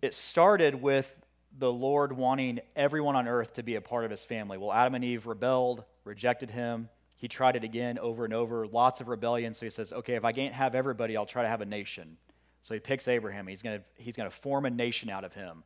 It 0.00 0.14
started 0.14 0.80
with 0.80 1.12
the 1.58 1.72
Lord 1.72 2.12
wanting 2.12 2.60
everyone 2.74 3.16
on 3.16 3.28
earth 3.28 3.54
to 3.54 3.62
be 3.62 3.74
a 3.74 3.80
part 3.80 4.04
of 4.04 4.10
his 4.10 4.24
family. 4.24 4.58
Well, 4.58 4.72
Adam 4.72 4.94
and 4.94 5.04
Eve 5.04 5.26
rebelled, 5.26 5.84
rejected 6.04 6.50
him. 6.50 6.88
He 7.16 7.28
tried 7.28 7.56
it 7.56 7.62
again 7.62 7.98
over 7.98 8.24
and 8.24 8.34
over, 8.34 8.66
lots 8.66 9.00
of 9.00 9.08
rebellion. 9.08 9.54
So 9.54 9.66
he 9.66 9.70
says, 9.70 9.92
okay, 9.92 10.14
if 10.14 10.24
I 10.24 10.32
can't 10.32 10.54
have 10.54 10.74
everybody, 10.74 11.16
I'll 11.16 11.26
try 11.26 11.42
to 11.42 11.48
have 11.48 11.60
a 11.60 11.66
nation. 11.66 12.16
So 12.62 12.74
he 12.74 12.80
picks 12.80 13.06
Abraham. 13.06 13.46
He's 13.46 13.62
going 13.62 13.78
to 13.78 13.84
he's 13.96 14.16
going 14.16 14.30
to 14.30 14.36
form 14.36 14.66
a 14.66 14.70
nation 14.70 15.10
out 15.10 15.24
of 15.24 15.32
him. 15.32 15.62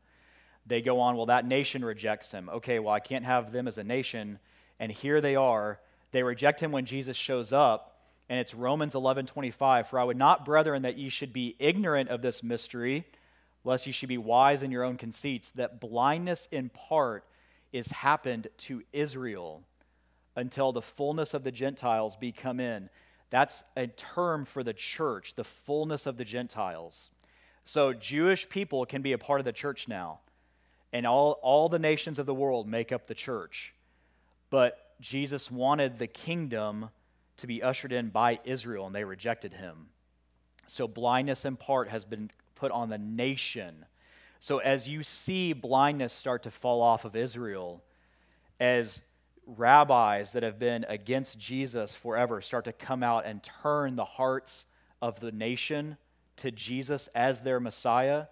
They 0.67 0.83
go 0.83 1.01
on, 1.01 1.17
well, 1.17 1.27
that 1.27 1.47
nation 1.47 1.85
rejects 1.85 2.33
him. 2.33 2.49
Okay, 2.49 2.79
well, 2.79 2.93
I 2.93 3.01
can't 3.01 3.25
have 3.25 3.53
them 3.53 3.69
as 3.69 3.79
a 3.79 3.85
nation. 3.85 4.39
And 4.81 4.91
here 4.91 5.21
they 5.21 5.37
are 5.37 5.79
they 6.17 6.23
reject 6.23 6.61
him 6.61 6.73
when 6.73 6.87
Jesus 6.87 7.15
shows 7.15 7.53
up, 7.53 8.01
and 8.31 8.41
it's 8.41 8.55
Romans 8.55 8.95
11 8.95 9.27
25. 9.27 9.89
For 9.89 10.01
I 10.01 10.05
would 10.05 10.17
not, 10.17 10.47
brethren, 10.47 10.81
that 10.83 10.97
ye 10.97 11.11
should 11.11 11.31
be 11.31 11.55
ignorant 11.59 12.09
of 12.09 12.23
this 12.23 12.43
mystery, 12.43 13.05
lest 13.65 13.87
ye 13.87 13.93
should 13.93 14.09
be 14.09 14.17
wise 14.17 14.63
in 14.63 14.71
your 14.71 14.83
own 14.83 14.97
conceits, 14.97 15.51
that 15.51 15.79
blindness 15.79 16.49
in 16.51 16.71
part 16.71 17.25
is 17.71 17.89
happened 17.89 18.49
to 18.57 18.83
Israel 18.95 19.63
until 20.37 20.73
the 20.73 20.81
fullness 20.81 21.35
of 21.35 21.45
the 21.45 21.53
Gentiles 21.53 22.17
be 22.17 22.33
come 22.33 22.61
in. 22.61 22.89
That's 23.29 23.63
a 23.77 23.87
term 23.87 24.47
for 24.47 24.65
the 24.65 24.73
church, 24.73 25.35
the 25.35 25.45
fullness 25.45 26.07
of 26.07 26.17
the 26.17 26.25
Gentiles. 26.25 27.11
So 27.67 27.93
Jewish 27.93 28.49
people 28.49 28.87
can 28.87 29.03
be 29.03 29.13
a 29.13 29.19
part 29.19 29.41
of 29.41 29.45
the 29.45 29.53
church 29.53 29.87
now, 29.87 30.21
and 30.95 31.07
all, 31.07 31.33
all 31.43 31.69
the 31.69 31.79
nations 31.79 32.19
of 32.19 32.25
the 32.25 32.33
world 32.33 32.67
make 32.67 32.91
up 32.91 33.07
the 33.07 33.15
church. 33.15 33.75
But 34.49 34.79
Jesus 35.01 35.51
wanted 35.51 35.99
the 35.99 36.07
kingdom 36.07 36.91
to 37.39 37.47
be 37.47 37.63
ushered 37.63 37.93
in 37.93 38.09
by 38.09 38.41
Israel, 38.45 38.87
and 38.87 38.95
they 38.95 39.05
rejected 39.05 39.53
him. 39.53 39.89
So 40.67 40.89
blindness 40.89 41.45
in 41.45 41.57
part 41.57 41.89
has 41.89 42.05
been 42.05 42.31
put 42.55 42.73
on 42.73 42.89
the 42.89 42.99
nation. 42.99 43.85
So 44.41 44.59
as 44.59 44.89
you 44.89 45.03
see 45.03 45.53
blindness 45.53 46.13
start 46.13 46.43
to 46.45 46.51
fall 46.51 46.83
off 46.83 47.05
of 47.05 47.15
Israel, 47.15 47.83
as 48.59 49.03
rabbis 49.47 50.33
that 50.33 50.43
have 50.43 50.59
been 50.59 50.85
against 50.89 51.39
Jesus 51.39 51.95
forever 51.95 52.41
start 52.41 52.65
to 52.65 52.73
come 52.73 53.03
out 53.03 53.27
and 53.27 53.43
turn 53.63 53.95
the 53.95 54.05
hearts 54.05 54.67
of 55.01 55.21
the 55.21 55.31
nation 55.31 55.97
to 56.37 56.51
Jesus 56.51 57.09
as 57.15 57.41
their 57.41 57.61
Messiah, 57.61 58.27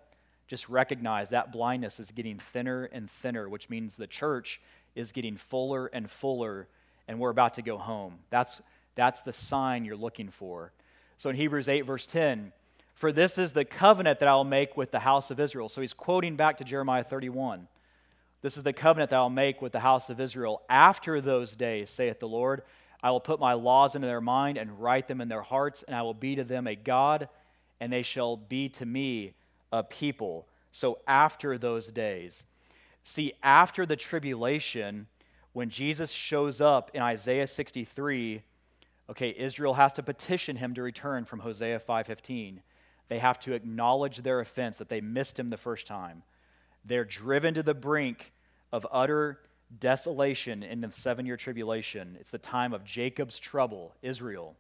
just 0.47 0.69
recognize 0.69 1.31
that 1.31 1.53
blindness 1.53 2.01
is 2.01 2.11
getting 2.11 2.39
thinner 2.39 2.85
and 2.87 3.11
thinner, 3.11 3.49
which 3.49 3.71
means 3.71 3.97
the 3.97 4.07
church 4.07 4.61
is 4.95 5.13
getting 5.13 5.37
fuller 5.37 5.87
and 5.87 6.11
fuller, 6.11 6.69
and 7.09 7.19
we're 7.19 7.31
about 7.31 7.55
to 7.55 7.63
go 7.63 7.79
home. 7.79 8.19
That's, 8.31 8.63
that's 8.95 9.21
the 9.23 9.33
sign 9.33 9.85
you're 9.85 9.97
looking 9.97 10.31
for. 10.31 10.73
So 11.19 11.31
in 11.31 11.37
Hebrews 11.37 11.69
8, 11.69 11.83
verse 11.83 12.07
10, 12.07 12.53
for 12.95 13.13
this 13.13 13.39
is 13.39 13.53
the 13.53 13.65
covenant 13.65 14.21
that 14.21 14.29
I 14.29 14.35
will 14.35 14.45
make 14.45 14.77
with 14.77 14.91
the 14.91 15.01
house 15.01 15.31
of 15.31 15.41
Israel. 15.41 15.69
So 15.69 15.81
he's 15.81 15.93
quoting 15.93 16.37
back 16.37 16.59
to 16.59 16.65
Jeremiah 16.65 17.05
31. 17.05 17.69
This 18.41 18.57
is 18.57 18.63
the 18.63 18.73
covenant 18.73 19.11
that 19.11 19.17
I'll 19.17 19.31
make 19.31 19.63
with 19.63 19.73
the 19.73 19.81
house 19.81 20.11
of 20.11 20.21
Israel. 20.21 20.63
After 20.69 21.21
those 21.21 21.57
days, 21.57 21.91
saith 21.91 22.21
the 22.21 22.29
Lord, 22.29 22.63
I 23.03 23.11
will 23.11 23.21
put 23.21 23.41
my 23.41 23.55
laws 23.55 23.95
into 23.95 24.07
their 24.07 24.21
mind 24.21 24.59
and 24.59 24.81
write 24.81 25.09
them 25.09 25.21
in 25.21 25.29
their 25.29 25.43
hearts, 25.43 25.83
and 25.87 25.97
I 25.97 26.03
will 26.03 26.15
be 26.15 26.37
to 26.37 26.45
them 26.45 26.67
a 26.67 26.75
God, 26.75 27.29
and 27.81 27.93
they 27.93 28.03
shall 28.03 28.37
be 28.37 28.69
to 28.71 28.87
me 28.87 29.35
a 29.73 29.83
people. 29.83 30.47
So 30.73 30.99
after 31.07 31.59
those 31.59 31.89
days, 31.89 32.45
see, 33.05 33.35
after 33.43 33.87
the 33.87 33.97
tribulation, 33.97 35.07
when 35.53 35.71
Jesus 35.71 36.11
shows 36.11 36.61
up 36.61 36.91
in 36.95 37.03
Isaiah 37.03 37.47
63, 37.47 38.43
okay, 39.11 39.35
Israel 39.39 39.75
has 39.75 39.93
to 39.95 40.03
petition 40.03 40.57
him 40.57 40.75
to 40.75 40.83
return 40.83 41.25
from 41.25 41.39
Hosea 41.39 41.79
5:15. 41.79 42.61
They 43.09 43.19
have 43.19 43.39
to 43.41 43.53
acknowledge 43.53 44.19
their 44.19 44.41
offense 44.41 44.79
that 44.79 44.89
they 44.89 45.01
missed 45.01 45.39
him 45.39 45.51
the 45.51 45.57
first 45.57 45.87
time. 45.87 46.23
They're 46.85 47.05
driven 47.05 47.55
to 47.55 47.63
the 47.63 47.75
brink 47.75 48.33
of 48.73 48.87
utter 48.91 49.41
desolation 49.79 50.63
in 50.63 50.81
the 50.81 50.91
seven 50.91 51.27
year 51.27 51.37
tribulation. 51.37 52.17
It's 52.19 52.31
the 52.31 52.39
time 52.39 52.73
of 52.73 52.85
Jacob's 52.85 53.39
trouble, 53.39 53.95
Israel. 54.03 54.57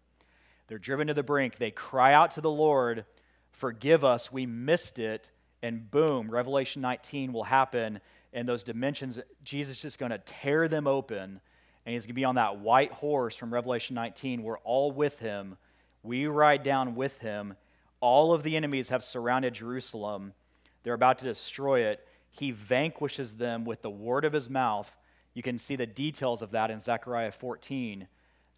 They're 0.67 0.79
driven 0.79 1.09
to 1.09 1.15
the 1.15 1.23
brink. 1.23 1.57
They 1.57 1.71
cry 1.71 2.15
out 2.15 2.33
to 2.33 2.41
the 2.41 2.51
Lord, 2.51 3.05
Forgive 3.53 4.05
us, 4.05 4.33
we 4.33 4.47
missed 4.47 4.99
it. 4.99 5.31
And 5.63 5.91
boom, 5.91 6.31
Revelation 6.31 6.83
19 6.83 7.33
will 7.33 7.45
happen. 7.45 8.01
And 8.35 8.47
those 8.47 8.63
dimensions, 8.63 9.19
Jesus 9.43 9.77
is 9.77 9.83
just 9.83 9.99
going 9.99 10.11
to 10.11 10.19
tear 10.19 10.69
them 10.69 10.87
open. 10.87 11.41
And 11.87 11.93
he's 11.93 12.03
going 12.03 12.09
to 12.09 12.15
be 12.15 12.25
on 12.25 12.35
that 12.35 12.59
white 12.59 12.93
horse 12.93 13.37
from 13.37 13.55
Revelation 13.55 13.95
19. 13.95 14.43
We're 14.43 14.59
all 14.59 14.91
with 14.91 15.19
him. 15.19 15.57
We 16.03 16.27
ride 16.27 16.63
down 16.63 16.95
with 16.95 17.19
him. 17.19 17.55
All 18.01 18.35
of 18.35 18.43
the 18.43 18.57
enemies 18.57 18.91
have 18.91 19.03
surrounded 19.03 19.55
Jerusalem. 19.55 20.35
They're 20.83 20.95
about 20.95 21.19
to 21.19 21.25
destroy 21.25 21.87
it 21.87 22.07
he 22.35 22.51
vanquishes 22.51 23.37
them 23.37 23.65
with 23.65 23.83
the 23.83 23.91
word 23.91 24.25
of 24.25 24.33
his 24.33 24.51
mouth. 24.51 24.95
You 25.35 25.43
can 25.43 25.57
see 25.57 25.77
the 25.77 25.87
details 25.87 26.43
of 26.43 26.51
that 26.51 26.71
in 26.71 26.81
Zechariah 26.81 27.31
14. 27.31 28.09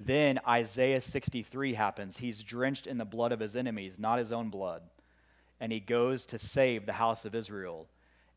Then 0.00 0.40
Isaiah 0.48 1.00
63 1.00 1.74
happens. 1.74 2.16
He's 2.16 2.42
drenched 2.42 2.86
in 2.86 2.96
the 2.96 3.04
blood 3.04 3.32
of 3.32 3.40
his 3.40 3.54
enemies, 3.54 3.98
not 3.98 4.18
his 4.18 4.32
own 4.32 4.48
blood. 4.48 4.82
And 5.60 5.70
he 5.70 5.80
goes 5.80 6.24
to 6.26 6.38
save 6.38 6.86
the 6.86 6.94
house 6.94 7.26
of 7.26 7.34
Israel. 7.34 7.86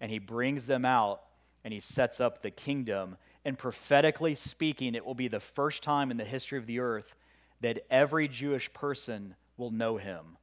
And 0.02 0.12
he 0.12 0.20
brings 0.20 0.66
them 0.66 0.84
out 0.84 1.22
and 1.64 1.74
he 1.74 1.80
sets 1.80 2.20
up 2.20 2.42
the 2.42 2.52
kingdom. 2.52 3.18
And 3.46 3.58
prophetically 3.58 4.36
speaking, 4.36 4.96
it 4.96 5.06
will 5.06 5.16
be 5.16 5.28
the 5.28 5.40
first 5.40 5.84
time 5.84 6.12
in 6.12 6.18
the 6.18 6.26
history 6.26 6.58
of 6.58 6.66
the 6.66 6.80
earth 6.80 7.16
that 7.62 7.86
every 7.90 8.28
Jewish 8.28 8.72
person 8.74 9.36
will 9.58 9.72
know 9.72 9.98
him. 9.98 10.38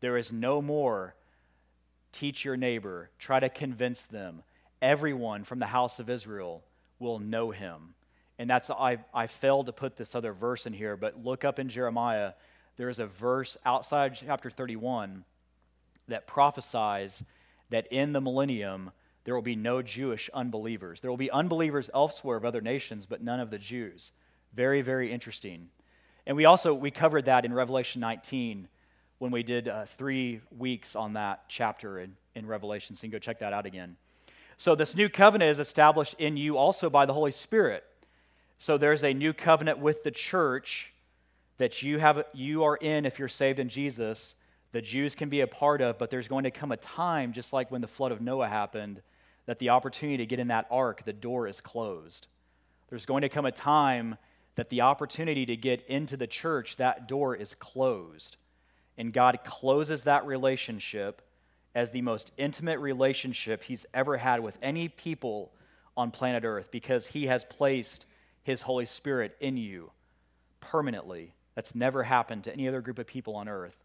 There 0.00 0.16
is 0.16 0.32
no 0.32 0.60
more 0.60 1.14
teach 2.12 2.44
your 2.44 2.56
neighbor, 2.56 3.10
try 3.18 3.40
to 3.40 3.48
convince 3.48 4.02
them. 4.02 4.42
Everyone 4.82 5.44
from 5.44 5.58
the 5.58 5.66
house 5.66 5.98
of 5.98 6.10
Israel 6.10 6.64
will 6.98 7.18
know 7.18 7.50
him. 7.50 7.94
And 8.38 8.48
that's, 8.48 8.70
I, 8.70 8.98
I 9.12 9.26
failed 9.26 9.66
to 9.66 9.72
put 9.72 9.96
this 9.96 10.14
other 10.14 10.32
verse 10.32 10.66
in 10.66 10.72
here, 10.72 10.96
but 10.96 11.22
look 11.22 11.44
up 11.44 11.58
in 11.58 11.68
Jeremiah. 11.68 12.32
There 12.76 12.88
is 12.88 12.98
a 12.98 13.06
verse 13.06 13.56
outside 13.66 14.18
chapter 14.18 14.50
31 14.50 15.24
that 16.08 16.26
prophesies 16.26 17.22
that 17.68 17.86
in 17.92 18.12
the 18.12 18.20
millennium 18.20 18.90
there 19.24 19.34
will 19.34 19.42
be 19.42 19.56
no 19.56 19.82
Jewish 19.82 20.30
unbelievers. 20.32 21.00
There 21.00 21.10
will 21.10 21.16
be 21.16 21.30
unbelievers 21.30 21.90
elsewhere 21.94 22.36
of 22.36 22.44
other 22.44 22.60
nations, 22.60 23.06
but 23.06 23.22
none 23.22 23.40
of 23.40 23.50
the 23.50 23.58
Jews. 23.58 24.12
Very, 24.54 24.82
very 24.82 25.12
interesting. 25.12 25.68
And 26.26 26.36
we 26.36 26.44
also 26.44 26.74
we 26.74 26.90
covered 26.90 27.26
that 27.26 27.44
in 27.44 27.52
Revelation 27.52 28.00
19 28.00 28.68
when 29.18 29.30
we 29.30 29.42
did 29.42 29.68
uh, 29.68 29.84
three 29.98 30.40
weeks 30.56 30.96
on 30.96 31.12
that 31.12 31.44
chapter 31.48 32.00
in, 32.00 32.16
in 32.34 32.46
Revelation. 32.46 32.96
So 32.96 33.04
you 33.04 33.10
can 33.10 33.16
go 33.16 33.20
check 33.20 33.38
that 33.40 33.52
out 33.52 33.66
again. 33.66 33.96
So 34.56 34.74
this 34.74 34.94
new 34.94 35.08
covenant 35.08 35.50
is 35.50 35.58
established 35.58 36.14
in 36.18 36.36
you 36.36 36.56
also 36.56 36.90
by 36.90 37.06
the 37.06 37.12
Holy 37.12 37.32
Spirit. 37.32 37.84
So 38.58 38.78
there's 38.78 39.04
a 39.04 39.14
new 39.14 39.32
covenant 39.32 39.78
with 39.78 40.02
the 40.04 40.10
church 40.10 40.92
that 41.58 41.82
you 41.82 41.98
have 41.98 42.24
you 42.32 42.64
are 42.64 42.76
in 42.76 43.04
if 43.04 43.18
you're 43.18 43.28
saved 43.28 43.58
in 43.58 43.68
Jesus. 43.68 44.34
The 44.72 44.80
Jews 44.80 45.14
can 45.14 45.28
be 45.28 45.40
a 45.40 45.46
part 45.46 45.80
of, 45.80 45.98
but 45.98 46.10
there's 46.10 46.28
going 46.28 46.44
to 46.44 46.50
come 46.50 46.72
a 46.72 46.76
time, 46.76 47.32
just 47.32 47.52
like 47.52 47.70
when 47.70 47.80
the 47.80 47.88
flood 47.88 48.12
of 48.12 48.20
Noah 48.20 48.48
happened, 48.48 49.02
that 49.46 49.58
the 49.58 49.70
opportunity 49.70 50.18
to 50.18 50.26
get 50.26 50.38
in 50.38 50.48
that 50.48 50.66
ark, 50.70 51.02
the 51.04 51.12
door 51.12 51.46
is 51.46 51.60
closed. 51.60 52.26
There's 52.88 53.06
going 53.06 53.22
to 53.22 53.28
come 53.28 53.46
a 53.46 53.52
time 53.52 54.16
that 54.56 54.68
the 54.68 54.82
opportunity 54.82 55.46
to 55.46 55.56
get 55.56 55.86
into 55.86 56.16
the 56.16 56.26
church, 56.26 56.76
that 56.76 57.08
door 57.08 57.34
is 57.34 57.54
closed. 57.54 58.36
And 58.98 59.12
God 59.12 59.38
closes 59.44 60.02
that 60.02 60.26
relationship 60.26 61.22
as 61.74 61.90
the 61.90 62.02
most 62.02 62.32
intimate 62.36 62.78
relationship 62.78 63.62
he's 63.62 63.86
ever 63.94 64.16
had 64.16 64.40
with 64.40 64.58
any 64.60 64.88
people 64.88 65.52
on 65.96 66.10
planet 66.10 66.44
Earth 66.44 66.68
because 66.70 67.06
he 67.06 67.26
has 67.26 67.44
placed 67.44 68.06
his 68.42 68.62
Holy 68.62 68.84
Spirit 68.84 69.36
in 69.40 69.56
you 69.56 69.90
permanently. 70.60 71.34
That's 71.54 71.74
never 71.74 72.02
happened 72.02 72.44
to 72.44 72.52
any 72.52 72.68
other 72.68 72.80
group 72.80 72.98
of 72.98 73.06
people 73.06 73.36
on 73.36 73.48
earth. 73.48 73.76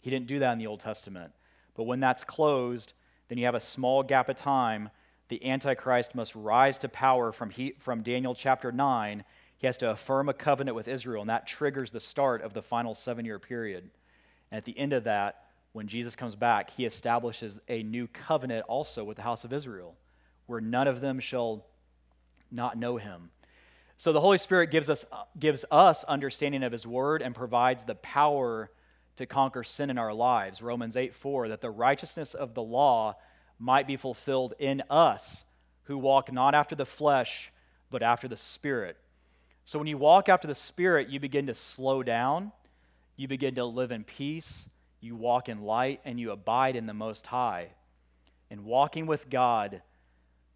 He 0.00 0.10
didn't 0.10 0.26
do 0.26 0.40
that 0.40 0.52
in 0.52 0.58
the 0.58 0.66
Old 0.66 0.80
Testament. 0.80 1.32
But 1.74 1.84
when 1.84 2.00
that's 2.00 2.24
closed, 2.24 2.92
then 3.32 3.38
you 3.38 3.46
have 3.46 3.54
a 3.54 3.60
small 3.60 4.02
gap 4.02 4.28
of 4.28 4.36
time. 4.36 4.90
The 5.30 5.42
Antichrist 5.50 6.14
must 6.14 6.34
rise 6.34 6.76
to 6.76 6.88
power 6.90 7.32
from, 7.32 7.48
he, 7.48 7.72
from 7.78 8.02
Daniel 8.02 8.34
chapter 8.34 8.70
9. 8.70 9.24
He 9.56 9.66
has 9.66 9.78
to 9.78 9.88
affirm 9.88 10.28
a 10.28 10.34
covenant 10.34 10.74
with 10.74 10.86
Israel, 10.86 11.22
and 11.22 11.30
that 11.30 11.46
triggers 11.46 11.90
the 11.90 11.98
start 11.98 12.42
of 12.42 12.52
the 12.52 12.60
final 12.60 12.94
seven 12.94 13.24
year 13.24 13.38
period. 13.38 13.88
And 14.50 14.58
at 14.58 14.66
the 14.66 14.78
end 14.78 14.92
of 14.92 15.04
that, 15.04 15.46
when 15.72 15.86
Jesus 15.86 16.14
comes 16.14 16.36
back, 16.36 16.68
he 16.68 16.84
establishes 16.84 17.58
a 17.68 17.82
new 17.82 18.06
covenant 18.06 18.66
also 18.68 19.02
with 19.02 19.16
the 19.16 19.22
house 19.22 19.44
of 19.44 19.54
Israel, 19.54 19.94
where 20.44 20.60
none 20.60 20.86
of 20.86 21.00
them 21.00 21.18
shall 21.18 21.64
not 22.50 22.76
know 22.76 22.98
him. 22.98 23.30
So 23.96 24.12
the 24.12 24.20
Holy 24.20 24.36
Spirit 24.36 24.70
gives 24.70 24.90
us, 24.90 25.06
gives 25.38 25.64
us 25.70 26.04
understanding 26.04 26.64
of 26.64 26.72
his 26.72 26.86
word 26.86 27.22
and 27.22 27.34
provides 27.34 27.82
the 27.84 27.94
power 27.94 28.70
to 29.22 29.26
conquer 29.26 29.64
sin 29.64 29.90
in 29.90 29.98
our 29.98 30.12
lives. 30.12 30.62
Romans 30.62 30.96
8 30.96 31.14
4, 31.14 31.48
that 31.48 31.60
the 31.60 31.70
righteousness 31.70 32.34
of 32.34 32.54
the 32.54 32.62
law 32.62 33.16
might 33.58 33.86
be 33.86 33.96
fulfilled 33.96 34.54
in 34.58 34.82
us 34.90 35.44
who 35.84 35.98
walk 35.98 36.32
not 36.32 36.54
after 36.54 36.74
the 36.74 36.86
flesh, 36.86 37.50
but 37.90 38.02
after 38.02 38.28
the 38.28 38.36
Spirit. 38.36 38.96
So 39.64 39.78
when 39.78 39.88
you 39.88 39.98
walk 39.98 40.28
after 40.28 40.46
the 40.48 40.54
Spirit, 40.54 41.08
you 41.08 41.20
begin 41.20 41.46
to 41.46 41.54
slow 41.54 42.02
down 42.02 42.52
you 43.16 43.28
begin 43.28 43.54
to 43.56 43.64
live 43.64 43.92
in 43.92 44.04
peace, 44.04 44.68
you 45.00 45.14
walk 45.14 45.48
in 45.48 45.62
light, 45.62 46.00
and 46.04 46.18
you 46.18 46.32
abide 46.32 46.76
in 46.76 46.86
the 46.86 46.94
Most 46.94 47.26
High. 47.26 47.68
And 48.50 48.64
walking 48.64 49.06
with 49.06 49.30
God, 49.30 49.82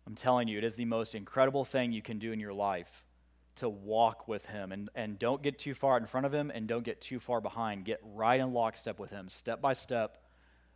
I'm 0.06 0.14
telling 0.14 0.48
you, 0.48 0.58
it 0.58 0.64
is 0.64 0.74
the 0.74 0.84
most 0.84 1.14
incredible 1.14 1.64
thing 1.64 1.92
you 1.92 2.02
can 2.02 2.18
do 2.18 2.32
in 2.32 2.40
your 2.40 2.52
life 2.52 3.04
to 3.56 3.68
walk 3.68 4.28
with 4.28 4.44
Him. 4.46 4.72
And, 4.72 4.88
and 4.94 5.18
don't 5.18 5.42
get 5.42 5.58
too 5.58 5.74
far 5.74 5.98
in 5.98 6.06
front 6.06 6.26
of 6.26 6.32
Him 6.32 6.50
and 6.54 6.66
don't 6.66 6.84
get 6.84 7.00
too 7.00 7.20
far 7.20 7.40
behind. 7.40 7.84
Get 7.84 8.00
right 8.14 8.40
in 8.40 8.52
lockstep 8.52 8.98
with 8.98 9.10
Him, 9.10 9.28
step 9.28 9.60
by 9.60 9.72
step 9.72 10.18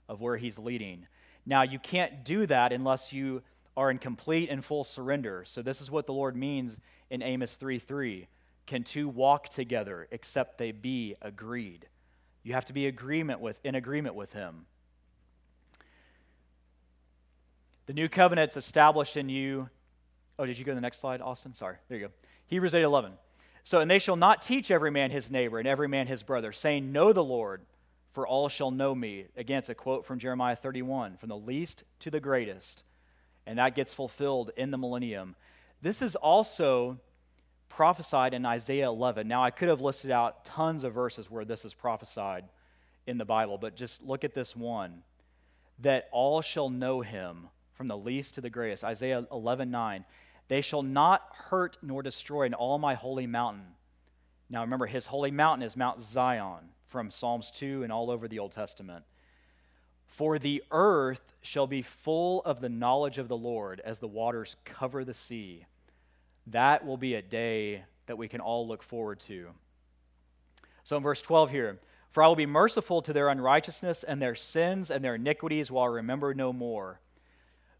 of 0.08 0.20
where 0.20 0.36
He's 0.36 0.58
leading. 0.58 1.06
Now, 1.46 1.62
you 1.62 1.78
can't 1.78 2.24
do 2.24 2.46
that 2.46 2.72
unless 2.72 3.12
you 3.12 3.42
are 3.76 3.90
in 3.90 3.98
complete 3.98 4.50
and 4.50 4.64
full 4.64 4.84
surrender. 4.84 5.44
So, 5.46 5.62
this 5.62 5.80
is 5.80 5.90
what 5.90 6.06
the 6.06 6.12
Lord 6.12 6.36
means 6.36 6.76
in 7.10 7.22
Amos 7.22 7.56
3 7.56 7.78
3. 7.78 8.26
Can 8.66 8.84
two 8.84 9.08
walk 9.08 9.48
together 9.48 10.06
except 10.10 10.58
they 10.58 10.70
be 10.70 11.16
agreed? 11.22 11.86
You 12.42 12.54
have 12.54 12.66
to 12.66 12.72
be 12.72 12.86
agreement 12.86 13.40
with, 13.40 13.58
in 13.64 13.74
agreement 13.74 14.14
with 14.14 14.32
him. 14.32 14.64
The 17.86 17.92
new 17.92 18.08
covenant's 18.08 18.56
established 18.56 19.16
in 19.16 19.28
you. 19.28 19.68
Oh, 20.38 20.46
did 20.46 20.56
you 20.56 20.64
go 20.64 20.70
to 20.70 20.76
the 20.76 20.80
next 20.80 21.00
slide, 21.00 21.20
Austin? 21.20 21.52
Sorry. 21.52 21.76
There 21.88 21.98
you 21.98 22.06
go. 22.06 22.12
Hebrews 22.50 22.74
8 22.74 22.82
11. 22.82 23.12
So, 23.62 23.80
and 23.80 23.90
they 23.90 24.00
shall 24.00 24.16
not 24.16 24.42
teach 24.42 24.70
every 24.70 24.90
man 24.90 25.10
his 25.10 25.30
neighbor 25.30 25.58
and 25.58 25.68
every 25.68 25.88
man 25.88 26.06
his 26.06 26.22
brother, 26.22 26.52
saying, 26.52 26.92
Know 26.92 27.12
the 27.12 27.24
Lord, 27.24 27.62
for 28.12 28.26
all 28.26 28.48
shall 28.48 28.70
know 28.70 28.94
me. 28.94 29.26
Again, 29.36 29.58
it's 29.58 29.68
a 29.68 29.74
quote 29.74 30.04
from 30.04 30.18
Jeremiah 30.18 30.56
31 30.56 31.16
from 31.16 31.28
the 31.28 31.36
least 31.36 31.84
to 32.00 32.10
the 32.10 32.20
greatest. 32.20 32.82
And 33.46 33.58
that 33.58 33.74
gets 33.74 33.92
fulfilled 33.92 34.50
in 34.56 34.70
the 34.70 34.78
millennium. 34.78 35.36
This 35.80 36.02
is 36.02 36.16
also 36.16 36.98
prophesied 37.68 38.34
in 38.34 38.44
Isaiah 38.44 38.88
11. 38.88 39.28
Now, 39.28 39.44
I 39.44 39.50
could 39.50 39.68
have 39.68 39.80
listed 39.80 40.10
out 40.10 40.44
tons 40.44 40.82
of 40.84 40.92
verses 40.92 41.30
where 41.30 41.44
this 41.44 41.64
is 41.64 41.72
prophesied 41.72 42.44
in 43.06 43.16
the 43.16 43.24
Bible, 43.24 43.58
but 43.58 43.76
just 43.76 44.02
look 44.02 44.24
at 44.24 44.34
this 44.34 44.56
one 44.56 45.02
that 45.78 46.08
all 46.12 46.42
shall 46.42 46.68
know 46.68 47.00
him 47.00 47.48
from 47.74 47.88
the 47.88 47.96
least 47.96 48.34
to 48.34 48.40
the 48.40 48.50
greatest. 48.50 48.84
Isaiah 48.84 49.24
11 49.30 49.70
9. 49.70 50.04
They 50.50 50.62
shall 50.62 50.82
not 50.82 51.22
hurt 51.32 51.78
nor 51.80 52.02
destroy 52.02 52.42
in 52.42 52.54
all 52.54 52.76
my 52.76 52.94
holy 52.94 53.28
mountain. 53.28 53.62
Now, 54.48 54.62
remember, 54.62 54.86
his 54.86 55.06
holy 55.06 55.30
mountain 55.30 55.64
is 55.64 55.76
Mount 55.76 56.00
Zion, 56.00 56.70
from 56.88 57.12
Psalms 57.12 57.52
2 57.52 57.84
and 57.84 57.92
all 57.92 58.10
over 58.10 58.26
the 58.26 58.40
Old 58.40 58.50
Testament. 58.50 59.04
For 60.08 60.40
the 60.40 60.64
earth 60.72 61.36
shall 61.40 61.68
be 61.68 61.82
full 61.82 62.42
of 62.42 62.60
the 62.60 62.68
knowledge 62.68 63.18
of 63.18 63.28
the 63.28 63.36
Lord 63.36 63.80
as 63.84 64.00
the 64.00 64.08
waters 64.08 64.56
cover 64.64 65.04
the 65.04 65.14
sea. 65.14 65.66
That 66.48 66.84
will 66.84 66.96
be 66.96 67.14
a 67.14 67.22
day 67.22 67.84
that 68.06 68.18
we 68.18 68.26
can 68.26 68.40
all 68.40 68.66
look 68.66 68.82
forward 68.82 69.20
to. 69.20 69.50
So 70.82 70.96
in 70.96 71.04
verse 71.04 71.22
12 71.22 71.52
here, 71.52 71.78
for 72.10 72.24
I 72.24 72.26
will 72.26 72.34
be 72.34 72.44
merciful 72.44 73.02
to 73.02 73.12
their 73.12 73.28
unrighteousness 73.28 74.02
and 74.02 74.20
their 74.20 74.34
sins 74.34 74.90
and 74.90 75.04
their 75.04 75.14
iniquities 75.14 75.70
while 75.70 75.84
I 75.84 75.94
remember 75.94 76.34
no 76.34 76.52
more. 76.52 76.98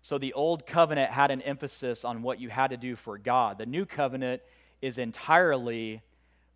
So 0.03 0.19
the 0.19 0.33
old 0.33 0.67
covenant 0.67 1.11
had 1.11 1.31
an 1.31 1.43
emphasis 1.43 2.05
on 2.05 2.23
what 2.23 2.41
you 2.41 2.49
had 2.49 2.71
to 2.71 2.77
do 2.77 2.97
for 2.97 3.19
God. 3.19 3.59
The 3.59 3.67
new 3.67 3.85
covenant 3.85 4.43
is 4.81 4.99
entirely 4.99 6.03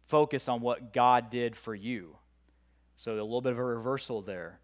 focused 0.07 0.49
on 0.49 0.61
what 0.61 0.93
God 0.93 1.31
did 1.31 1.57
for 1.57 1.75
you. 1.75 2.17
So 2.97 3.13
a 3.13 3.15
little 3.15 3.43
bit 3.43 3.53
of 3.53 3.59
a 3.59 3.65
reversal 3.65 4.23
there. 4.23 4.61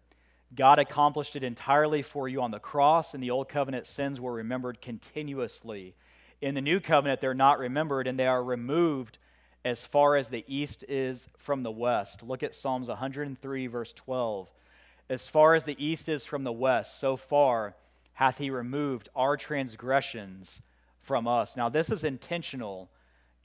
God 0.55 0.79
accomplished 0.79 1.35
it 1.35 1.43
entirely 1.43 2.01
for 2.01 2.27
you 2.27 2.41
on 2.41 2.51
the 2.51 2.59
cross. 2.59 3.13
In 3.13 3.21
the 3.21 3.31
old 3.31 3.47
covenant, 3.47 3.87
sins 3.87 4.19
were 4.19 4.33
remembered 4.33 4.81
continuously. 4.81 5.95
In 6.41 6.55
the 6.55 6.61
new 6.61 6.79
covenant, 6.79 7.21
they're 7.21 7.33
not 7.33 7.59
remembered 7.59 8.07
and 8.07 8.17
they 8.17 8.27
are 8.27 8.43
removed 8.43 9.17
as 9.63 9.83
far 9.83 10.15
as 10.15 10.27
the 10.27 10.43
east 10.47 10.83
is 10.89 11.29
from 11.37 11.61
the 11.63 11.71
west. 11.71 12.23
Look 12.23 12.41
at 12.41 12.55
Psalms 12.55 12.87
103, 12.87 13.67
verse 13.67 13.93
12. 13.93 14.49
As 15.09 15.27
far 15.27 15.55
as 15.55 15.63
the 15.63 15.83
east 15.83 16.09
is 16.09 16.25
from 16.25 16.43
the 16.43 16.51
west, 16.51 16.99
so 16.99 17.15
far 17.15 17.75
hath 18.21 18.37
he 18.37 18.51
removed 18.51 19.09
our 19.15 19.35
transgressions 19.35 20.61
from 20.99 21.27
us. 21.27 21.57
Now, 21.57 21.69
this 21.69 21.89
is 21.89 22.03
intentional. 22.03 22.91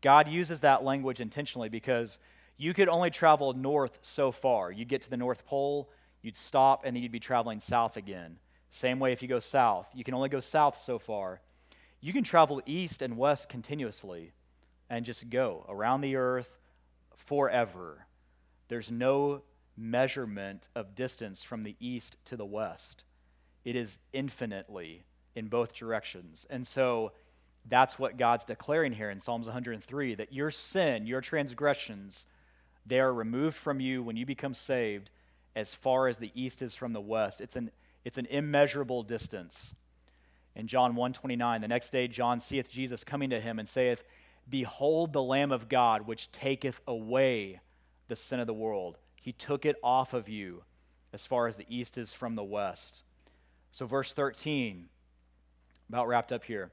God 0.02 0.28
uses 0.28 0.60
that 0.60 0.84
language 0.84 1.18
intentionally 1.18 1.70
because 1.70 2.18
you 2.58 2.74
could 2.74 2.90
only 2.90 3.08
travel 3.08 3.54
north 3.54 3.98
so 4.02 4.30
far. 4.30 4.70
You'd 4.70 4.90
get 4.90 5.00
to 5.00 5.08
the 5.08 5.16
North 5.16 5.46
Pole, 5.46 5.88
you'd 6.20 6.36
stop, 6.36 6.84
and 6.84 6.94
then 6.94 7.02
you'd 7.02 7.10
be 7.10 7.18
traveling 7.18 7.58
south 7.58 7.96
again. 7.96 8.36
Same 8.70 8.98
way 8.98 9.12
if 9.14 9.22
you 9.22 9.28
go 9.28 9.38
south. 9.38 9.88
You 9.94 10.04
can 10.04 10.12
only 10.12 10.28
go 10.28 10.40
south 10.40 10.76
so 10.76 10.98
far. 10.98 11.40
You 12.02 12.12
can 12.12 12.22
travel 12.22 12.60
east 12.66 13.00
and 13.00 13.16
west 13.16 13.48
continuously 13.48 14.32
and 14.90 15.06
just 15.06 15.30
go 15.30 15.64
around 15.70 16.02
the 16.02 16.16
earth 16.16 16.58
forever. 17.14 18.04
There's 18.68 18.90
no 18.90 19.40
measurement 19.74 20.68
of 20.74 20.94
distance 20.94 21.42
from 21.42 21.62
the 21.62 21.76
east 21.80 22.18
to 22.26 22.36
the 22.36 22.44
west, 22.44 23.04
it 23.66 23.74
is 23.74 23.98
infinitely 24.12 25.04
in 25.34 25.48
both 25.48 25.74
directions. 25.74 26.46
And 26.48 26.64
so 26.64 27.10
that's 27.68 27.98
what 27.98 28.16
God's 28.16 28.44
declaring 28.44 28.92
here 28.92 29.10
in 29.10 29.18
Psalms 29.18 29.48
103 29.48 30.14
that 30.14 30.32
your 30.32 30.52
sin, 30.52 31.04
your 31.04 31.20
transgressions, 31.20 32.26
they 32.86 33.00
are 33.00 33.12
removed 33.12 33.56
from 33.56 33.80
you 33.80 34.04
when 34.04 34.16
you 34.16 34.24
become 34.24 34.54
saved 34.54 35.10
as 35.56 35.74
far 35.74 36.06
as 36.06 36.16
the 36.16 36.30
east 36.32 36.62
is 36.62 36.76
from 36.76 36.92
the 36.92 37.00
west. 37.00 37.40
It's 37.40 37.56
an, 37.56 37.72
it's 38.04 38.18
an 38.18 38.26
immeasurable 38.26 39.02
distance. 39.02 39.74
In 40.54 40.68
John 40.68 40.94
1:29, 40.94 41.60
the 41.60 41.66
next 41.66 41.90
day 41.90 42.06
John 42.06 42.38
seeth 42.38 42.70
Jesus 42.70 43.02
coming 43.02 43.30
to 43.30 43.40
him 43.40 43.58
and 43.58 43.68
saith, 43.68 44.04
Behold 44.48 45.12
the 45.12 45.22
Lamb 45.22 45.50
of 45.50 45.68
God, 45.68 46.06
which 46.06 46.30
taketh 46.30 46.80
away 46.86 47.60
the 48.06 48.14
sin 48.14 48.38
of 48.38 48.46
the 48.46 48.54
world. 48.54 48.96
He 49.20 49.32
took 49.32 49.66
it 49.66 49.74
off 49.82 50.14
of 50.14 50.28
you 50.28 50.62
as 51.12 51.26
far 51.26 51.48
as 51.48 51.56
the 51.56 51.66
east 51.68 51.98
is 51.98 52.14
from 52.14 52.36
the 52.36 52.44
west. 52.44 53.02
So, 53.76 53.86
verse 53.86 54.12
13, 54.14 54.88
about 55.88 56.08
wrapped 56.08 56.32
up 56.32 56.44
here. 56.44 56.70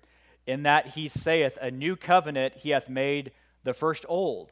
In 0.48 0.64
that 0.64 0.88
he 0.88 1.10
saith, 1.10 1.58
A 1.62 1.70
new 1.70 1.96
covenant 1.96 2.56
he 2.56 2.70
hath 2.70 2.88
made 2.88 3.32
the 3.64 3.74
first 3.74 4.06
old. 4.08 4.52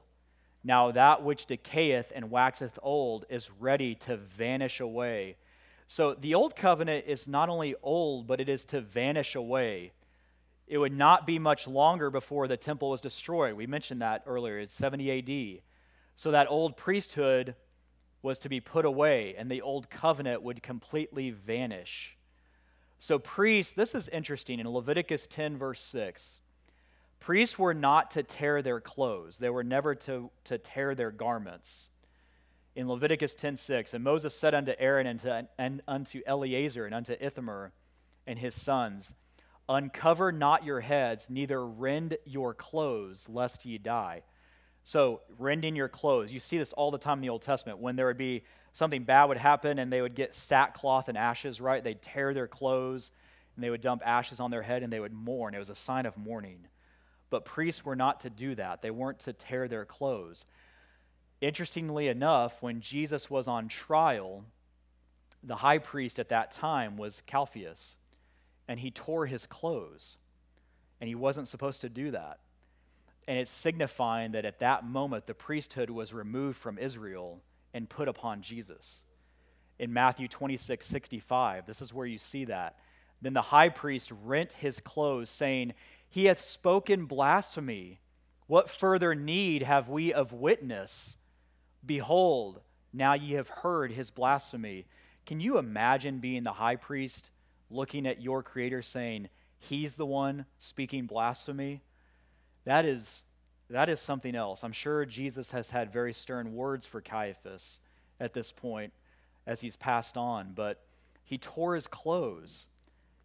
Now 0.64 0.92
that 0.92 1.24
which 1.24 1.48
decayeth 1.48 2.12
and 2.14 2.30
waxeth 2.30 2.78
old 2.84 3.26
is 3.30 3.50
ready 3.60 3.96
to 3.96 4.18
vanish 4.18 4.80
away. 4.80 5.38
So 5.88 6.14
the 6.14 6.36
old 6.36 6.56
covenant 6.56 7.06
is 7.08 7.28
not 7.28 7.50
only 7.50 7.76
old, 7.82 8.28
but 8.28 8.40
it 8.40 8.50
is 8.50 8.66
to 8.66 8.82
vanish 8.82 9.36
away 9.36 9.94
it 10.72 10.78
would 10.78 10.98
not 10.98 11.28
be 11.28 11.38
much 11.38 11.68
longer 11.68 12.10
before 12.10 12.48
the 12.48 12.56
temple 12.56 12.92
was 12.92 13.02
destroyed. 13.02 13.56
We 13.56 13.68
mentioned 13.68 14.02
that 14.02 14.24
earlier. 14.26 14.58
It's 14.58 14.72
70 14.74 15.58
AD. 15.58 15.64
So 16.16 16.32
that 16.32 16.50
old 16.50 16.78
priesthood 16.78 17.56
was 18.22 18.40
to 18.40 18.50
be 18.50 18.62
put 18.62 18.86
away, 18.86 19.36
and 19.38 19.52
the 19.52 19.64
old 19.64 19.90
covenant 19.90 20.44
would 20.44 20.64
completely 20.64 21.32
vanish. 21.32 22.16
So, 23.04 23.18
priests, 23.18 23.74
this 23.74 23.96
is 23.96 24.08
interesting. 24.10 24.60
In 24.60 24.70
Leviticus 24.70 25.26
10, 25.26 25.58
verse 25.58 25.82
6, 25.82 26.40
priests 27.20 27.58
were 27.58 27.74
not 27.74 28.12
to 28.12 28.22
tear 28.22 28.62
their 28.62 28.80
clothes, 28.80 29.40
they 29.40 29.50
were 29.50 29.64
never 29.64 29.96
to, 29.96 30.30
to 30.44 30.60
tear 30.60 30.94
their 30.94 31.10
garments. 31.10 31.90
In 32.76 32.88
Leviticus 32.88 33.34
10, 33.34 33.58
6, 33.58 33.96
and 33.96 34.04
Moses 34.04 34.36
said 34.36 34.54
unto 34.54 34.74
Aaron 34.78 35.08
and, 35.08 35.20
to, 35.22 35.48
and 35.58 35.82
unto 35.88 36.22
Eleazar 36.28 36.86
and 36.86 36.94
unto 36.94 37.16
Ithamar 37.20 37.72
and 38.28 38.38
his 38.38 38.54
sons, 38.54 39.16
Uncover 39.68 40.32
not 40.32 40.64
your 40.64 40.80
heads, 40.80 41.28
neither 41.28 41.66
rend 41.66 42.18
your 42.26 42.54
clothes, 42.54 43.28
lest 43.28 43.66
ye 43.66 43.80
die. 43.80 44.22
So, 44.84 45.22
rending 45.40 45.76
your 45.76 45.90
clothes. 45.90 46.32
You 46.32 46.40
see 46.40 46.60
this 46.60 46.72
all 46.74 46.92
the 46.92 47.00
time 47.00 47.18
in 47.18 47.22
the 47.22 47.30
Old 47.30 47.42
Testament 47.42 47.80
when 47.80 47.96
there 47.96 48.06
would 48.06 48.18
be 48.18 48.44
something 48.74 49.04
bad 49.04 49.26
would 49.26 49.38
happen 49.38 49.80
and 49.80 49.92
they 49.92 50.02
would 50.02 50.16
get 50.16 50.34
sackcloth 50.34 51.10
and 51.10 51.18
ashes, 51.18 51.60
right? 51.60 51.84
They'd 51.84 52.02
tear 52.02 52.34
their 52.34 52.48
clothes 52.48 53.12
and 53.56 53.64
they 53.64 53.70
would 53.70 53.82
dump 53.82 54.02
ashes 54.06 54.40
on 54.40 54.52
their 54.52 54.62
head 54.62 54.84
and 54.84 54.92
they 54.92 55.00
would 55.00 55.14
mourn. 55.14 55.54
It 55.54 55.60
was 55.60 55.70
a 55.70 55.76
sign 55.76 56.06
of 56.06 56.18
mourning. 56.18 56.68
But 57.30 57.46
priests 57.46 57.86
were 57.86 57.96
not 57.96 58.22
to 58.22 58.30
do 58.30 58.56
that, 58.56 58.82
they 58.82 58.92
weren't 58.92 59.20
to 59.20 59.34
tear 59.34 59.68
their 59.68 59.86
clothes. 59.86 60.46
Interestingly 61.40 62.08
enough, 62.08 62.62
when 62.62 62.82
Jesus 62.82 63.30
was 63.30 63.48
on 63.48 63.68
trial, 63.68 64.46
the 65.44 65.56
high 65.56 65.80
priest 65.80 66.20
at 66.20 66.30
that 66.30 66.52
time 66.52 66.98
was 66.98 67.24
Caiaphas 67.26 67.98
and 68.68 68.80
he 68.80 68.92
tore 68.92 69.26
his 69.26 69.46
clothes. 69.46 70.18
And 71.00 71.08
he 71.08 71.16
wasn't 71.16 71.48
supposed 71.48 71.82
to 71.82 71.90
do 71.90 72.12
that. 72.12 72.40
And 73.28 73.40
it's 73.40 73.50
signifying 73.50 74.34
that 74.34 74.46
at 74.46 74.60
that 74.60 74.86
moment, 74.86 75.26
the 75.26 75.34
priesthood 75.34 75.90
was 75.90 76.14
removed 76.14 76.58
from 76.58 76.78
Israel 76.78 77.42
and 77.74 77.90
put 77.90 78.08
upon 78.08 78.42
Jesus. 78.42 79.04
In 79.80 79.94
Matthew 79.94 80.28
26, 80.28 80.86
65, 80.86 81.66
this 81.66 81.82
is 81.82 81.94
where 81.94 82.06
you 82.06 82.18
see 82.18 82.46
that. 82.46 82.78
Then 83.22 83.34
the 83.34 83.42
high 83.42 83.70
priest 83.70 84.12
rent 84.24 84.54
his 84.54 84.80
clothes, 84.80 85.30
saying, 85.30 85.74
He 86.10 86.26
hath 86.26 86.42
spoken 86.42 87.06
blasphemy. 87.06 88.00
What 88.48 88.70
further 88.70 89.16
need 89.16 89.64
have 89.64 89.90
we 89.90 90.14
of 90.14 90.34
witness? 90.34 91.18
Behold, 91.86 92.62
now 92.94 93.14
ye 93.14 93.34
have 93.34 93.48
heard 93.48 93.92
his 93.92 94.10
blasphemy. 94.10 94.86
Can 95.26 95.40
you 95.40 95.58
imagine 95.58 96.20
being 96.20 96.44
the 96.44 96.54
high 96.54 96.76
priest 96.76 97.30
looking 97.70 98.06
at 98.06 98.22
your 98.22 98.44
Creator 98.44 98.82
saying, 98.82 99.30
He's 99.58 99.96
the 99.96 100.06
one 100.06 100.46
speaking 100.58 101.06
blasphemy, 101.06 101.84
that 102.66 102.86
is, 102.86 103.24
that 103.72 103.90
is 103.90 104.00
something 104.00 104.36
else. 104.36 104.64
I'm 104.64 104.72
sure 104.72 105.06
Jesus 105.06 105.52
has 105.52 105.70
had 105.70 105.92
very 105.92 106.14
stern 106.14 106.54
words 106.54 106.86
for 106.86 107.02
Caiaphas 107.02 107.80
at 108.20 108.34
this 108.34 108.52
point 108.52 108.94
as 109.48 109.62
he's 109.62 109.76
passed 109.76 110.18
on, 110.18 110.52
but 110.54 110.84
he 111.24 111.38
tore 111.38 111.76
his 111.76 111.88
clothes, 111.88 112.68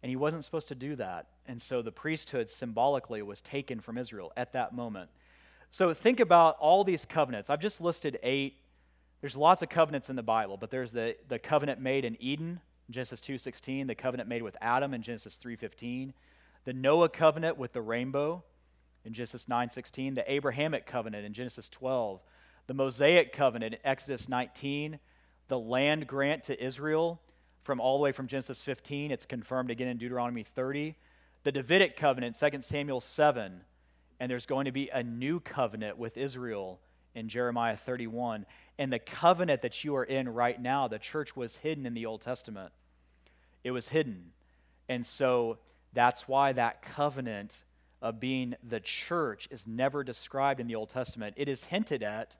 and 0.01 0.09
he 0.09 0.15
wasn't 0.15 0.43
supposed 0.43 0.67
to 0.69 0.75
do 0.75 0.95
that. 0.95 1.27
And 1.47 1.61
so 1.61 1.81
the 1.81 1.91
priesthood 1.91 2.49
symbolically 2.49 3.21
was 3.21 3.41
taken 3.41 3.79
from 3.79 3.97
Israel 3.97 4.31
at 4.37 4.53
that 4.53 4.73
moment. 4.73 5.09
So 5.71 5.93
think 5.93 6.19
about 6.19 6.57
all 6.59 6.83
these 6.83 7.05
covenants. 7.05 7.49
I've 7.49 7.59
just 7.59 7.81
listed 7.81 8.17
eight. 8.23 8.55
There's 9.21 9.35
lots 9.35 9.61
of 9.61 9.69
covenants 9.69 10.09
in 10.09 10.15
the 10.15 10.23
Bible, 10.23 10.57
but 10.57 10.71
there's 10.71 10.91
the, 10.91 11.15
the 11.27 11.39
covenant 11.39 11.81
made 11.81 12.05
in 12.05 12.15
Eden, 12.21 12.59
Genesis 12.89 13.19
2:16, 13.19 13.87
the 13.87 13.95
covenant 13.95 14.29
made 14.29 14.41
with 14.41 14.55
Adam 14.61 14.93
in 14.93 15.01
Genesis 15.01 15.37
3:15, 15.37 16.13
the 16.63 16.73
Noah 16.73 17.09
covenant 17.09 17.57
with 17.57 17.73
the 17.73 17.81
rainbow 17.81 18.43
in 19.07 19.13
Genesis 19.13 19.47
9:16, 19.47 20.15
the 20.15 20.31
Abrahamic 20.31 20.85
covenant 20.85 21.25
in 21.25 21.33
Genesis 21.33 21.69
12, 21.69 22.21
the 22.67 22.73
Mosaic 22.73 23.31
covenant 23.31 23.75
in 23.75 23.79
Exodus 23.85 24.27
19, 24.27 24.99
the 25.47 25.57
land 25.57 26.05
grant 26.05 26.43
to 26.43 26.63
Israel 26.63 27.21
from 27.63 27.79
all 27.79 27.97
the 27.97 28.03
way 28.03 28.11
from 28.11 28.27
Genesis 28.27 28.61
15, 28.61 29.11
it's 29.11 29.25
confirmed 29.25 29.71
again 29.71 29.87
in 29.87 29.97
Deuteronomy 29.97 30.43
30, 30.43 30.95
the 31.43 31.51
Davidic 31.51 31.95
covenant 31.95 32.37
2 32.37 32.61
Samuel 32.61 32.99
7, 32.99 33.61
and 34.19 34.29
there's 34.29 34.45
going 34.45 34.65
to 34.65 34.71
be 34.71 34.89
a 34.89 35.03
new 35.03 35.39
covenant 35.39 35.97
with 35.97 36.17
Israel 36.17 36.79
in 37.15 37.29
Jeremiah 37.29 37.77
31. 37.77 38.45
And 38.77 38.91
the 38.91 38.99
covenant 38.99 39.61
that 39.61 39.83
you 39.83 39.95
are 39.95 40.03
in 40.03 40.29
right 40.29 40.61
now, 40.61 40.87
the 40.87 40.99
church 40.99 41.35
was 41.35 41.55
hidden 41.55 41.85
in 41.85 41.93
the 41.93 42.05
Old 42.05 42.21
Testament. 42.21 42.73
It 43.63 43.71
was 43.71 43.87
hidden. 43.87 44.31
And 44.89 45.05
so 45.05 45.57
that's 45.93 46.27
why 46.27 46.53
that 46.53 46.81
covenant 46.81 47.63
of 48.01 48.19
being 48.19 48.55
the 48.67 48.79
church 48.79 49.47
is 49.51 49.65
never 49.65 50.03
described 50.03 50.59
in 50.59 50.67
the 50.67 50.75
Old 50.75 50.89
Testament. 50.89 51.35
It 51.37 51.49
is 51.49 51.63
hinted 51.63 52.03
at 52.03 52.35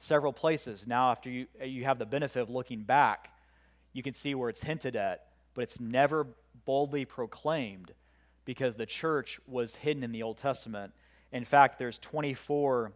several 0.00 0.32
places. 0.32 0.86
Now, 0.86 1.10
after 1.10 1.30
you, 1.30 1.46
you 1.62 1.84
have 1.84 1.98
the 1.98 2.06
benefit 2.06 2.40
of 2.40 2.50
looking 2.50 2.82
back, 2.82 3.30
you 3.92 4.02
can 4.02 4.14
see 4.14 4.34
where 4.34 4.48
it's 4.48 4.62
hinted 4.62 4.96
at, 4.96 5.26
but 5.54 5.62
it's 5.62 5.80
never 5.80 6.26
boldly 6.64 7.04
proclaimed 7.04 7.92
because 8.44 8.76
the 8.76 8.86
church 8.86 9.40
was 9.46 9.74
hidden 9.74 10.02
in 10.02 10.12
the 10.12 10.22
Old 10.22 10.38
Testament. 10.38 10.92
In 11.32 11.44
fact, 11.44 11.78
there's 11.78 11.98
24 11.98 12.92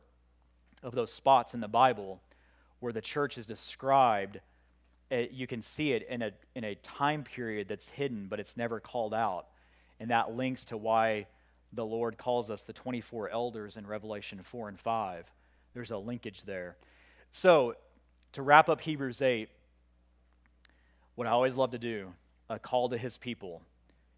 of 0.82 0.94
those 0.94 1.12
spots 1.12 1.54
in 1.54 1.60
the 1.60 1.68
Bible 1.68 2.20
where 2.80 2.92
the 2.92 3.00
church 3.00 3.38
is 3.38 3.46
described, 3.46 4.40
it, 5.10 5.30
you 5.30 5.46
can 5.46 5.62
see 5.62 5.92
it 5.92 6.06
in 6.08 6.22
a, 6.22 6.32
in 6.54 6.64
a 6.64 6.74
time 6.76 7.22
period 7.22 7.68
that's 7.68 7.88
hidden, 7.88 8.26
but 8.28 8.40
it's 8.40 8.56
never 8.56 8.80
called 8.80 9.14
out. 9.14 9.46
And 10.00 10.10
that 10.10 10.34
links 10.34 10.64
to 10.66 10.76
why 10.76 11.26
the 11.72 11.84
Lord 11.84 12.18
calls 12.18 12.50
us 12.50 12.64
the 12.64 12.72
24 12.72 13.30
elders 13.30 13.76
in 13.76 13.86
Revelation 13.86 14.40
4 14.42 14.68
and 14.68 14.78
5. 14.78 15.30
There's 15.74 15.90
a 15.90 15.96
linkage 15.96 16.42
there. 16.42 16.76
So, 17.30 17.76
to 18.32 18.42
wrap 18.42 18.68
up 18.68 18.80
Hebrews 18.80 19.22
8, 19.22 19.48
what 21.14 21.26
I 21.26 21.30
always 21.30 21.54
love 21.54 21.70
to 21.70 21.78
do, 21.78 22.12
a 22.48 22.58
call 22.58 22.88
to 22.90 22.98
his 22.98 23.16
people. 23.16 23.62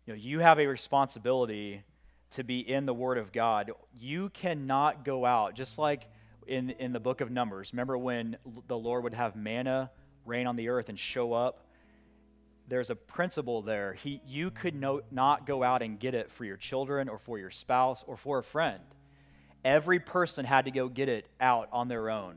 You 0.07 0.12
know, 0.12 0.18
you 0.18 0.40
have 0.40 0.59
a 0.59 0.66
responsibility 0.66 1.82
to 2.30 2.44
be 2.44 2.59
in 2.59 2.86
the 2.86 2.94
Word 2.94 3.18
of 3.18 3.32
God. 3.32 3.70
You 3.98 4.28
cannot 4.30 5.05
go 5.05 5.24
out, 5.24 5.55
just 5.55 5.78
like 5.78 6.09
in, 6.46 6.70
in 6.70 6.92
the 6.92 7.00
book 7.00 7.20
of 7.20 7.30
Numbers. 7.30 7.72
Remember 7.72 7.96
when 7.96 8.36
the 8.66 8.76
Lord 8.76 9.05
would 9.05 9.14
have 9.14 9.36
manna 9.36 9.90
rain 10.26 10.46
on 10.46 10.57
the 10.57 10.68
earth 10.68 10.88
and 10.88 10.98
show 10.98 11.32
up? 11.32 11.63
There's 12.68 12.90
a 12.90 12.96
principle 12.96 13.62
there. 13.62 13.92
He, 13.92 14.20
you 14.26 14.50
could 14.50 14.74
no, 14.74 15.02
not 15.10 15.46
go 15.46 15.62
out 15.62 15.82
and 15.82 15.98
get 15.98 16.14
it 16.14 16.30
for 16.30 16.44
your 16.44 16.56
children 16.56 17.08
or 17.08 17.18
for 17.18 17.38
your 17.38 17.50
spouse 17.50 18.04
or 18.06 18.16
for 18.16 18.38
a 18.38 18.42
friend. 18.42 18.80
Every 19.64 19.98
person 19.98 20.44
had 20.44 20.64
to 20.64 20.70
go 20.70 20.88
get 20.88 21.08
it 21.08 21.26
out 21.40 21.68
on 21.72 21.88
their 21.88 22.10
own. 22.10 22.36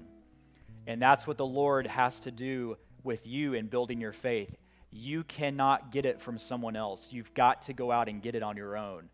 And 0.86 1.01
that's 1.01 1.28
what 1.28 1.38
the 1.38 1.45
Lord 1.45 1.88
has 1.88 2.19
to 2.21 2.32
do 2.32 2.78
with 3.03 3.25
you 3.28 3.53
in 3.53 3.67
building 3.67 3.99
your 3.99 4.13
faith. 4.13 4.55
You 4.91 5.23
cannot 5.23 5.91
get 5.91 6.05
it 6.05 6.21
from 6.21 6.38
someone 6.38 6.75
else. 6.75 7.09
You've 7.11 7.34
got 7.34 7.63
to 7.63 7.73
go 7.73 7.91
out 7.91 8.07
and 8.07 8.21
get 8.21 8.36
it 8.36 8.43
on 8.43 8.55
your 8.55 8.78
own. 8.78 9.09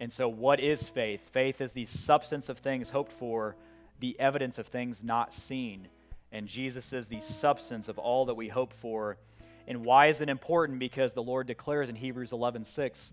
And 0.00 0.12
so, 0.12 0.28
what 0.28 0.58
is 0.58 0.88
faith? 0.88 1.20
Faith 1.32 1.60
is 1.60 1.72
the 1.72 1.86
substance 1.86 2.48
of 2.48 2.58
things 2.58 2.90
hoped 2.90 3.12
for, 3.12 3.54
the 4.00 4.18
evidence 4.18 4.58
of 4.58 4.66
things 4.66 5.04
not 5.04 5.32
seen. 5.32 5.86
And 6.32 6.48
Jesus 6.48 6.92
is 6.92 7.06
the 7.06 7.20
substance 7.20 7.88
of 7.88 7.98
all 7.98 8.24
that 8.26 8.34
we 8.34 8.48
hope 8.48 8.72
for. 8.72 9.16
And 9.66 9.84
why 9.84 10.08
is 10.08 10.20
it 10.20 10.28
important? 10.28 10.78
Because 10.78 11.12
the 11.12 11.22
Lord 11.22 11.46
declares 11.46 11.88
in 11.88 11.96
Hebrews 11.96 12.32
11 12.32 12.64
6, 12.64 13.12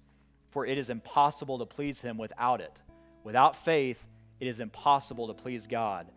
For 0.49 0.65
it 0.65 0.77
is 0.77 0.89
impossible 0.89 1.59
to 1.59 1.65
please 1.65 2.01
him 2.01 2.17
without 2.17 2.61
it. 2.61 2.81
Without 3.23 3.63
faith, 3.63 4.03
it 4.39 4.47
is 4.47 4.59
impossible 4.59 5.27
to 5.27 5.33
please 5.33 5.67
God. 5.67 6.07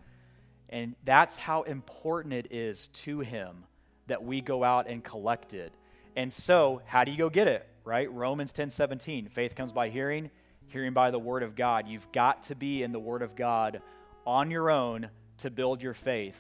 And 0.70 0.96
that's 1.04 1.36
how 1.36 1.62
important 1.62 2.34
it 2.34 2.48
is 2.50 2.88
to 2.88 3.20
him 3.20 3.64
that 4.06 4.22
we 4.22 4.40
go 4.40 4.64
out 4.64 4.88
and 4.88 5.04
collect 5.04 5.54
it. 5.54 5.72
And 6.16 6.32
so, 6.32 6.82
how 6.86 7.04
do 7.04 7.12
you 7.12 7.18
go 7.18 7.28
get 7.28 7.48
it? 7.48 7.66
Right? 7.84 8.10
Romans 8.10 8.52
10 8.52 8.70
17. 8.70 9.28
Faith 9.28 9.54
comes 9.54 9.72
by 9.72 9.88
hearing, 9.88 10.30
hearing 10.68 10.92
by 10.92 11.10
the 11.10 11.18
word 11.18 11.42
of 11.42 11.54
God. 11.54 11.86
You've 11.86 12.10
got 12.12 12.44
to 12.44 12.54
be 12.54 12.82
in 12.82 12.92
the 12.92 12.98
word 12.98 13.22
of 13.22 13.36
God 13.36 13.82
on 14.26 14.50
your 14.50 14.70
own 14.70 15.08
to 15.38 15.50
build 15.50 15.82
your 15.82 15.94
faith. 15.94 16.36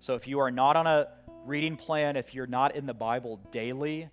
So 0.00 0.14
if 0.14 0.26
you 0.26 0.38
are 0.38 0.50
not 0.50 0.76
on 0.76 0.86
a 0.86 1.08
reading 1.44 1.76
plan, 1.76 2.16
if 2.16 2.34
you're 2.34 2.46
not 2.46 2.74
in 2.74 2.86
the 2.86 2.94
Bible 2.94 3.40
daily, 3.50 4.08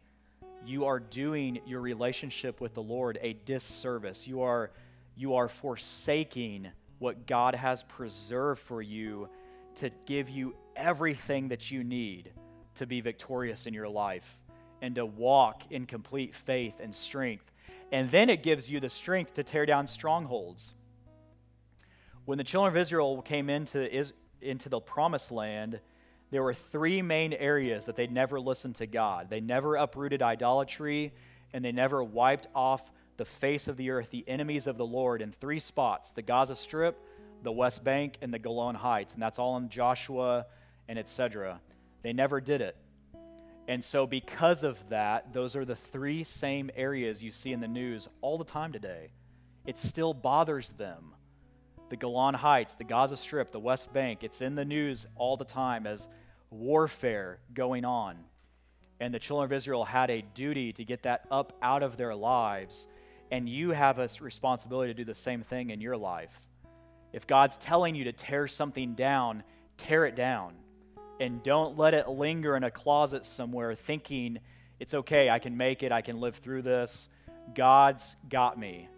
you 0.66 0.86
are 0.86 1.00
doing 1.00 1.60
your 1.66 1.82
relationship 1.82 2.60
with 2.60 2.74
the 2.74 2.82
Lord 2.82 3.20
a 3.22 3.34
disservice. 3.46 4.28
You 4.28 4.42
are 4.42 4.72
you 5.18 5.36
are 5.36 5.48
forsaking 5.48 6.68
what 7.00 7.26
God 7.26 7.56
has 7.56 7.84
preserved 7.84 8.62
for 8.62 8.82
you 8.82 9.30
to 9.76 9.90
give 10.06 10.30
you 10.30 10.56
everything 10.76 11.48
that 11.50 11.72
you 11.72 11.84
need 11.84 12.32
to 12.76 12.86
be 12.86 13.00
victorious 13.00 13.66
in 13.66 13.74
your 13.74 13.88
life 13.88 14.40
and 14.82 14.96
to 14.96 15.06
walk 15.06 15.64
in 15.72 15.86
complete 15.86 16.36
faith 16.36 16.76
and 16.82 16.94
strength 16.94 17.52
and 17.92 18.10
then 18.12 18.30
it 18.30 18.44
gives 18.44 18.70
you 18.70 18.80
the 18.80 18.90
strength 18.90 19.36
to 19.36 19.44
tear 19.44 19.66
down 19.66 19.88
strongholds. 19.88 20.74
When 22.26 22.38
the 22.38 22.44
children 22.44 22.74
of 22.74 22.78
Israel 22.78 23.22
came 23.22 23.50
into, 23.50 23.96
into 24.42 24.70
the 24.70 24.80
promised 24.80 25.32
land, 25.32 25.80
there 26.32 26.44
were 26.44 26.54
three 26.54 27.02
main 27.02 27.34
areas 27.34 27.86
that 27.86 27.96
they 27.96 28.08
never 28.08 28.40
listened 28.40 28.76
to 28.76 28.88
God. 28.88 29.30
They 29.30 29.40
never 29.40 29.76
uprooted 29.76 30.22
idolatry, 30.22 31.14
and 31.54 31.64
they 31.64 31.72
never 31.72 32.04
wiped 32.04 32.48
off 32.56 32.92
the 33.18 33.26
face 33.26 33.68
of 33.68 33.78
the 33.78 33.92
earth 33.92 34.10
the 34.10 34.26
enemies 34.28 34.68
of 34.68 34.78
the 34.78 34.86
Lord 34.86 35.22
in 35.22 35.32
three 35.32 35.60
spots 35.60 36.12
the 36.12 36.22
Gaza 36.22 36.56
Strip, 36.56 37.00
the 37.44 37.52
West 37.52 37.84
Bank, 37.84 38.18
and 38.22 38.34
the 38.34 38.40
Golan 38.40 38.76
Heights. 38.76 39.14
And 39.14 39.22
that's 39.22 39.40
all 39.40 39.58
in 39.58 39.70
Joshua 39.70 40.46
and 40.88 41.00
etc. 41.00 41.60
They 42.04 42.14
never 42.14 42.42
did 42.42 42.62
it. 42.62 42.76
And 43.68 43.84
so, 43.84 44.06
because 44.06 44.64
of 44.64 44.78
that, 44.90 45.34
those 45.34 45.56
are 45.56 45.66
the 45.66 45.76
three 45.76 46.24
same 46.24 46.70
areas 46.76 47.24
you 47.24 47.32
see 47.32 47.52
in 47.52 47.60
the 47.60 47.68
news 47.68 48.08
all 48.22 48.38
the 48.38 48.44
time 48.44 48.72
today. 48.72 49.10
It 49.66 49.80
still 49.80 50.14
bothers 50.14 50.70
them. 50.72 51.16
The 51.90 51.96
Golan 51.96 52.34
Heights, 52.34 52.74
the 52.74 52.84
Gaza 52.84 53.18
Strip, 53.18 53.52
the 53.52 53.60
West 53.60 53.94
Bank, 53.94 54.24
it's 54.24 54.42
in 54.42 54.56
the 54.56 54.66
news 54.66 55.06
all 55.16 55.38
the 55.38 55.46
time 55.46 55.86
as 55.86 56.08
warfare 56.50 57.40
going 57.54 57.86
on. 57.86 58.18
And 59.00 59.14
the 59.14 59.20
children 59.20 59.46
of 59.46 59.54
Israel 59.54 59.84
had 59.86 60.10
a 60.10 60.24
duty 60.34 60.74
to 60.74 60.84
get 60.84 61.04
that 61.04 61.26
up 61.30 61.54
out 61.62 61.84
of 61.84 61.98
their 61.98 62.16
lives. 62.16 62.88
And 63.32 63.48
you 63.48 63.70
have 63.72 64.00
a 64.00 64.10
responsibility 64.22 64.94
to 64.94 64.98
do 64.98 65.06
the 65.06 65.14
same 65.14 65.44
thing 65.44 65.70
in 65.70 65.82
your 65.82 65.98
life. 65.98 66.32
If 67.14 67.28
God's 67.28 67.58
telling 67.58 67.96
you 67.96 68.06
to 68.06 68.14
tear 68.14 68.48
something 68.48 68.94
down, 68.94 69.44
tear 69.78 70.06
it 70.06 70.16
down 70.16 70.54
and 71.20 71.42
don't 71.44 71.78
let 71.78 71.94
it 71.94 72.10
linger 72.10 72.56
in 72.56 72.64
a 72.64 72.72
closet 72.72 73.26
somewhere 73.26 73.76
thinking 73.76 74.40
it's 74.80 74.94
okay, 74.94 75.30
I 75.30 75.40
can 75.40 75.56
make 75.56 75.84
it, 75.84 75.92
I 75.92 76.02
can 76.02 76.20
live 76.20 76.36
through 76.36 76.64
this. 76.64 77.10
God's 77.54 78.16
got 78.30 78.60
me. 78.60 78.90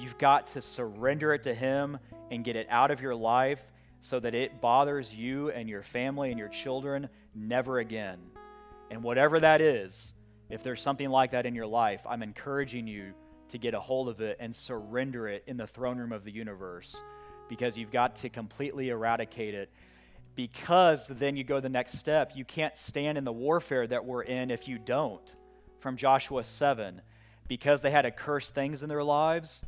You've 0.00 0.16
got 0.16 0.46
to 0.48 0.62
surrender 0.62 1.34
it 1.34 1.42
to 1.42 1.54
Him 1.54 1.98
and 2.30 2.42
get 2.42 2.56
it 2.56 2.66
out 2.70 2.90
of 2.90 3.02
your 3.02 3.14
life 3.14 3.60
so 4.00 4.18
that 4.20 4.34
it 4.34 4.60
bothers 4.60 5.14
you 5.14 5.50
and 5.50 5.68
your 5.68 5.82
family 5.82 6.30
and 6.30 6.38
your 6.38 6.48
children 6.48 7.08
never 7.34 7.80
again. 7.80 8.18
And 8.90 9.02
whatever 9.02 9.38
that 9.40 9.60
is, 9.60 10.14
if 10.48 10.62
there's 10.62 10.80
something 10.80 11.10
like 11.10 11.32
that 11.32 11.44
in 11.44 11.54
your 11.54 11.66
life, 11.66 12.00
I'm 12.08 12.22
encouraging 12.22 12.86
you 12.86 13.12
to 13.50 13.58
get 13.58 13.74
a 13.74 13.80
hold 13.80 14.08
of 14.08 14.22
it 14.22 14.38
and 14.40 14.54
surrender 14.54 15.28
it 15.28 15.44
in 15.46 15.58
the 15.58 15.66
throne 15.66 15.98
room 15.98 16.12
of 16.12 16.24
the 16.24 16.32
universe 16.32 17.02
because 17.48 17.76
you've 17.76 17.92
got 17.92 18.16
to 18.16 18.30
completely 18.30 18.88
eradicate 18.88 19.54
it 19.54 19.70
because 20.34 21.06
then 21.08 21.36
you 21.36 21.44
go 21.44 21.60
the 21.60 21.68
next 21.68 21.98
step. 21.98 22.32
You 22.34 22.46
can't 22.46 22.76
stand 22.76 23.18
in 23.18 23.24
the 23.24 23.32
warfare 23.32 23.86
that 23.86 24.04
we're 24.04 24.22
in 24.22 24.50
if 24.50 24.66
you 24.66 24.78
don't. 24.78 25.34
From 25.80 25.96
Joshua 25.96 26.44
7. 26.44 27.02
Because 27.48 27.82
they 27.82 27.90
had 27.90 28.06
accursed 28.06 28.54
things 28.54 28.82
in 28.82 28.88
their 28.88 29.02
lives, 29.02 29.60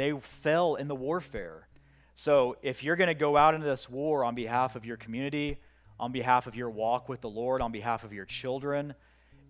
they 0.00 0.12
fell 0.42 0.76
in 0.76 0.88
the 0.88 0.94
warfare. 0.94 1.68
So 2.14 2.56
if 2.62 2.82
you're 2.82 2.96
going 2.96 3.08
to 3.08 3.14
go 3.14 3.36
out 3.36 3.54
into 3.54 3.66
this 3.66 3.88
war 3.88 4.24
on 4.24 4.34
behalf 4.34 4.74
of 4.74 4.84
your 4.84 4.96
community, 4.96 5.58
on 5.98 6.10
behalf 6.10 6.46
of 6.46 6.54
your 6.54 6.70
walk 6.70 7.08
with 7.08 7.20
the 7.20 7.28
Lord, 7.28 7.60
on 7.60 7.70
behalf 7.70 8.04
of 8.04 8.12
your 8.12 8.24
children, 8.24 8.94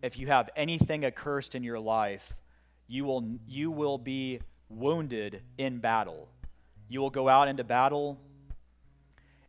if 0.03 0.19
you 0.19 0.27
have 0.27 0.51
anything 0.57 1.05
accursed 1.05 1.55
in 1.55 1.63
your 1.63 1.79
life, 1.79 2.35
you 2.89 3.05
will, 3.05 3.25
you 3.47 3.71
will 3.71 3.99
be 3.99 4.41
wounded 4.69 5.43
in 5.57 5.79
battle. 5.79 6.29
You 6.89 7.01
will 7.01 7.11
go 7.11 7.29
out 7.29 7.47
into 7.47 7.63
battle 7.63 8.19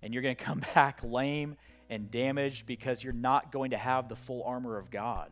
and 0.03 0.13
you're 0.13 0.23
going 0.23 0.35
to 0.35 0.43
come 0.43 0.61
back 0.75 0.99
lame 1.03 1.57
and 1.89 2.11
damaged 2.11 2.67
because 2.67 3.03
you're 3.03 3.13
not 3.13 3.51
going 3.51 3.71
to 3.71 3.77
have 3.77 4.07
the 4.07 4.15
full 4.15 4.43
armor 4.43 4.77
of 4.77 4.91
God. 4.91 5.31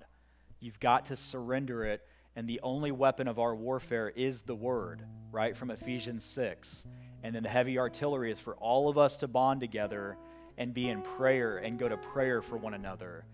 You've 0.59 0.79
got 0.79 1.05
to 1.05 1.15
surrender 1.15 1.85
it, 1.85 2.01
and 2.35 2.47
the 2.47 2.59
only 2.61 2.91
weapon 2.91 3.27
of 3.27 3.39
our 3.39 3.55
warfare 3.55 4.09
is 4.09 4.41
the 4.41 4.55
Word, 4.55 5.03
right? 5.31 5.55
From 5.55 5.71
Ephesians 5.71 6.23
6. 6.23 6.85
And 7.23 7.35
then 7.35 7.43
the 7.43 7.49
heavy 7.49 7.77
artillery 7.77 8.31
is 8.31 8.39
for 8.39 8.55
all 8.55 8.89
of 8.89 8.97
us 8.97 9.17
to 9.17 9.27
bond 9.27 9.59
together 9.59 10.17
and 10.57 10.73
be 10.73 10.89
in 10.89 11.01
prayer 11.01 11.57
and 11.57 11.77
go 11.77 11.89
to 11.89 11.97
prayer 11.97 12.41
for 12.41 12.57
one 12.57 12.73
another. 12.73 13.25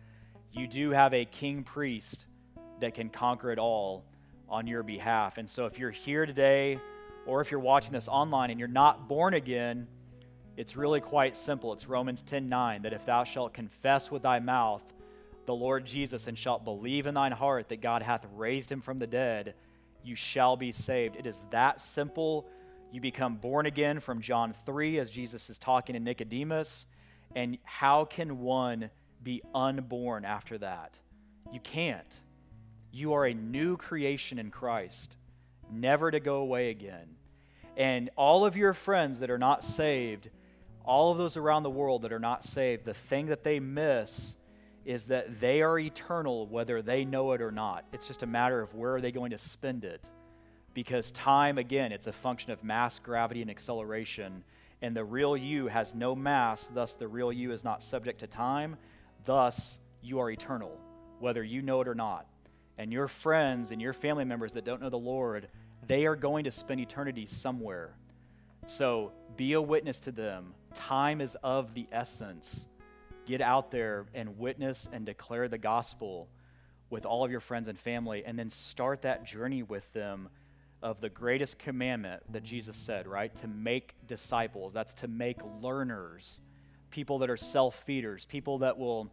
You 0.52 0.68
do 0.68 0.91
have 0.91 1.14
a 1.14 1.26
king 1.26 1.64
priest 1.64 2.26
that 2.80 2.93
can 2.93 3.10
conquer 3.10 3.52
it 3.52 3.60
all 3.60 4.06
on 4.50 4.68
your 4.68 4.84
behalf. 4.84 5.38
And 5.38 5.50
so 5.50 5.66
if 5.66 5.78
you're 5.78 5.91
here 5.91 6.26
today, 6.26 6.80
or 7.26 7.41
if 7.41 7.52
you're 7.52 7.60
watching 7.60 7.91
this 7.91 8.08
online 8.08 8.52
and 8.52 8.60
you're 8.60 8.70
not 8.70 9.08
born 9.08 9.34
again, 9.34 9.88
it's 10.58 10.76
really 10.76 11.02
quite 11.02 11.36
simple. 11.36 11.74
It's 11.74 11.88
Romans 11.88 12.22
10 12.24 12.48
9 12.48 12.82
that 12.84 12.93
if 12.93 13.06
thou 13.06 13.24
shalt 13.24 13.54
confess 13.54 14.10
with 14.10 14.22
thy 14.22 14.39
mouth 14.39 14.84
the 15.46 15.56
Lord 15.56 15.86
Jesus 15.86 16.28
and 16.28 16.38
shalt 16.38 16.66
believe 16.66 17.08
in 17.08 17.14
thine 17.14 17.32
heart 17.32 17.70
that 17.70 17.82
God 17.82 18.02
hath 18.02 18.26
raised 18.36 18.72
him 18.72 18.82
from 18.82 19.00
the 19.00 19.08
dead, 19.08 19.54
you 20.04 20.16
shall 20.16 20.56
be 20.56 20.72
saved. 20.72 21.16
It 21.16 21.26
is 21.26 21.39
that 21.52 21.82
simple. 21.82 22.48
You 22.91 23.02
become 23.02 23.36
born 23.36 23.66
again 23.66 24.00
from 24.00 24.22
John 24.22 24.54
3 24.66 25.00
as 25.00 25.10
Jesus 25.10 25.50
is 25.50 25.58
talking 25.58 25.93
to 25.93 26.00
Nicodemus. 26.00 26.86
And 27.36 27.58
how 27.64 28.06
can 28.06 28.39
one 28.39 28.89
be 29.24 29.41
unborn 29.54 30.26
after 30.26 30.58
that? 30.60 31.00
You 31.52 31.60
can't. 31.60 32.20
You 32.91 33.14
are 33.14 33.26
a 33.26 33.34
new 33.34 33.76
creation 33.76 34.39
in 34.39 34.52
Christ, 34.52 35.16
never 35.72 36.12
to 36.12 36.20
go 36.20 36.38
away 36.38 36.70
again. 36.70 37.16
And 37.76 38.10
all 38.16 38.46
of 38.46 38.56
your 38.56 38.74
friends 38.74 39.20
that 39.20 39.30
are 39.30 39.38
not 39.38 39.64
saved, 39.64 40.30
all 40.86 41.12
of 41.12 41.18
those 41.18 41.36
around 41.36 41.64
the 41.64 41.70
world 41.70 42.04
that 42.04 42.14
are 42.14 42.20
not 42.20 42.46
saved, 42.46 42.86
the 42.86 42.93
thing 42.93 43.26
that 43.28 43.43
they 43.43 43.60
miss 43.60 44.36
is 44.86 45.05
that 45.05 45.39
they 45.39 45.61
are 45.61 45.79
eternal 45.79 46.47
whether 46.47 46.81
they 46.81 47.03
know 47.03 47.31
it 47.33 47.41
or 47.41 47.51
not. 47.51 47.86
It's 47.91 48.07
just 48.07 48.23
a 48.23 48.27
matter 48.27 48.61
of 48.61 48.73
where 48.75 48.95
are 48.95 49.01
they 49.01 49.11
going 49.11 49.31
to 49.31 49.38
spend 49.38 49.83
it. 49.83 50.07
Because 50.73 51.11
time, 51.11 51.57
again, 51.57 51.91
it's 51.91 52.07
a 52.07 52.11
function 52.11 52.51
of 52.51 52.63
mass, 52.63 52.99
gravity, 52.99 53.41
and 53.41 53.49
acceleration. 53.49 54.43
And 54.81 54.95
the 54.95 55.03
real 55.03 55.36
you 55.36 55.67
has 55.67 55.95
no 55.95 56.15
mass, 56.15 56.69
thus, 56.73 56.93
the 56.93 57.07
real 57.07 57.31
you 57.31 57.51
is 57.51 57.63
not 57.63 57.81
subject 57.81 58.19
to 58.19 58.27
time. 58.27 58.77
Thus, 59.25 59.79
you 60.01 60.19
are 60.19 60.29
eternal, 60.29 60.77
whether 61.19 61.43
you 61.43 61.61
know 61.61 61.81
it 61.81 61.88
or 61.88 61.95
not. 61.95 62.27
And 62.77 62.91
your 62.91 63.07
friends 63.07 63.71
and 63.71 63.81
your 63.81 63.93
family 63.93 64.25
members 64.25 64.51
that 64.51 64.65
don't 64.65 64.81
know 64.81 64.89
the 64.89 64.97
Lord, 64.97 65.47
they 65.88 66.05
are 66.05 66.15
going 66.15 66.43
to 66.43 66.51
spend 66.51 66.81
eternity 66.81 67.25
somewhere. 67.25 67.95
So 68.67 69.13
be 69.38 69.53
a 69.53 69.61
witness 69.61 69.99
to 70.01 70.11
them. 70.11 70.53
Time 70.73 71.21
is 71.21 71.38
of 71.41 71.73
the 71.73 71.88
essence. 71.91 72.67
Get 73.26 73.41
out 73.41 73.71
there 73.71 74.05
and 74.13 74.38
witness 74.38 74.88
and 74.91 75.05
declare 75.05 75.47
the 75.47 75.57
gospel 75.57 76.30
with 76.89 77.05
all 77.05 77.26
of 77.26 77.32
your 77.32 77.39
friends 77.39 77.67
and 77.67 77.80
family, 77.80 78.23
and 78.26 78.38
then 78.38 78.49
start 78.49 79.01
that 79.01 79.26
journey 79.26 79.63
with 79.63 79.91
them 79.93 80.30
of 80.84 81.01
the 81.01 81.09
greatest 81.09 81.57
commandment 81.57 82.21
that 82.32 82.43
Jesus 82.43 82.78
said, 82.78 83.07
right? 83.07 83.36
To 83.38 83.47
make 83.47 83.95
disciples. 84.07 84.71
That's 84.71 84.93
to 84.95 85.07
make 85.07 85.38
learners, 85.61 86.41
people 86.91 87.19
that 87.19 87.30
are 87.30 87.38
self 87.38 87.82
feeders, 87.86 88.26
people 88.26 88.59
that 88.59 88.78
will 88.78 89.11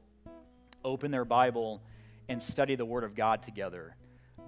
open 0.84 1.10
their 1.10 1.24
Bible 1.24 1.82
and 2.28 2.42
study 2.42 2.76
the 2.76 2.84
Word 2.84 3.04
of 3.04 3.14
God 3.14 3.42
together. 3.42 3.96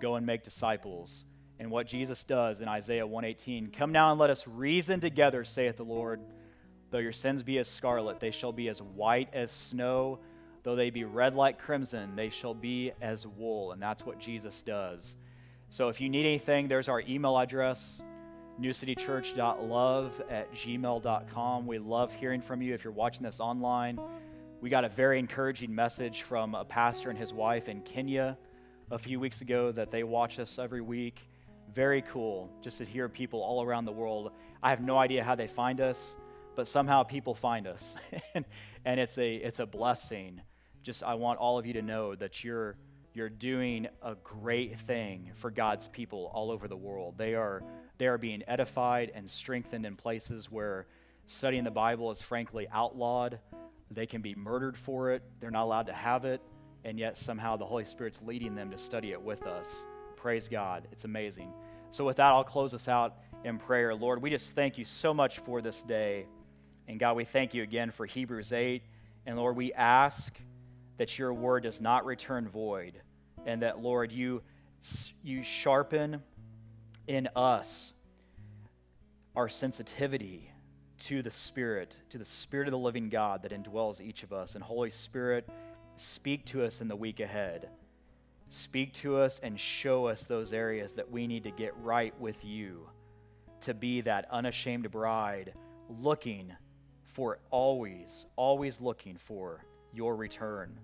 Go 0.01 0.17
and 0.17 0.27
make 0.27 0.43
disciples. 0.43 1.25
And 1.59 1.71
what 1.71 1.87
Jesus 1.87 2.25
does 2.25 2.61
in 2.61 2.69
Isaiah 2.69 3.07
118 3.07 3.71
Come 3.71 3.93
now 3.93 4.11
and 4.11 4.21
let 4.21 4.31
us 4.31 4.47
reason 4.47 5.01
together, 5.01 5.45
saith 5.45 5.77
the 5.77 5.85
Lord. 5.85 6.21
Though 6.95 7.01
your 7.01 7.11
sins 7.11 7.43
be 7.43 7.59
as 7.59 7.67
scarlet, 7.67 8.21
they 8.21 8.31
shall 8.31 8.53
be 8.53 8.69
as 8.69 8.81
white 8.81 9.29
as 9.33 9.51
snow. 9.51 10.21
Though 10.63 10.77
they 10.77 10.91
be 10.91 11.03
red 11.03 11.35
like 11.35 11.59
crimson, 11.59 12.15
they 12.15 12.29
shall 12.29 12.55
be 12.55 12.93
as 13.03 13.27
wool. 13.27 13.73
And 13.73 13.83
that's 13.83 14.07
what 14.07 14.21
Jesus 14.21 14.63
does. 14.63 15.17
So 15.71 15.89
if 15.89 16.01
you 16.01 16.09
need 16.09 16.25
anything, 16.25 16.69
there's 16.69 16.89
our 16.89 17.01
email 17.01 17.37
address, 17.37 18.01
newcitychurch.love 18.61 20.23
at 20.31 20.55
gmail.com. 20.55 21.67
We 21.67 21.81
love 21.81 22.13
hearing 22.13 22.41
from 22.41 22.63
you 22.63 22.75
if 22.75 22.85
you're 22.85 22.93
watching 22.93 23.25
this 23.25 23.41
online. 23.41 23.99
We 24.61 24.71
got 24.71 24.85
a 24.85 24.89
very 24.89 25.19
encouraging 25.19 25.75
message 25.75 26.23
from 26.23 26.55
a 26.55 26.65
pastor 26.65 27.11
and 27.11 27.19
his 27.19 27.33
wife 27.33 27.69
in 27.69 27.81
Kenya 27.81 28.39
a 28.93 28.99
few 29.01 29.19
weeks 29.19 29.41
ago 29.41 29.73
that 29.73 29.91
they 29.91 30.05
watch 30.05 30.39
us 30.39 30.61
every 30.61 30.81
week. 30.81 31.19
Very 31.75 32.03
cool 32.03 32.49
just 32.63 32.79
to 32.79 32.85
hear 32.85 33.09
people 33.09 33.43
all 33.43 33.65
around 33.65 33.85
the 33.85 33.91
world. 33.91 34.31
I 34.63 34.71
have 34.71 34.81
no 34.81 34.97
idea 34.97 35.25
how 35.25 35.35
they 35.35 35.49
find 35.49 35.81
us, 35.81 36.15
but 36.57 36.69
somehow 36.69 37.03
people 37.03 37.35
find 37.35 37.67
us. 37.67 37.95
and, 38.35 38.45
and 38.85 39.01
it's 39.01 39.19
a 39.19 39.35
it's 39.37 39.61
a 39.61 39.67
blessing. 39.67 40.41
Just 40.83 41.03
I 41.03 41.15
want 41.15 41.39
all 41.39 41.59
of 41.59 41.67
you 41.67 41.73
to 41.75 41.83
know 41.83 42.15
that 42.15 42.45
you're 42.45 42.77
you're 43.15 43.29
doing 43.29 43.87
a 44.03 44.17
great 44.17 44.79
thing 44.81 45.31
for 45.37 45.51
God's 45.51 45.89
people 45.89 46.31
all 46.35 46.51
over 46.51 46.69
the 46.69 46.77
world. 46.77 47.15
They 47.17 47.35
are 47.35 47.63
they 47.99 48.07
are 48.07 48.19
being 48.19 48.43
edified 48.49 49.13
and 49.15 49.29
strengthened 49.29 49.87
in 49.87 49.97
places 49.97 50.51
where 50.51 50.87
studying 51.27 51.65
the 51.65 51.71
Bible 51.71 52.11
is 52.11 52.21
frankly 52.21 52.67
outlawed. 52.73 53.39
They 53.91 54.07
can 54.07 54.21
be 54.21 54.35
murdered 54.35 54.77
for 54.77 55.13
it. 55.13 55.23
They're 55.41 55.51
not 55.51 55.65
allowed 55.65 55.87
to 55.87 55.93
have 55.93 56.25
it, 56.25 56.41
and 56.85 56.99
yet 56.99 57.17
somehow 57.17 57.57
the 57.57 57.67
Holy 57.67 57.85
Spirit's 57.85 58.21
leading 58.23 58.55
them 58.55 58.71
to 58.71 58.79
study 58.79 59.13
it 59.13 59.23
with 59.23 59.47
us. 59.47 59.69
Praise 60.17 60.49
God. 60.49 60.89
It's 60.91 61.05
amazing. 61.05 61.53
So, 61.91 62.05
with 62.05 62.17
that, 62.17 62.27
I'll 62.27 62.43
close 62.43 62.75
us 62.75 62.89
out 62.89 63.19
in 63.45 63.59
prayer. 63.59 63.95
Lord, 63.95 64.21
we 64.21 64.31
just 64.31 64.55
thank 64.55 64.79
you 64.79 64.85
so 64.85 65.15
much 65.15 65.39
for 65.41 65.63
this 65.63 65.83
day. 65.83 66.27
And 66.89 66.99
God, 66.99 67.17
we 67.17 67.25
thank 67.25 67.55
you 67.55 67.63
again 67.63 67.91
for 67.91 68.07
Hebrews 68.07 68.53
8. 68.53 68.83
And 69.27 69.37
Lord, 69.37 69.57
we 69.57 69.73
ask 69.73 70.37
that 70.99 71.19
your 71.19 71.33
word 71.33 71.63
does 71.63 71.81
not 71.81 72.05
return 72.05 72.49
void, 72.49 73.01
and 73.47 73.63
that, 73.63 73.81
Lord, 73.81 74.13
you, 74.13 74.43
you 75.23 75.43
sharpen 75.43 76.23
in 77.07 77.29
us 77.35 77.95
our 79.35 79.49
sensitivity 79.49 80.51
to 80.99 81.23
the 81.23 81.31
Spirit, 81.31 81.97
to 82.11 82.19
the 82.19 82.25
Spirit 82.25 82.69
of 82.69 82.73
the 82.73 82.79
living 82.79 83.09
God 83.09 83.43
that 83.43 83.53
indwells 83.53 84.01
each 84.01 84.23
of 84.23 84.33
us. 84.33 84.55
And 84.55 84.63
Holy 84.63 84.91
Spirit, 84.91 85.49
speak 85.97 86.45
to 86.47 86.65
us 86.65 86.81
in 86.81 86.89
the 86.89 86.97
week 86.97 87.21
ahead. 87.21 87.69
Speak 88.51 88.93
to 88.95 89.19
us 89.19 89.41
and 89.43 89.59
show 89.59 90.07
us 90.07 90.25
those 90.25 90.53
areas 90.53 90.93
that 90.93 91.11
we 91.11 91.27
need 91.27 91.45
to 91.45 91.51
get 91.51 91.75
right 91.83 92.19
with 92.21 92.45
you 92.45 92.89
to 93.63 93.75
be 93.75 94.01
that 94.03 94.27
unashamed 94.31 94.91
bride 94.91 95.55
looking 96.01 96.53
for 97.15 97.39
always, 97.51 98.27
always 98.37 98.81
looking 98.81 99.17
for 99.17 99.65
your 99.93 100.17
return. 100.17 100.77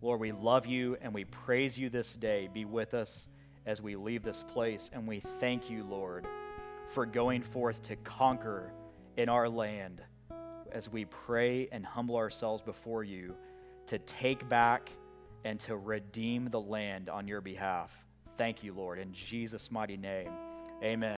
Lord, 0.00 0.20
we 0.20 0.32
love 0.32 0.66
you 0.66 0.96
and 1.02 1.12
we 1.12 1.24
praise 1.24 1.76
you 1.76 1.90
this 1.90 2.14
day. 2.14 2.48
Be 2.52 2.64
with 2.64 2.94
us 2.94 3.28
as 3.66 3.82
we 3.82 3.96
leave 3.96 4.22
this 4.22 4.42
place. 4.42 4.90
And 4.92 5.06
we 5.06 5.20
thank 5.40 5.68
you, 5.68 5.84
Lord, 5.84 6.26
for 6.92 7.04
going 7.04 7.42
forth 7.42 7.82
to 7.82 7.96
conquer 7.96 8.72
in 9.16 9.28
our 9.28 9.48
land 9.48 10.00
as 10.70 10.88
we 10.88 11.04
pray 11.06 11.68
and 11.72 11.84
humble 11.84 12.16
ourselves 12.16 12.62
before 12.62 13.04
you 13.04 13.34
to 13.86 13.98
take 13.98 14.48
back 14.48 14.90
and 15.44 15.58
to 15.60 15.76
redeem 15.76 16.48
the 16.50 16.60
land 16.60 17.08
on 17.08 17.28
your 17.28 17.40
behalf. 17.40 17.90
Thank 18.38 18.62
you, 18.62 18.72
Lord. 18.72 18.98
In 18.98 19.12
Jesus' 19.12 19.70
mighty 19.70 19.96
name, 19.96 20.30
amen. 20.82 21.16